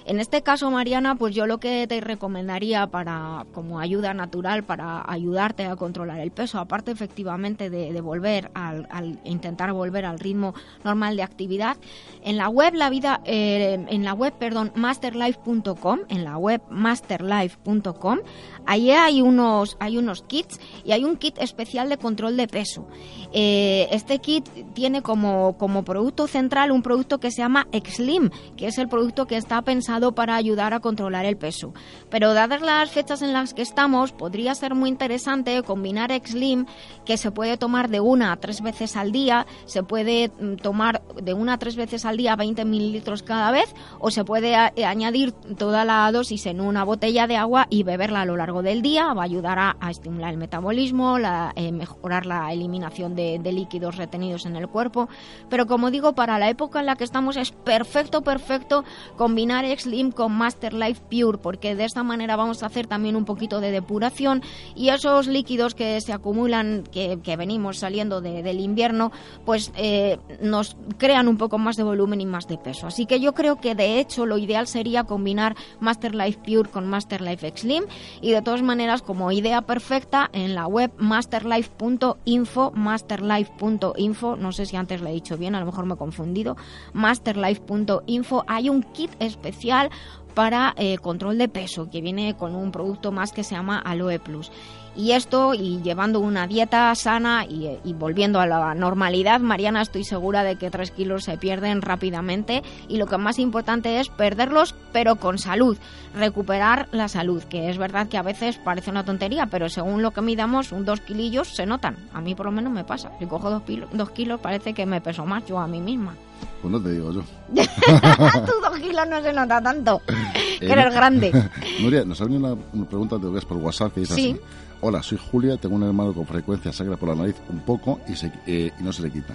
[0.05, 5.05] En este caso, Mariana, pues yo lo que te recomendaría para como ayuda natural para
[5.07, 10.55] ayudarte a controlar el peso, aparte efectivamente de, volver al, al intentar volver al ritmo
[10.83, 11.77] normal de actividad,
[12.25, 18.19] en la web la vida, eh, en la web, perdón, masterlife.com, en la web masterlife.com,
[18.67, 22.87] ahí hay unos hay unos kits y hay un kit especial de control de peso.
[23.33, 28.67] Eh, este kit tiene como, como producto central un producto que se llama Exlim, que
[28.67, 31.73] es el producto que está pensado para ayudar a controlar el peso.
[32.11, 36.67] Pero dadas las fechas en las que estamos, podría ser muy interesante combinar Exlim,
[37.07, 41.03] que se puede tomar de una a tres veces al día, se puede mm, tomar
[41.23, 44.85] de una a tres veces al día 20 mililitros cada vez, o se puede eh,
[44.85, 48.83] añadir toda la dosis en una botella de agua y beberla a lo largo del
[48.83, 49.15] día.
[49.15, 54.45] Va a ayudar a, estimular el metabolismo, la, eh, mejorar la eliminación de, líquidos retenidos
[54.47, 55.09] en el cuerpo.
[55.49, 58.85] Pero como digo, para la época en la que estamos es perfecto, perfecto
[59.17, 63.25] combinar X-Slim con Master Life Pure, porque de esta manera vamos a hacer también un
[63.25, 64.43] poquito de depuración
[64.75, 69.13] y esos líquidos que se acumulan, que, venimos saliendo de- del invierno,
[69.45, 72.87] pues eh, nos crean un poco más de volumen y más de peso.
[72.87, 76.87] Así que yo creo que de hecho lo ideal sería combinar Master Life Pure con
[76.89, 77.85] Master Life X-Slim
[78.21, 84.77] y de todas maneras como idea perfecta en la web masterlife.info, masterlife.info, no sé si
[84.77, 86.57] antes lo he dicho bien, a lo mejor me he confundido,
[86.93, 89.91] masterlife.info, hay un kit especial
[90.35, 94.19] para eh, control de peso, que viene con un producto más que se llama Aloe
[94.19, 94.51] Plus.
[94.95, 100.05] Y esto, y llevando una dieta sana y, y, volviendo a la normalidad, Mariana, estoy
[100.05, 102.63] segura de que tres kilos se pierden rápidamente.
[102.89, 105.79] Y lo que más importante es perderlos, pero con salud.
[106.15, 110.11] Recuperar la salud, que es verdad que a veces parece una tontería, pero según lo
[110.11, 111.97] que midamos, un dos kilillos se notan.
[112.13, 113.11] A mí por lo menos me pasa.
[113.19, 116.15] Si cojo dos, kilos, dos kilos, parece que me peso más yo a mí misma.
[116.61, 117.23] Pues no te digo yo.
[117.55, 120.03] Tú dos kilos no se nota tanto.
[120.61, 121.33] que eres grande.
[121.81, 124.13] Nuria, nos ha venido una, pregunta de por WhatsApp que Sí.
[124.13, 124.41] así.
[124.85, 128.17] Hola, soy Julia, tengo un hermano con frecuencia sangra por la nariz un poco y,
[128.17, 129.35] se, eh, y no se le quita.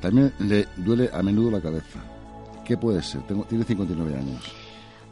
[0.00, 2.00] También le duele a menudo la cabeza.
[2.64, 3.20] ¿Qué puede ser?
[3.48, 4.42] Tiene 59 años.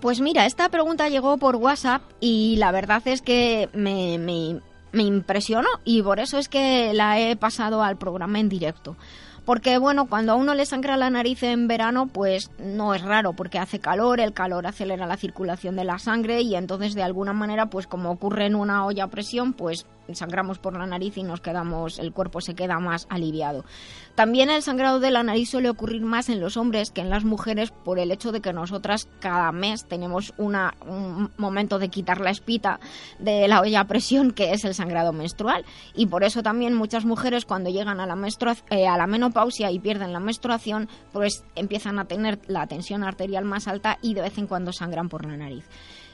[0.00, 4.60] Pues mira, esta pregunta llegó por WhatsApp y la verdad es que me
[5.04, 8.96] impresionó y por eso es que la he pasado al programa en directo.
[9.44, 13.32] Porque bueno, cuando a uno le sangra la nariz en verano, pues no es raro,
[13.32, 17.32] porque hace calor, el calor acelera la circulación de la sangre y entonces de alguna
[17.32, 21.22] manera, pues como ocurre en una olla a presión, pues sangramos por la nariz y
[21.22, 23.64] nos quedamos, el cuerpo se queda más aliviado.
[24.14, 27.24] También el sangrado de la nariz suele ocurrir más en los hombres que en las
[27.24, 30.56] mujeres por el hecho de que nosotras cada mes tenemos un
[31.36, 32.80] momento de quitar la espita
[33.18, 35.64] de la olla a presión que es el sangrado menstrual
[35.94, 38.28] y por eso también muchas mujeres cuando llegan a la,
[38.70, 43.44] eh, a la menopausia y pierden la menstruación pues empiezan a tener la tensión arterial
[43.44, 45.64] más alta y de vez en cuando sangran por la nariz.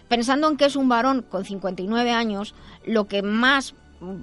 [0.09, 2.55] Pensando en que es un varón con 59 años,
[2.85, 3.75] lo que más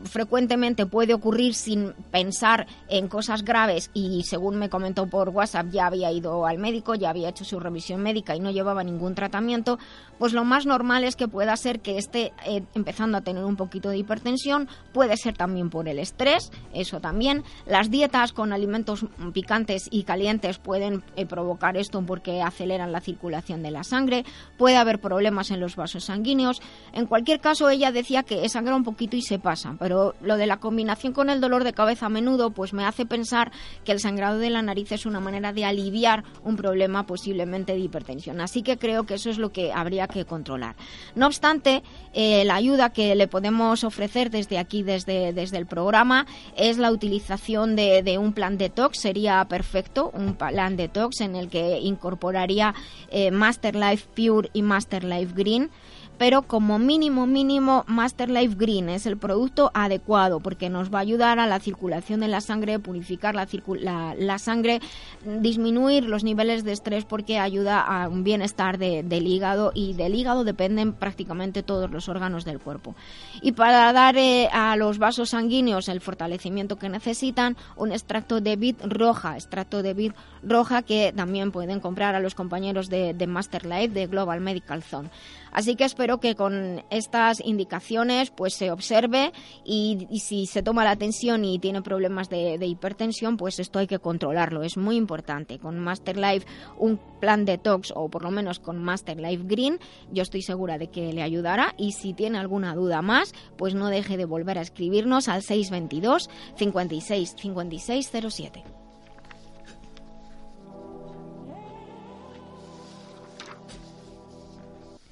[0.06, 5.88] frecuentemente puede ocurrir sin pensar en cosas graves y según me comentó por WhatsApp ya
[5.88, 9.80] había ido al médico, ya había hecho su revisión médica y no llevaba ningún tratamiento,
[10.20, 13.56] pues lo más normal es que pueda ser que esté eh, empezando a tener un
[13.56, 17.44] poquito de hipertensión, puede ser también por el estrés, eso también.
[17.66, 23.64] Las dietas con alimentos picantes y calientes pueden eh, provocar esto porque aceleran la circulación
[23.64, 24.26] de la sangre,
[24.58, 26.62] puede haber problemas en los vasos sanguíneos.
[26.94, 30.48] En cualquier caso, ella decía que sangra un poquito y se pasa, pero lo de
[30.48, 33.52] la combinación con el dolor de cabeza a menudo pues me hace pensar
[33.84, 37.80] que el sangrado de la nariz es una manera de aliviar un problema posiblemente de
[37.80, 38.42] hipertensión.
[38.42, 40.76] Así que creo que eso es lo que habría controlar.
[41.16, 41.84] No obstante,
[42.14, 46.26] eh, la ayuda que le podemos ofrecer desde aquí, desde, desde el programa,
[46.56, 49.00] es la utilización de, de un plan detox.
[49.00, 52.74] Sería perfecto un plan detox en el que incorporaría
[53.10, 55.70] eh, Master Life Pure y Master Life Green
[56.18, 61.02] pero como mínimo mínimo Master Life Green es el producto adecuado porque nos va a
[61.02, 64.82] ayudar a la circulación de la sangre, purificar la, sangre,
[65.26, 70.16] disminuir los niveles de estrés porque ayuda a un bienestar de, del hígado y del
[70.16, 72.96] hígado dependen prácticamente todos los órganos del cuerpo.
[73.42, 78.56] Y para dar eh, a los vasos sanguíneos el fortalecimiento que necesitan, un extracto de
[78.56, 80.12] vid roja, extracto de vid
[80.44, 84.84] roja que también pueden comprar a los compañeros de, de Master Life de Global Medical
[84.84, 85.10] Zone.
[85.54, 89.32] Así que espero que con estas indicaciones pues se observe
[89.64, 93.88] y, si se toma la atención y tiene problemas de, de, hipertensión, pues esto hay
[93.88, 94.64] que controlarlo.
[94.64, 95.60] Es muy importante.
[95.60, 96.48] Con Master Life
[96.78, 99.80] un plan detox o por lo menos con Master Life Green,
[100.12, 103.90] yo estoy segura de que le ayudará y si tiene alguna duda más, pues no
[103.90, 108.83] deje de volver a escribirnos al 622 56 56 07.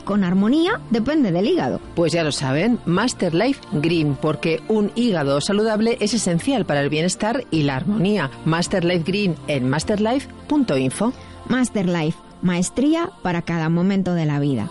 [0.00, 1.80] con armonía depende del hígado.
[1.94, 6.88] Pues ya lo saben, Master Life Green, porque un hígado saludable es esencial para el
[6.88, 8.30] bienestar y la armonía.
[8.44, 11.12] Master Life Green en masterlife.info.
[11.48, 14.70] Master Life, maestría para cada momento de la vida.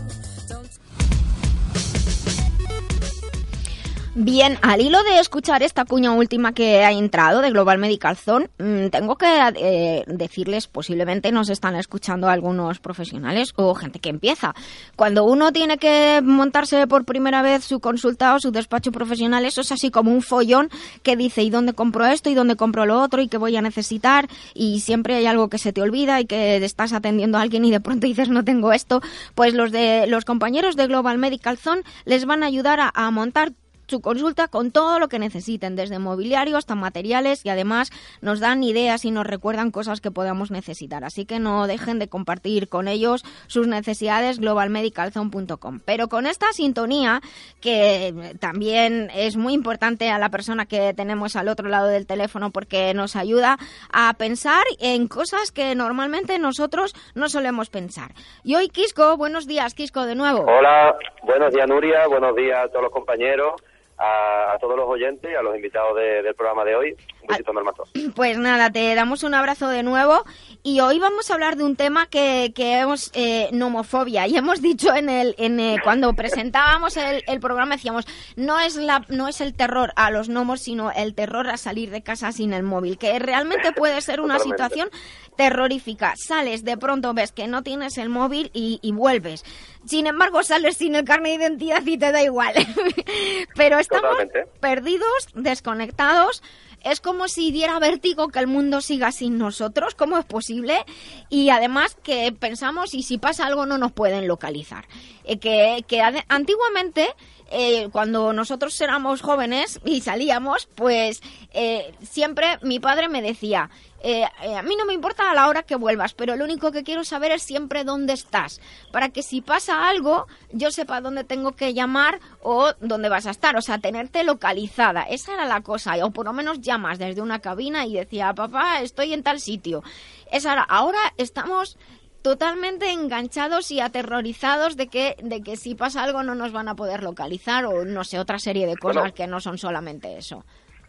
[4.13, 8.49] Bien, al hilo de escuchar esta cuña última que ha entrado de Global Medical Zone,
[8.59, 9.25] mm, tengo que
[9.55, 14.53] eh, decirles, posiblemente nos están escuchando algunos profesionales o gente que empieza.
[14.97, 19.61] Cuando uno tiene que montarse por primera vez su consulta o su despacho profesional, eso
[19.61, 20.69] es así como un follón
[21.03, 22.29] que dice, ¿y dónde compro esto?
[22.29, 23.21] ¿Y dónde compro lo otro?
[23.21, 24.27] ¿Y qué voy a necesitar?
[24.53, 27.71] Y siempre hay algo que se te olvida y que estás atendiendo a alguien y
[27.71, 29.01] de pronto dices, no tengo esto.
[29.35, 33.09] Pues los, de, los compañeros de Global Medical Zone les van a ayudar a, a
[33.09, 33.53] montar
[33.91, 37.91] su consulta con todo lo que necesiten, desde mobiliario hasta materiales y además
[38.21, 41.03] nos dan ideas y nos recuerdan cosas que podamos necesitar.
[41.03, 45.81] Así que no dejen de compartir con ellos sus necesidades globalmedicalzone.com.
[45.83, 47.19] Pero con esta sintonía,
[47.59, 52.51] que también es muy importante a la persona que tenemos al otro lado del teléfono
[52.51, 53.57] porque nos ayuda
[53.91, 58.11] a pensar en cosas que normalmente nosotros no solemos pensar.
[58.45, 60.45] Y hoy, Quisco, buenos días, Quisco, de nuevo.
[60.47, 63.61] Hola, buenos días Nuria, buenos días a todos los compañeros,
[64.01, 66.95] a, a todos los oyentes y a los invitados de- del programa de hoy.
[67.31, 67.83] Besito mazo.
[68.15, 70.23] Pues nada, te damos un abrazo de nuevo
[70.63, 74.27] y hoy vamos a hablar de un tema que, que hemos, eh, nomofobia.
[74.27, 78.05] Y hemos dicho en el, en, eh, cuando presentábamos el, el programa, decíamos,
[78.35, 81.89] no es, la, no es el terror a los gnomos, sino el terror a salir
[81.89, 84.63] de casa sin el móvil, que realmente puede ser una Totalmente.
[84.63, 84.89] situación
[85.37, 86.13] terrorífica.
[86.17, 89.43] Sales, de pronto ves que no tienes el móvil y, y vuelves.
[89.85, 92.53] Sin embargo, sales sin el carnet de identidad y te da igual.
[93.55, 94.45] Pero estamos Totalmente.
[94.59, 96.43] perdidos, desconectados.
[96.83, 99.95] Es como si diera vértigo que el mundo siga sin nosotros.
[99.95, 100.85] ¿Cómo es posible?
[101.29, 104.87] Y además que pensamos y si pasa algo no nos pueden localizar.
[105.23, 107.07] Eh, que, que antiguamente
[107.51, 111.21] eh, cuando nosotros éramos jóvenes y salíamos, pues
[111.53, 113.69] eh, siempre mi padre me decía,
[114.03, 116.71] eh, eh, a mí no me importa a la hora que vuelvas, pero lo único
[116.71, 118.59] que quiero saber es siempre dónde estás,
[118.91, 123.31] para que si pasa algo, yo sepa dónde tengo que llamar o dónde vas a
[123.31, 125.03] estar, o sea, tenerte localizada.
[125.03, 128.81] Esa era la cosa, o por lo menos llamas desde una cabina y decía, papá,
[128.81, 129.83] estoy en tal sitio.
[130.31, 131.77] Esa era, ahora estamos
[132.21, 136.75] totalmente enganchados y aterrorizados de que de que si pasa algo no nos van a
[136.75, 139.13] poder localizar o no sé otra serie de cosas Bueno.
[139.15, 140.45] que no son solamente eso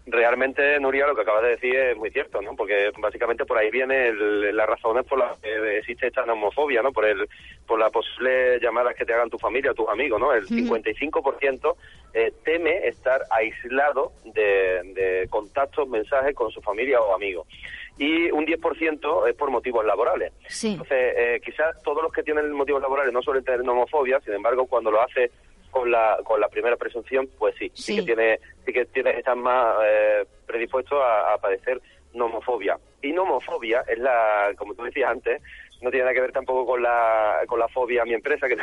[0.07, 2.57] Realmente, Nuria, lo que acabas de decir es muy cierto, ¿no?
[2.57, 6.93] Porque básicamente por ahí viene el- las razones por las que existe esta homofobia, ¿no?
[6.93, 7.29] Por el
[7.67, 10.33] por las posibles llamadas que te hagan tu familia o tus amigos, ¿no?
[10.35, 10.55] El Ujú.
[10.55, 11.77] 55%
[12.15, 17.47] eh, teme estar aislado de, de contactos, mensajes con su familia o amigos.
[17.99, 20.33] Y un 10% es por motivos laborales.
[20.49, 20.73] Sí.
[20.73, 24.67] Entonces, eh, quizás todos los que tienen motivos laborales no suelen tener homofobia, sin embargo,
[24.67, 25.31] cuando lo hace
[25.73, 27.97] con la, con la primera presunción, pues sí, sí, Sí.
[27.97, 31.81] que tiene, sí que tiene, están más eh, predispuestos a, a padecer
[32.15, 32.79] nomofobia.
[33.01, 35.43] Y nomofobia es la, como tú decías antes,
[35.81, 38.55] no tiene nada que ver tampoco con la, con la fobia a mi empresa, que
[38.57, 38.63] no,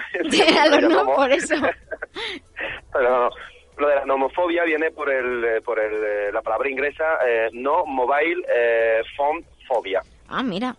[0.79, 1.55] llamamos- por eso
[2.93, 3.29] pero no, no.
[3.77, 7.49] Lo de la nomofobia viene por el, eh, por el, eh, la palabra inglesa eh,
[7.53, 10.01] no mobile eh, phone phobia.
[10.27, 10.75] ah mira.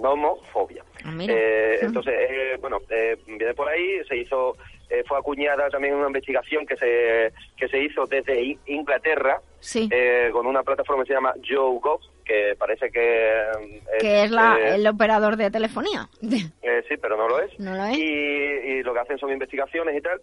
[0.00, 0.82] Nomofobia.
[1.04, 1.32] Ah, mira.
[1.36, 1.86] Eh, Ujú.
[1.86, 4.56] entonces, eh, bueno, eh, viene por ahí, se hizo,
[4.98, 9.88] eh, fue acuñada también una investigación que se, que se hizo desde Inglaterra Sí.
[9.90, 13.30] eh, con una plataforma que se llama YouGov, que parece que...
[13.30, 17.58] eh, que es la, eh, el operador de telefonía sí, pero no lo es.
[17.58, 17.96] No lo es.
[17.98, 20.20] Y, y lo que hacen son investigaciones y tal.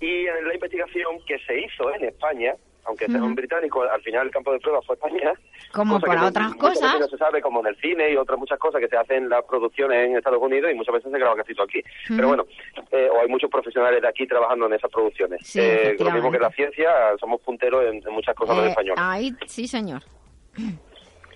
[0.00, 2.54] Y en la investigación que se hizo en España,
[2.86, 3.26] aunque sea Ujú.
[3.26, 5.32] un británico, al final el campo de prueba fue España.
[5.72, 7.00] Como que para otras cosas.
[7.00, 9.28] No se sabe, como en el cine y otras muchas cosas que se hacen en
[9.28, 11.82] las producciones en Estados Unidos y muchas veces se graban casi todo aquí.
[12.08, 12.44] Pero bueno,
[12.92, 15.40] eh, o hay muchos profesionales de aquí trabajando en esas producciones.
[15.46, 18.68] Sí, Eh, lo mismo que la ciencia, somos punteros en, en muchas cosas en Eh,
[18.68, 18.96] español.
[18.98, 20.02] ahí sí señor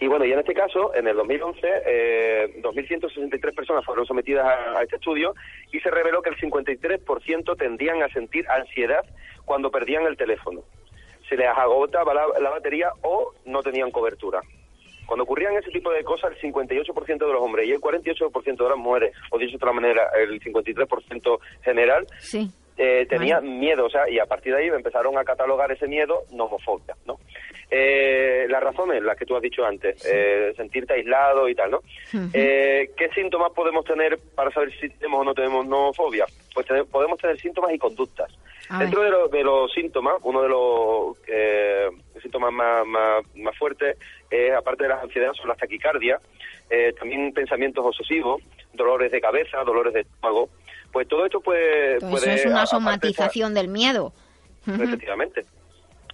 [0.00, 4.78] Y bueno, y en este caso, en el 2011, eh, 2.163 personas fueron sometidas a,
[4.78, 5.34] a este estudio
[5.72, 9.04] y se reveló que el 53% tendían a sentir ansiedad
[9.44, 10.62] cuando perdían el teléfono.
[11.28, 14.40] Se les agotaba la, la batería o no tenían cobertura.
[15.06, 18.68] Cuando ocurrían ese tipo de cosas, el 58% de los hombres y el 48% de
[18.68, 23.90] las mujeres, o dicho de otra manera, el 53% general, sí eh, tenía miedo, o
[23.90, 27.18] sea, y a partir de ahí empezaron a catalogar ese miedo nomofobia, ¿no?
[27.70, 31.80] Eh, las razones, las que tú has dicho antes, eh, sentirte aislado y tal, ¿no?
[32.32, 36.24] Eh, ¿Qué síntomas podemos tener para saber si tenemos o no tenemos nomofobia?
[36.54, 38.32] Pues tener- podemos tener síntomas y conductas.
[38.78, 41.88] Dentro de, lo- de los síntomas, uno de los eh,
[42.22, 43.96] síntomas más, más, más fuertes,
[44.30, 46.20] eh, aparte de las ansiedades, son las taquicardias,
[46.70, 48.42] eh, también pensamientos obsesivos,
[48.74, 50.48] dolores de cabeza, dolores de estómago.
[50.92, 51.98] Pues todo esto puede...
[51.98, 54.12] Todo puede eso es una somatización del miedo
[54.66, 55.42] efectivamente.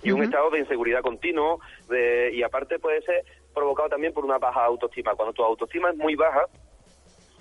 [0.05, 3.25] Y un estado de inseguridad continuo, de- y aparte puede ser
[3.55, 5.15] provocado también por una baja autoestima.
[5.15, 6.47] Cuando tu autoestima es muy baja,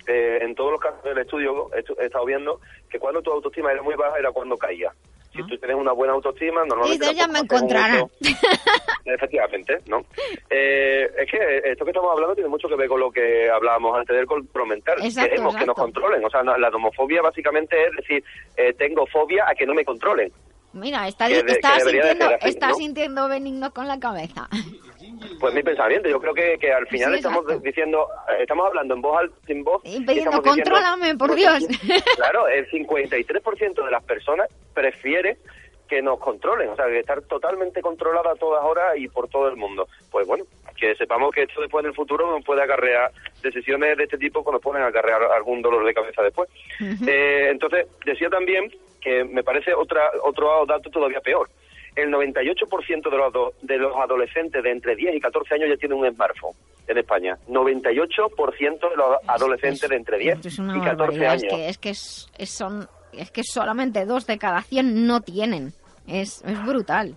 [0.06, 2.60] eh, en todos los casos del estudio he, estado viendo
[2.90, 4.92] que cuando tu autoestima era muy baja era cuando caía.
[5.32, 7.06] Si tú tienes una buena autoestima, normalmente...
[7.06, 8.06] Dices, ya me encontrarán.
[9.04, 10.04] Efectivamente, ¿no?
[10.48, 13.98] Eh, es que esto que estamos hablando tiene mucho que ver con lo que hablábamos
[13.98, 14.96] antes del control mental.
[15.02, 15.82] Exacto, Queremos que nos exacto.
[15.82, 16.24] controlen.
[16.24, 18.24] O sea, la nomofobia básicamente es decir,
[18.56, 20.32] eh, tengo fobia a que no me controlen.
[20.74, 22.74] Mira, está, Que está sintiendo, así, está ¿no?
[22.74, 24.48] sintiendo benigno con la cabeza.
[25.40, 27.62] Pues mi pensamiento, yo creo que, que al final Sí, estamos exacto.
[27.62, 29.82] diciendo, eh, estamos hablando en voz alta, sin voz.
[29.84, 31.64] Y pidiendo, contrólame, por Dios.
[32.16, 35.36] Claro, el 53% de las personas prefiere
[35.88, 39.48] que nos controlen, o sea, que estar totalmente controlada a todas horas y por todo
[39.48, 39.86] el mundo.
[40.10, 40.44] Pues bueno,
[40.76, 44.44] que sepamos que esto después en el futuro nos puede acarrear decisiones de este tipo
[44.44, 46.48] que nos pueden acarrear algún dolor de cabeza después.
[47.06, 48.70] Eh, entonces, decía también
[49.04, 51.48] que me parece otra otro dato todavía peor.
[51.94, 53.32] El 98% de los,
[53.62, 56.54] de los adolescentes de entre 10 y 14 años ya tienen un smartphone
[56.88, 57.38] en España.
[57.48, 61.34] 98% de los adolescentes de entre 10 Esto es una y 14 barbaridad.
[61.36, 61.54] Es años.
[61.54, 65.72] que, es que es- es- son, es que solamente dos de cada 100 no tienen.
[66.08, 67.16] Es, es brutal.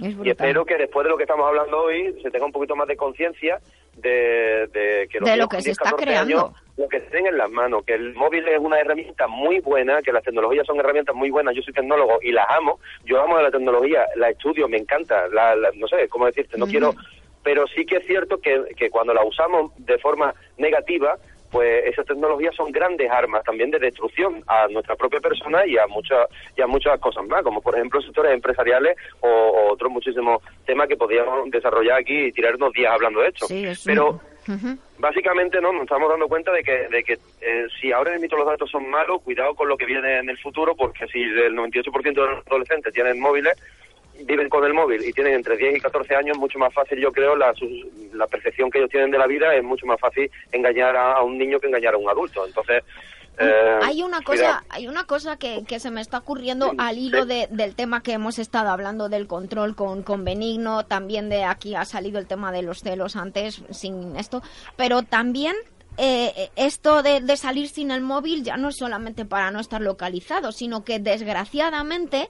[0.00, 0.28] Es Y brutal.
[0.32, 2.96] espero que después de lo que estamos hablando hoy se tenga un poquito más de
[2.96, 3.58] conciencia
[4.00, 6.38] de, de que los De lo que se 10, está 14 creando.
[6.46, 10.00] años, lo que tienen en las manos, que el móvil es una herramienta muy buena,
[10.02, 11.54] que las tecnologías son herramientas muy buenas.
[11.54, 12.78] Yo soy tecnólogo y las amo.
[13.04, 15.26] Yo amo la tecnología, la estudio, me encanta.
[15.28, 16.94] La, la- no sé cómo decirte, no quiero.
[17.42, 21.16] Pero sí que es cierto que, que cuando la usamos de forma negativa,
[21.50, 25.86] pues esas tecnologías son grandes armas también de destrucción a nuestra propia persona y a
[25.86, 30.42] muchas y a muchas cosas más, como por ejemplo sectores empresariales o, o otros muchísimos
[30.66, 33.46] temas que podríamos desarrollar aquí y tirarnos días hablando de esto.
[33.46, 34.20] Sí, es Pero
[34.98, 38.46] básicamente no nos estamos dando cuenta de que, de que eh, si ahora mismo los
[38.46, 42.02] datos son malos, cuidado con lo que viene en el futuro, porque si el 98%
[42.02, 43.54] de los adolescentes tienen móviles,
[44.24, 47.12] viven con el móvil y tienen entre 10 y 14 años, mucho más fácil, yo
[47.12, 50.30] creo, la, sus- la percepción que ellos tienen de la vida es mucho más fácil
[50.52, 52.44] engañar a, a un niño que engañar a un adulto.
[52.46, 52.82] Entonces,
[53.40, 57.24] eh, hay una cosa, hay una cosa que, que se me está ocurriendo al hilo
[57.24, 61.76] de- del tema que hemos estado hablando del control con, con Benigno, también de aquí
[61.76, 64.42] ha salido el tema de los celos antes sin esto,
[64.76, 65.54] pero también
[65.98, 69.80] eh, esto de, de salir sin el móvil ya no es solamente para no estar
[69.80, 72.28] localizado, sino que desgraciadamente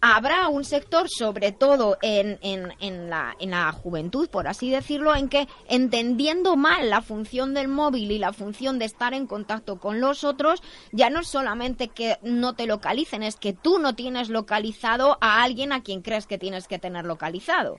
[0.00, 5.14] habrá un sector, sobre todo en, en, en, la, en la juventud, por así decirlo,
[5.14, 9.78] en que entendiendo mal la función del móvil y la función de estar en contacto
[9.78, 10.62] con los otros,
[10.92, 15.42] ya no es solamente que no te localicen, es que tú no tienes localizado a
[15.42, 17.78] alguien a quien crees que tienes que tener localizado.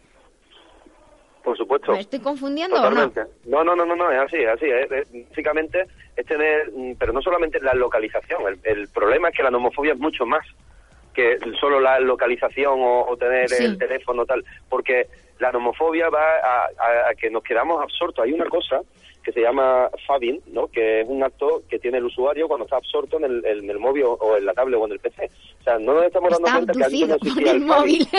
[1.43, 1.91] Por supuesto.
[1.93, 2.89] ¿Me estoy confundiendo o no?
[3.10, 3.22] Totalmente.
[3.45, 4.65] No, no, no, no, no, es así, es así.
[4.69, 8.43] Es, es- básicamente es tener, mm, pero no solamente la localización.
[8.48, 10.45] El, el problema es que la nomofobia es mucho más
[11.13, 13.63] que solo la localización o, o tener Sí.
[13.65, 15.07] el teléfono tal, porque
[15.39, 18.23] la nomofobia va a, a- a que nos quedamos absortos.
[18.25, 18.81] Hay una cosa
[19.23, 20.67] que se llama fabbing, ¿no?
[20.67, 23.77] que es un acto que tiene el usuario cuando está absorto en el, en el
[23.77, 25.29] móvil o, o en la tablet o en el PC.
[25.59, 28.07] O sea, no nos estamos dando Está cuenta que antes no existía el el móvil.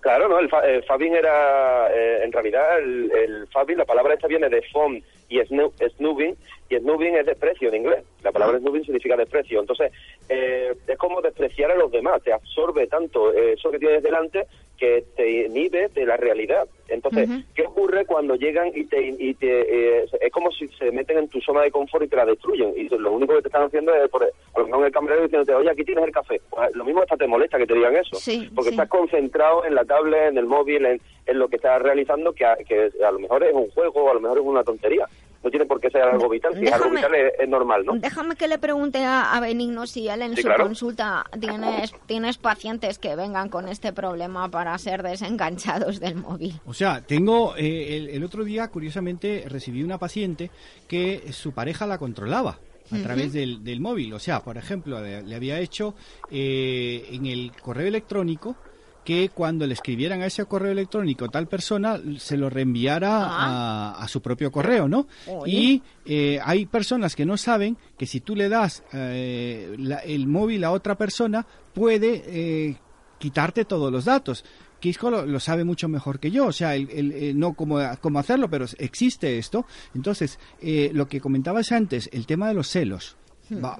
[0.00, 4.14] Claro, no, el, fa- el fabbing era, eh, en realidad, el, el fabbing, la palabra
[4.14, 6.34] esta viene de phone y snu- snoobing,
[6.70, 8.04] y snoobing es desprecio en inglés.
[8.22, 9.60] La palabra snoobing significa desprecio.
[9.60, 9.92] Entonces,
[10.28, 14.46] eh, es como despreciar a los demás, te absorbe tanto eso que tienes delante
[14.80, 16.66] que te inhibe de la realidad.
[16.88, 17.28] Entonces.
[17.54, 19.14] ¿qué ocurre cuando llegan y te...
[19.18, 22.16] Y te eh, es como si se meten en tu zona de confort y te
[22.16, 22.72] la destruyen.
[22.76, 25.54] Y lo único que te están haciendo es, por, a lo mejor el camarero diciéndote,
[25.54, 26.40] oye, aquí tienes el café.
[26.48, 28.16] Pues, lo mismo hasta te molesta que te digan eso.
[28.16, 28.74] Sí, porque sí.
[28.74, 32.46] estás concentrado en la tablet, en el móvil, en, en lo que estás realizando, que
[32.46, 35.06] a, que a lo mejor es un juego a lo mejor es una tontería.
[35.42, 36.54] No tiene por qué ser algo vital.
[36.58, 37.96] Si es algo Déjame- vital es, es normal, ¿no?
[37.96, 40.64] Déjame que le pregunte a, a Benigno si él en Sí, su claro.
[40.64, 46.60] consulta tienes, tienes pacientes que vengan con este problema para ser desenganchados del móvil.
[46.66, 50.50] O sea, tengo eh, el, el otro día, curiosamente, recibí una paciente
[50.86, 52.58] que su pareja la controlaba
[52.92, 54.12] a través del, del móvil.
[54.12, 55.94] O sea, por ejemplo, le, le había hecho
[56.30, 58.56] eh, en el correo electrónico
[59.04, 64.08] que cuando le escribieran a ese correo electrónico tal persona se lo reenviara a, a
[64.08, 65.06] su propio correo, ¿no?
[65.26, 65.50] Oye.
[65.52, 70.26] Y eh, hay personas que no saben que si tú le das eh, la- el
[70.26, 72.76] móvil a otra persona puede eh,
[73.18, 74.44] quitarte todos los datos.
[74.80, 77.78] Kisco lo, lo sabe mucho mejor que yo, o sea, el- el- eh, no cómo,
[78.00, 79.66] cómo hacerlo, pero existe esto.
[79.94, 83.16] Entonces, eh, lo que comentabas antes, el tema de los celos,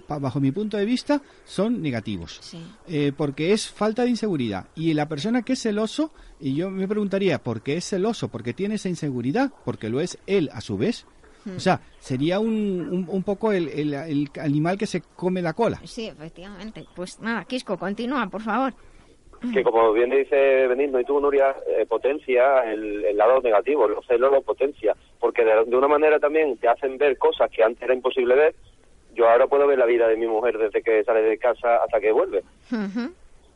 [0.09, 2.39] bajo mi punto de vista, son negativos.
[2.43, 2.59] Sí.
[2.89, 4.67] Eh, porque es falta de inseguridad.
[4.75, 6.11] Y la persona que es celoso,
[6.41, 8.29] y yo me preguntaría, ¿por qué es celoso?
[8.29, 9.51] ¿Porque tiene esa inseguridad?
[9.65, 11.07] ¿Porque lo es él a su vez?
[11.45, 11.57] Hmm.
[11.57, 15.53] O sea, sería un, un, un poco el, el- el animal que se come la
[15.55, 15.81] cola.
[15.85, 16.85] Sí, efectivamente.
[16.95, 18.75] Pues nada, Quisco, continúa, por favor.
[19.55, 24.07] que como bien dice Benigno y tú, Nuria, eh, potencia el, el lado negativo, los
[24.07, 27.81] celos lo potencia, porque de, de una manera también te hacen ver cosas que antes
[27.83, 28.55] era imposible ver.
[29.21, 32.01] Yo ahora puedo ver la vida de mi mujer desde que sale de casa hasta
[32.01, 32.43] que vuelve.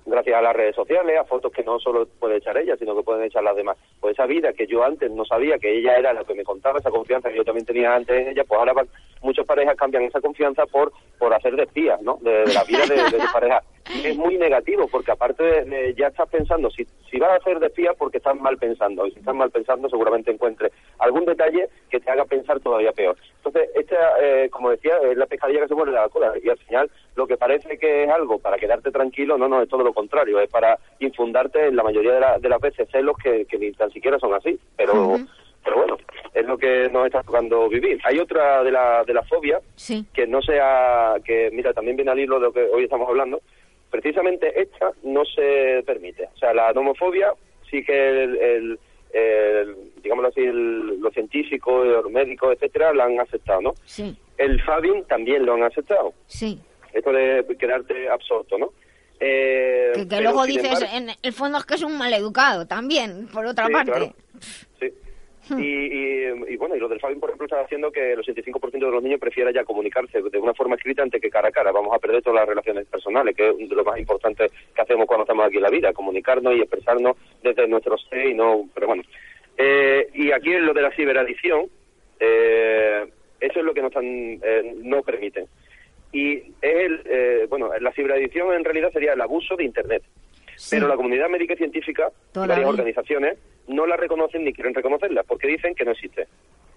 [0.06, 3.02] Gracias a las redes sociales, a fotos que no solo puede echar ella, sino que
[3.02, 3.76] pueden echar las demás.
[4.00, 6.78] Pues esa vida que yo antes no sabía que ella era la que me contaba,
[6.78, 8.88] esa confianza que yo también tenía antes en ella, pues ahora van,
[9.22, 12.18] muchas parejas cambian esa confianza por por hacer de espías, ¿no?
[12.20, 13.62] De, de la vida de, de tu pareja.
[13.94, 17.36] Y es muy negativo, porque aparte de, de- ya estás pensando, si, si vas a
[17.36, 21.24] hacer de espía, porque estás mal pensando, y si estás mal pensando seguramente encuentres algún
[21.24, 23.16] detalle que te haga pensar todavía peor.
[23.36, 26.58] Entonces, esta, eh, como decía, es la pescadilla que se muere la cola, y al
[26.58, 29.92] final lo que parece que es algo para quedarte tranquilo, no, no, es todo lo
[29.94, 33.58] contrario, es para infundarte en la mayoría de, la- de las veces celos que, que
[33.58, 35.16] ni tan siquiera son así, pero...
[35.66, 35.96] Pero bueno,
[36.34, 37.98] es lo que nos está tocando vivir.
[38.04, 40.04] Hay otra de la, de la fobia Sí.
[40.12, 43.40] que no sea, que mira, también viene al hilo de lo que hoy estamos hablando,
[43.90, 46.28] precisamente esta no se permite.
[46.34, 47.32] O sea, la nomofobia
[47.70, 48.78] sí que el, el,
[49.14, 53.72] el, digámoslo así, el- los científicos, los médicos, etcétera, la han aceptado, ¿no?
[53.84, 56.12] Sí, El Fabin también lo han aceptado.
[56.26, 56.60] sí.
[56.94, 58.72] Esto de quedarte absorto, ¿no?
[59.20, 63.44] Eh, Que, luego dices, embargo- en el fondo es que es un maleducado también, por
[63.46, 63.90] otra Sí, parte.
[63.92, 64.12] claro.
[64.80, 64.92] Sí.
[65.58, 68.86] Y, y- y bueno, y lo del Fabin, por ejemplo, está haciendo que el 85%
[68.86, 71.70] de los niños prefiera ya comunicarse de una forma escrita antes que cara a cara.
[71.70, 75.24] Vamos a perder todas las relaciones personales, que es lo más importante que hacemos cuando
[75.24, 78.68] estamos aquí en la vida, comunicarnos y expresarnos desde nuestro ser y no...
[78.74, 79.02] Pero bueno.
[79.58, 81.66] Eh, y aquí en lo de la ciberadicción,
[82.20, 83.04] eh,
[83.40, 85.46] eso es lo que nos están, eh, no permiten.
[86.14, 90.04] Y es el, eh, bueno, la ciberadicción en realidad sería el abuso de Internet.
[90.70, 92.54] Pero la comunidad médica y científica Todavía.
[92.54, 96.28] varias organizaciones no la reconocen ni quieren reconocerla porque dicen que no existe.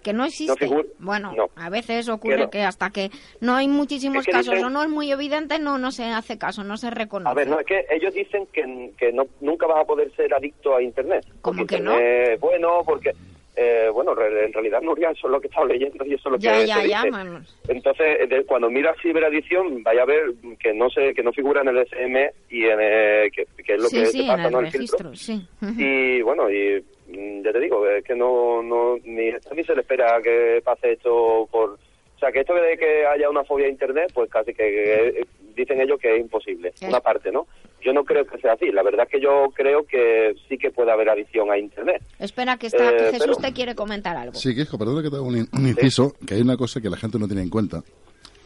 [0.02, 0.68] Que no existe.
[0.98, 1.50] bueno, no.
[1.54, 2.50] a veces ocurre Que no.
[2.50, 3.10] que hasta que
[3.40, 6.04] no hay muchísimos Es que casos dicen- o no es muy evidente, no, no se
[6.06, 7.30] hace caso, no se reconoce.
[7.30, 10.34] A ver, no, es que ellos dicen que, que no, nunca vas a poder ser
[10.34, 11.24] adicto a Internet.
[11.42, 11.92] ¿Cómo Porque que no?
[11.92, 13.12] Internet bueno, porque...
[13.58, 16.28] eh, bueno, re- en realidad, Nuria, eso es lo que he estado leyendo y eso
[16.28, 17.52] es lo ya, que ya, se ya, dice.
[17.68, 21.62] Entonces, eh, de- cuando miras ciberadicción, vaya a ver que no se, que no figura
[21.62, 24.40] en el SM y en eh, que, que es lo sí, que sí, te pasa,
[24.40, 24.60] en el ¿no?
[24.60, 24.98] El filtro.
[25.10, 25.46] registro, sí.
[25.76, 29.80] Y bueno, y mm, ya te digo, es que no, no ni, ni se le
[29.80, 31.70] espera que pase esto por...
[32.16, 35.24] O sea, que esto de que haya una fobia a Internet, pues casi que, que,
[35.62, 37.46] dicen ellos que es imposible, una parte, ¿no?
[37.84, 38.72] Yo no creo que sea así.
[38.72, 42.02] La verdad es que yo creo que sí que puede haber adicción a Internet.
[42.18, 44.34] Espera, que está, Eh, que Jesús pero- te quiere comentar algo.
[44.34, 46.96] Sí, Quisco, perdona que te haga un, un inciso, que hay una cosa que la
[46.96, 47.82] gente no tiene en cuenta,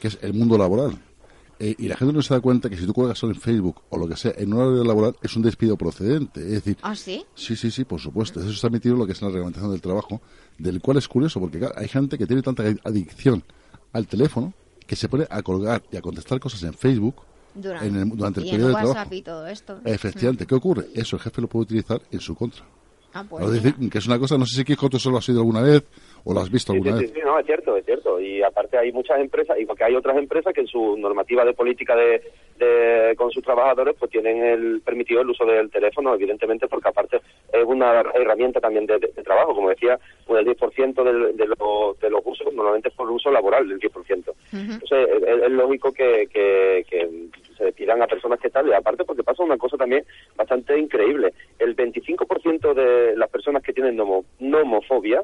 [0.01, 0.93] que es el mundo laboral.
[1.59, 3.83] Eh, y la gente no se da cuenta que si tú cuelgas solo en Facebook
[3.91, 6.41] o lo que sea en un horario laboral es un despido procedente.
[6.41, 7.25] Es decir, ¿Ah, sí?
[7.37, 8.41] Sí, sí, sí, por supuesto.
[8.41, 10.21] Eso está metido en lo que es la reglamentación del trabajo,
[10.59, 13.45] del cual es curioso, porque claro, hay gente que tiene tanta adicción
[13.93, 14.53] al teléfono
[14.87, 17.17] que se pone a colgar y a contestar cosas en Facebook
[17.55, 19.15] Durante, en el- durante el y periodo en de WhatsApp trabajo.
[19.15, 19.81] y todo esto.
[19.85, 20.87] Efectivamente, ¿qué ocurre?
[20.95, 22.65] Eso el jefe lo puede utilizar en su contra.
[23.15, 25.29] Ah, pues es decir, que es una cosa, no sé si Kiko tú solo has
[25.29, 25.85] oído alguna vez
[26.25, 27.11] o lo has visto alguna sí, vez.
[27.11, 28.19] sí, sí, no, es cierto, es cierto.
[28.19, 31.53] Y aparte hay muchas empresas, y porque hay otras empresas que en su normativa de
[31.53, 32.23] política de,
[32.63, 37.21] de- con sus trabajadores, pues tienen el permitido el uso del teléfono, evidentemente, porque aparte
[37.53, 39.55] es una herramienta también de, de- de trabajo.
[39.55, 43.31] Como decía, pues el 10% del- de, los- de los usos normalmente es por uso
[43.31, 44.35] laboral, el 10%.
[44.73, 47.09] Entonces, es, es lógico que, que, que
[47.57, 50.05] se despidan a personas que tal, y aparte porque pasa una cosa también
[50.37, 51.33] bastante increíble.
[51.59, 55.23] El 25% de las personas que tienen nomo- nomofobia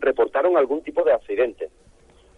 [0.00, 1.68] reportaron algún tipo de accidente.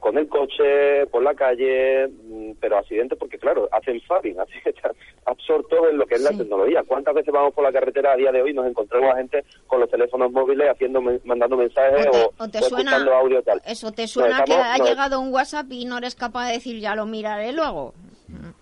[0.02, 4.70] Con el coche, por la calle, mm, pero accidentes porque, claro, hacen fabbing, así que
[4.70, 4.90] están
[5.26, 6.82] absortos en lo que es la tecnología.
[6.84, 9.44] ¿Cuántas veces vamos por la carretera a día de hoy y nos encontramos a gente
[9.68, 13.62] con los teléfonos móviles haciendo mandando mensajes o, o te o suena- escuchando audio tal?
[13.64, 16.80] Eso te suena que ha nos- llegado un WhatsApp y no eres capaz de decir
[16.80, 17.94] ya lo miraré luego.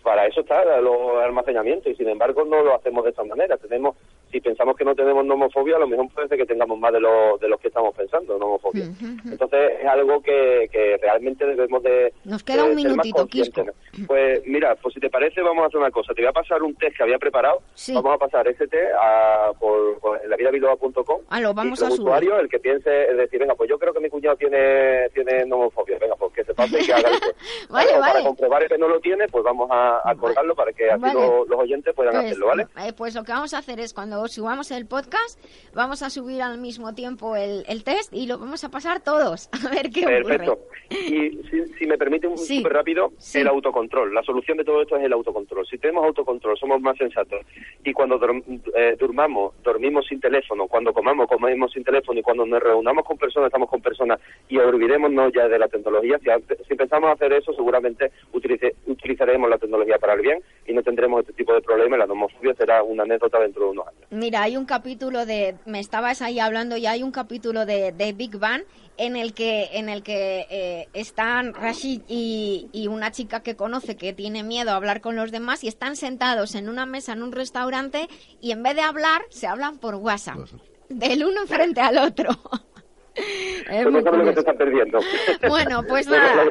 [0.02, 3.56] para eso está los almacenamientos y sin embargo no lo hacemos de esa manera.
[3.56, 3.96] Tenemos,
[4.30, 7.00] si pensamos que no tenemos nomofobia, a lo mejor puede ser que tengamos más de,
[7.00, 8.84] lo, de los que estamos pensando, nomofobia.
[9.30, 12.12] Entonces es algo que, que realmente debemos de...
[12.24, 13.26] Nos queda de un minutito,
[13.64, 13.72] ¿no?
[14.06, 16.14] Pues mira, pues si te parece vamos a hacer una cosa.
[16.14, 17.62] Te voy a pasar un test que había preparado.
[17.74, 17.92] Sí.
[17.94, 21.20] Vamos a pasar ese test a, por, por lavidabiloba.com.
[21.28, 22.00] Ah, lo vamos y los a subir.
[22.00, 25.44] usuarios, el que piense, es decir, venga, pues yo creo que mi cuñado tiene, tiene
[25.46, 25.98] nomofobia.
[25.98, 27.36] Venga, pues que se pase y que haga el test.
[27.70, 28.24] Vale, Para vale.
[28.24, 31.14] comprobar que no lo tiene, pues vamos a, a colgarlo para que así Vale.
[31.14, 32.66] lo- los oyentes puedan Pues, hacerlo, ¿vale?
[32.84, 35.38] eh, pues lo que vamos a hacer es cuando subamos el podcast,
[35.74, 39.48] vamos a subir al mismo tiempo el, el test y lo vamos a pasar todos.
[39.66, 40.52] A ver qué Perfecto.
[40.52, 40.70] ocurre.
[40.90, 42.58] Y si, si me permite un Sí.
[42.58, 44.12] súper rápido, el autocontrol.
[44.14, 45.66] La solución de todo esto es el autocontrol.
[45.66, 47.40] Si tenemos autocontrol, somos más sensatos.
[47.84, 48.42] Y cuando dorm-
[48.74, 50.66] eh, durmamos, dormimos sin teléfono.
[50.66, 52.18] Cuando comamos, comemos sin teléfono.
[52.18, 54.18] Y cuando nos reunamos con personas, estamos con personas.
[54.48, 56.18] Y olvidémonos ya de la tecnología.
[56.18, 56.28] Si,
[56.68, 61.20] si pensamos hacer eso, seguramente utilice- utilizaremos la tecnología para el bien y no tendremos
[61.20, 61.98] este tipo de problemas.
[61.98, 64.02] La nomofobia será una anécdota dentro de unos años.
[64.10, 68.12] Mira, hay un capítulo de, me estabas ahí hablando y hay un capítulo de, de
[68.12, 68.62] Big Bang
[68.96, 73.96] en el que en el que eh, están Rashid y, y una chica que conoce
[73.96, 77.22] que tiene miedo a hablar con los demás y están sentados en una mesa en
[77.22, 78.08] un restaurante
[78.40, 80.40] y en vez de hablar se hablan por WhatsApp
[80.88, 82.30] del uno frente al otro.
[83.14, 84.34] Es Pues muy no sabes lo que curioso.
[84.34, 84.98] te estás perdiendo.
[85.48, 86.44] Bueno, pues nada.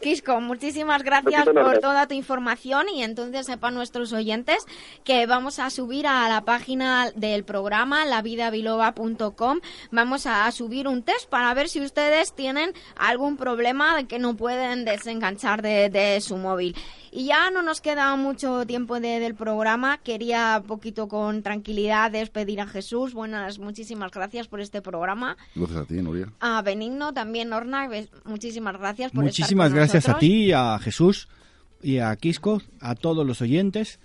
[0.00, 4.64] Quisco, muchísimas gracias por toda tu información y entonces sepan nuestros oyentes
[5.04, 9.60] que vamos a subir a la página del programa lavidabiloba.com,
[9.90, 14.36] vamos a subir un test para ver si ustedes tienen algún problema de que no
[14.36, 16.74] pueden desenganchar de, de su móvil.
[17.14, 19.98] Y ya no nos queda mucho tiempo de- del programa.
[19.98, 23.12] Quería poquito con tranquilidad despedir a Jesús.
[23.12, 25.36] Buenas, muchísimas gracias por este programa.
[25.54, 26.32] Gracias a ti, Nuria.
[26.40, 27.88] A Benigno también, Orna,
[28.24, 30.20] muchísimas gracias por Muchísimas estar con gracias a nosotros.
[30.20, 31.28] ti, a Jesús
[31.82, 34.00] y a Quisco, a todos los oyentes.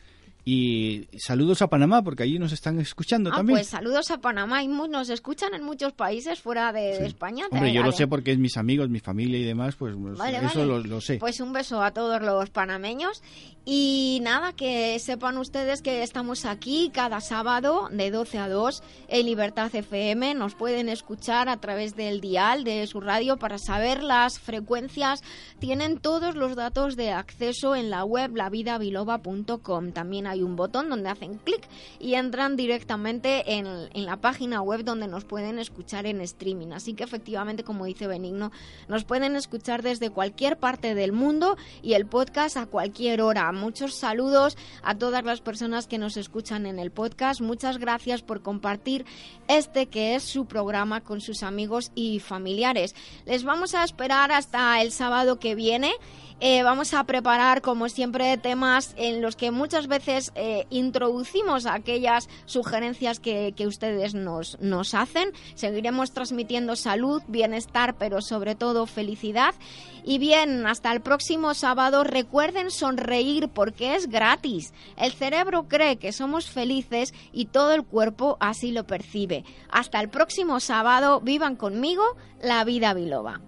[0.50, 3.58] Y saludos a Panamá, porque allí nos están escuchando Ah, también.
[3.58, 4.64] pues saludos a Panamá.
[4.64, 7.48] Y nos escuchan en muchos países fuera de, de España.
[7.52, 10.38] Hombre, yo lo sé porque es mis amigos, mi familia y demás, pues, pues, Vale,
[10.38, 10.66] eso vale.
[10.66, 11.18] Lo, lo sé.
[11.18, 13.22] Pues un beso a todos los panameños.
[13.66, 19.26] Y nada, que sepan ustedes que estamos aquí cada sábado de 12 a 2 en
[19.26, 20.34] Libertad FM.
[20.36, 25.22] Nos pueden escuchar a través del dial de su radio para saber las frecuencias.
[25.60, 29.92] Tienen todos los datos de acceso en la web lavidabiloba.com.
[29.92, 31.68] También un botón donde hacen clic
[32.00, 36.72] y entran directamente en, en la página web donde nos pueden escuchar en streaming.
[36.72, 38.52] Así que efectivamente, como dice Benigno,
[38.88, 43.52] nos pueden escuchar desde cualquier parte del mundo y el podcast a cualquier hora.
[43.52, 47.42] Muchos saludos a todas las personas que nos escuchan en el podcast.
[47.42, 49.06] Muchas gracias por compartir
[49.48, 52.96] este que es su programa con sus amigos y familiares.
[53.26, 55.92] Les vamos a esperar hasta el sábado que viene.
[56.40, 62.30] Eh, vamos a preparar, como siempre, temas en los que muchas veces eh, introducimos aquellas
[62.46, 65.32] sugerencias que, que ustedes nos, nos hacen.
[65.56, 69.56] Seguiremos transmitiendo salud, bienestar, pero sobre todo felicidad.
[70.04, 72.04] Y bien, hasta el próximo sábado.
[72.04, 74.74] Recuerden sonreír porque es gratis.
[74.96, 79.44] El cerebro cree que somos felices y todo el cuerpo así lo percibe.
[79.70, 81.20] Hasta el próximo sábado.
[81.20, 82.04] Vivan conmigo
[82.42, 83.42] la vida biloba.